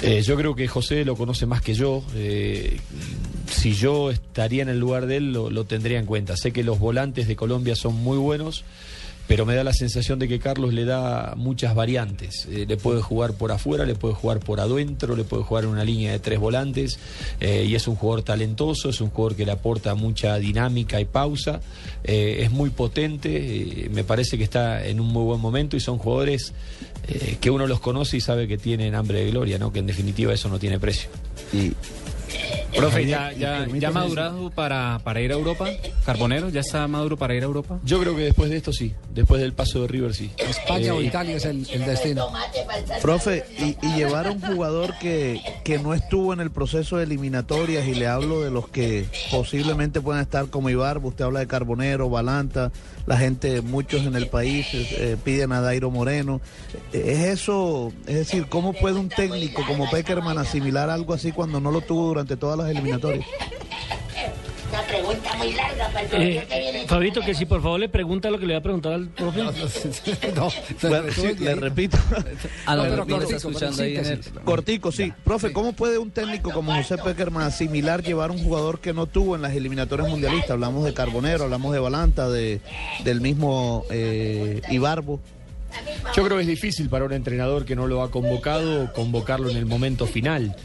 [0.02, 2.02] Eh, yo creo que José lo conoce más que yo.
[3.50, 6.36] si yo estaría en el lugar de él, lo, lo tendría en cuenta.
[6.36, 8.64] Sé que los volantes de Colombia son muy buenos,
[9.26, 12.46] pero me da la sensación de que Carlos le da muchas variantes.
[12.51, 15.70] Eh, le puede jugar por afuera, le puede jugar por adentro, le puede jugar en
[15.70, 16.98] una línea de tres volantes.
[17.40, 21.05] eh, y es un jugador talentoso, es un jugador que le aporta mucha dinámica y
[21.06, 21.60] pausa.
[22.05, 25.98] eh, es muy potente, me parece que está en un muy buen momento y son
[25.98, 26.52] jugadores
[27.40, 29.72] que uno los conoce y sabe que tienen hambre de gloria, ¿no?
[29.72, 31.10] que en definitiva eso no tiene precio.
[32.77, 35.69] Profe, ¿ya, ya, ya madurado para, para ir a Europa?
[36.05, 37.78] ¿Carbonero ya está maduro para ir a Europa?
[37.85, 40.32] Yo creo que después de esto sí, después del paso de River sí.
[40.36, 42.28] España o Eh, Italia es el, el destino.
[43.01, 47.05] Profe, y, y llevar a un jugador que, que no estuvo en el proceso de
[47.05, 51.47] eliminatorias, y le hablo de los que posiblemente puedan estar como Ibarbo, usted habla de
[51.47, 52.73] Carbonero, Balanta,
[53.06, 56.40] la gente, muchos en el país eh, piden a Dairo Moreno.
[56.93, 61.61] Eh, ¿Es eso, es decir, cómo puede un técnico como Peckerman asimilar algo así cuando
[61.61, 63.24] no lo tuvo durante todas las eliminatorias?
[64.70, 66.86] Una pregunta muy larga para el Eh, que viene.
[66.88, 69.42] Fabito, que si por favor le pregunta lo que le voy a preguntar al profe.
[69.44, 69.52] No,
[70.88, 71.96] Bueno, sí, le repito.
[72.66, 74.20] Ah, no, No, pero pero está cortico, escuchando ahí en el-.
[74.44, 75.12] Cortico, sí.
[75.22, 79.36] Profe, ¿cómo puede un técnico como José Peckerman asimilar llevar un jugador que no tuvo
[79.36, 80.51] en las eliminatorias mundialistas?
[80.52, 82.60] Hablamos de Carbonero, hablamos de Balanta, de,
[83.05, 85.20] del mismo eh, Ibarbo.
[86.16, 89.56] Yo creo que es difícil para un entrenador que no lo ha convocado convocarlo en
[89.56, 90.56] el momento final.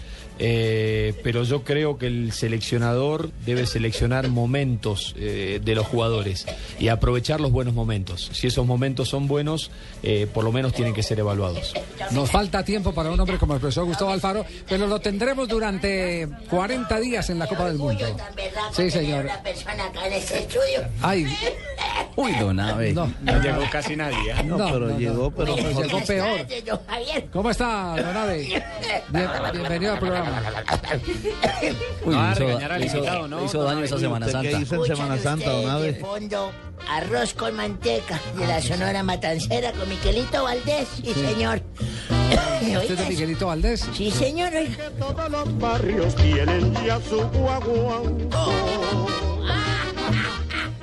[0.42, 6.46] Eh, pero yo creo que el seleccionador debe seleccionar momentos eh, de los jugadores
[6.80, 8.30] y aprovechar los buenos momentos.
[8.34, 9.70] Si esos momentos son buenos,
[10.02, 11.74] eh, por lo menos tienen que ser evaluados.
[12.12, 16.28] Nos falta tiempo para un hombre como el profesor Gustavo Alfaro, pero lo tendremos durante
[16.50, 18.06] 40 días en la Copa del Mundo.
[18.72, 19.28] Sí, señor.
[21.02, 21.26] Ay,
[22.16, 22.94] Uy, don Abe.
[22.94, 23.12] no.
[23.22, 24.32] No llegó casi nadie.
[24.32, 24.44] ¿eh?
[24.44, 26.40] No, pero no, llegó, pero llegó peor.
[27.32, 28.38] ¿Cómo está, don Abe?
[29.10, 30.29] Bien- bienvenido al programa.
[32.06, 33.46] Uy, No, hizo, al hizo- invitado, ¿no?
[33.46, 34.64] hizo daño esa Semana ¿Usted qué Santa.
[34.64, 35.82] hizo en Semana Santa, don?
[35.82, 36.52] De fondo,
[36.90, 40.88] arroz con manteca de la Sonora Matancera con Miquelito Valdés.
[41.04, 41.62] Sí, señor.
[42.62, 43.88] ¿Usted es Miguelito Valdés?
[43.94, 44.54] Sí, señor.
[44.54, 44.90] oiga.
[45.00, 49.08] Todos los barrios tienen ya su guaguanco.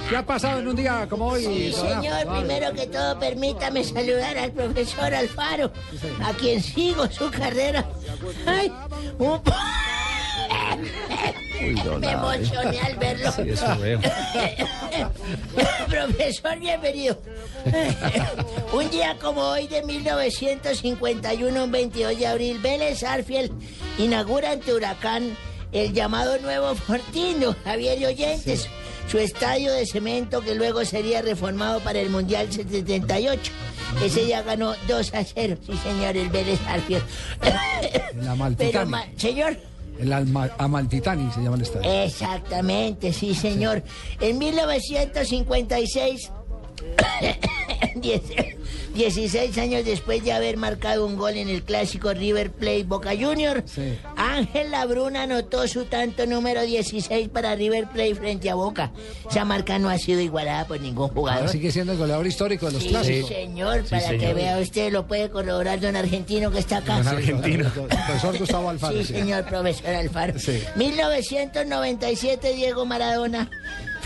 [0.08, 1.44] ¿Qué ha pasado en un día como hoy?
[1.44, 2.26] Sí, señor.
[2.36, 5.72] Primero que todo, permítame saludar al profesor Alfaro,
[6.24, 7.84] a quien sigo su carrera.
[8.46, 8.72] Ay,
[9.18, 9.52] un po-
[12.00, 13.32] Me emocioné al verlo.
[13.32, 13.98] Sí, eso veo.
[15.88, 17.18] Profesor, bienvenido.
[18.72, 23.50] Un día como hoy de 1951, un 22 de abril, Vélez Arfiel
[23.98, 25.36] inaugura ante Huracán
[25.72, 28.68] el llamado Nuevo Fortino, Javier y Oyentes,
[29.08, 33.52] su estadio de cemento que luego sería reformado para el Mundial 78.
[34.04, 37.02] Ese día ganó 2 a 0, sí señor, el Vélez Arfiel.
[38.16, 38.90] La Pero, Maltitani.
[38.90, 39.56] ma- señor,
[39.98, 41.90] El Alma- Amaltitani se llama el estadio.
[42.04, 43.82] Exactamente, sí, señor.
[44.20, 46.30] En 1956, diez-
[48.94, 53.62] 16 años después de haber marcado un gol en el clásico River Plate Boca Junior,
[53.66, 53.98] Sí.
[54.16, 58.92] Ángel Labruna anotó su tanto número 16 para River Plate frente a Boca.
[59.28, 61.40] Esa marca no ha sido igualada por ningún jugador.
[61.42, 63.28] Ahora sigue siendo el goleador histórico de los Sí, clásicos.
[63.28, 66.96] señor, para que vea usted, lo puede corroborar don Argentino que está acá.
[66.98, 67.66] Don Argentino.
[67.66, 68.96] El profesor Gustavo Alfaro.
[68.98, 69.12] Sí, sí.
[69.12, 70.38] señor profesor Alfaro.
[70.38, 70.62] Sí.
[70.76, 73.50] 1997, Diego Maradona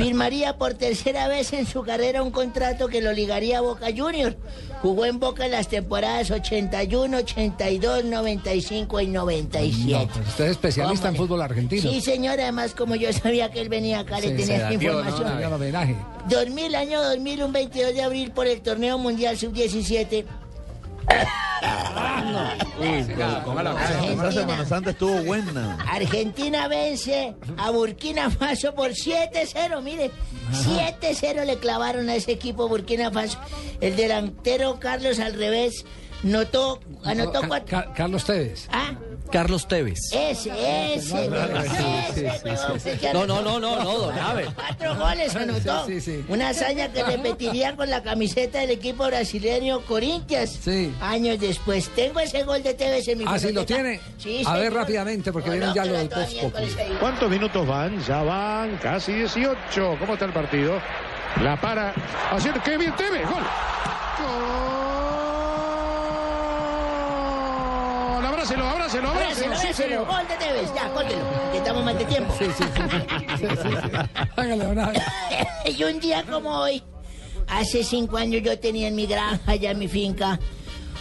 [0.05, 4.37] firmaría por tercera vez en su carrera un contrato que lo ligaría a Boca Juniors.
[4.83, 9.93] Jugó en Boca en las temporadas 81, 82, 95 y 97.
[9.93, 11.83] No, pues usted es especialista en ¿Cómo fútbol argentino.
[11.91, 15.41] Sí, señor, además como yo sabía que él venía acá, le Sí, tenía tío, información.
[15.51, 15.57] ¿no?
[15.57, 15.97] Homenaje.
[16.29, 20.25] 2000, año 2000, un 22 de abril por el torneo mundial sub-17.
[24.33, 25.77] Semana Santa estuvo buena.
[25.87, 30.11] Argentina vence a Burkina Faso por 7-0, mire.
[30.53, 33.39] 7-0 le clavaron a ese equipo Burkina Faso.
[33.81, 35.85] El delantero Carlos al revés
[36.23, 37.67] notó, anotó cuatro.
[37.69, 38.69] Ca- Carlos Tevez.
[38.73, 38.93] Ah,
[39.31, 39.99] Carlos Tevez.
[40.13, 40.95] ese, ese.
[40.95, 44.15] ese, huevón, se llama- No, no, no, no, no, don.
[44.55, 45.87] Cuatro goles anotó.
[45.87, 46.25] Sí, sí, sí.
[46.29, 50.59] Una hazaña que repetiría con la camiseta del equipo brasileño Corinthians.
[50.63, 50.93] Sí.
[51.01, 51.89] Años después.
[51.91, 54.01] Tengo ese gol de Tevez en mi Ah, sí, lo tiene.
[54.19, 56.75] Sí, A ver rápidamente, porque vienen ya lo del Vox Populi.
[56.99, 58.01] ¿Cuántos minutos van?
[58.05, 59.97] Ya van casi 18.
[59.99, 60.81] ¿Cómo está el partido?
[61.43, 61.95] La para.
[62.33, 63.23] Hacer qué bien Tevez.
[63.29, 63.35] Gol.
[64.19, 65.00] Gol.
[68.41, 69.09] Abrácelo, abrácelo.
[69.11, 70.07] Abrácelo, abrácelo.
[70.07, 70.75] Gol de Tevez.
[70.75, 71.23] Ya, córtelo.
[71.53, 72.35] Que estamos mal de tiempo.
[72.39, 72.81] Sí, sí, sí.
[74.37, 74.99] Javi.
[75.79, 76.83] y un día como hoy,
[77.49, 80.41] hace cinco años yo tenía en mi granja, ya en mi finca.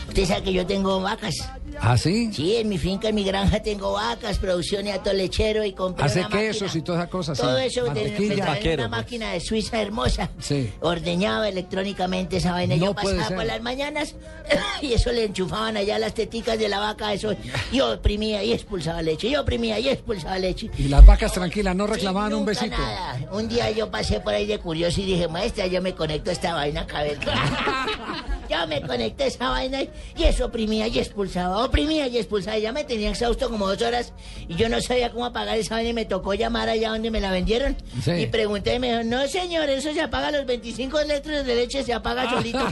[0.07, 1.36] Usted sabe que yo tengo vacas.
[1.80, 2.30] ¿Ah, sí?
[2.34, 6.06] Sí, en mi finca, en mi granja tengo vacas, producción y ato lechero y compré
[6.06, 6.41] Hace una máquina.
[6.52, 7.38] quesos y todas esas cosas.
[7.38, 7.44] sí.
[7.44, 8.46] Todo eso de, me Mantequilla.
[8.60, 10.30] traen una máquina de Suiza hermosa.
[10.40, 10.72] Sí.
[10.82, 12.76] Ordeñaba electrónicamente esa vaina.
[12.76, 13.38] No yo puede pasaba ser.
[13.38, 14.16] por las mañanas
[14.82, 17.14] y eso le enchufaban allá las teticas de la vaca.
[17.14, 17.34] Eso.
[17.72, 19.30] Yo oprimía y expulsaba leche.
[19.30, 20.70] Yo oprimía y expulsaba leche.
[20.78, 22.78] Y las vacas tranquilas no reclamaban un Nunca besito.
[22.78, 23.20] nada.
[23.32, 26.34] Un día yo pasé por ahí de curioso y dije, maestra, yo me conecto a
[26.34, 27.18] esta vaina, caber.
[28.50, 32.57] yo me conecté a esa vaina y y eso oprimía y expulsaba, oprimía y expulsaba.
[32.57, 34.14] Ya me tenía exhausto como dos horas
[34.48, 37.19] y yo no sabía cómo apagar esa vaina y me tocó llamar allá donde me
[37.22, 37.76] la vendieron.
[38.03, 38.11] Sí.
[38.11, 41.56] Y pregunté y me dijo, no señor, eso se apaga a los 25 litros de
[41.56, 42.60] leche, se apaga solito.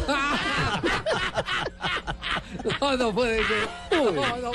[2.81, 3.67] No, no puede ser.
[3.91, 4.51] No, no,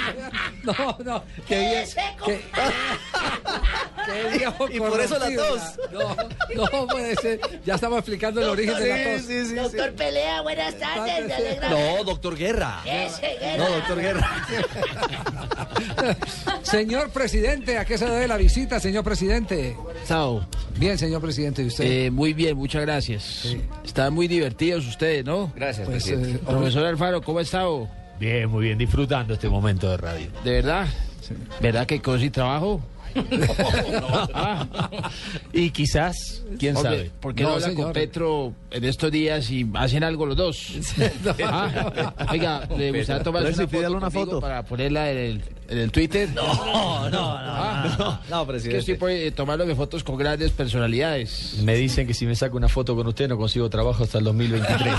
[0.62, 1.24] no, no.
[1.46, 1.84] Qué bien.
[2.24, 2.40] Qué,
[4.06, 5.62] qué viejo Y por eso la tos.
[5.92, 6.16] No,
[6.54, 7.40] no puede ser.
[7.64, 9.54] Ya estamos explicando el origen de la tos.
[9.54, 11.60] Doctor Pelea, buenas tardes.
[11.70, 12.82] No, doctor Guerra.
[12.84, 13.56] Ese, Guerra.
[13.56, 14.21] No, doctor Guerra.
[16.62, 19.76] Señor presidente, ¿a qué se debe la visita, señor presidente?
[20.04, 20.46] Sao.
[20.78, 21.84] Bien, señor presidente, ¿y usted?
[21.84, 23.54] Eh, muy bien, muchas gracias.
[23.84, 25.52] Están muy divertidos ustedes, ¿no?
[25.54, 26.38] Gracias, Pues, presidente.
[26.38, 27.88] eh, Profesor Alfaro, ¿cómo ha estado?
[28.18, 30.26] Bien, muy bien, disfrutando este momento de radio.
[30.44, 30.86] ¿De verdad?
[31.60, 32.80] ¿Verdad que cosa y trabajo?
[35.52, 37.10] Y quizás, quién Hombre, sabe.
[37.20, 37.84] ¿Por qué No, no, habla señor.
[37.84, 40.66] con Petro en estos días y hacen algo los dos?
[41.44, 44.40] Ah, Oiga, ¿le gustaría tomarse si una pídale foto, una foto.
[44.40, 46.28] para ponerla en el, en el Twitter?
[46.34, 47.34] No, no, no.
[47.36, 48.92] Ah, No, no, Es que presidente.
[48.92, 51.58] estoy tomándome fotos con grandes personalidades.
[51.62, 54.24] Me dicen que si me saco una foto con usted no consigo trabajo hasta el
[54.24, 54.94] 2023.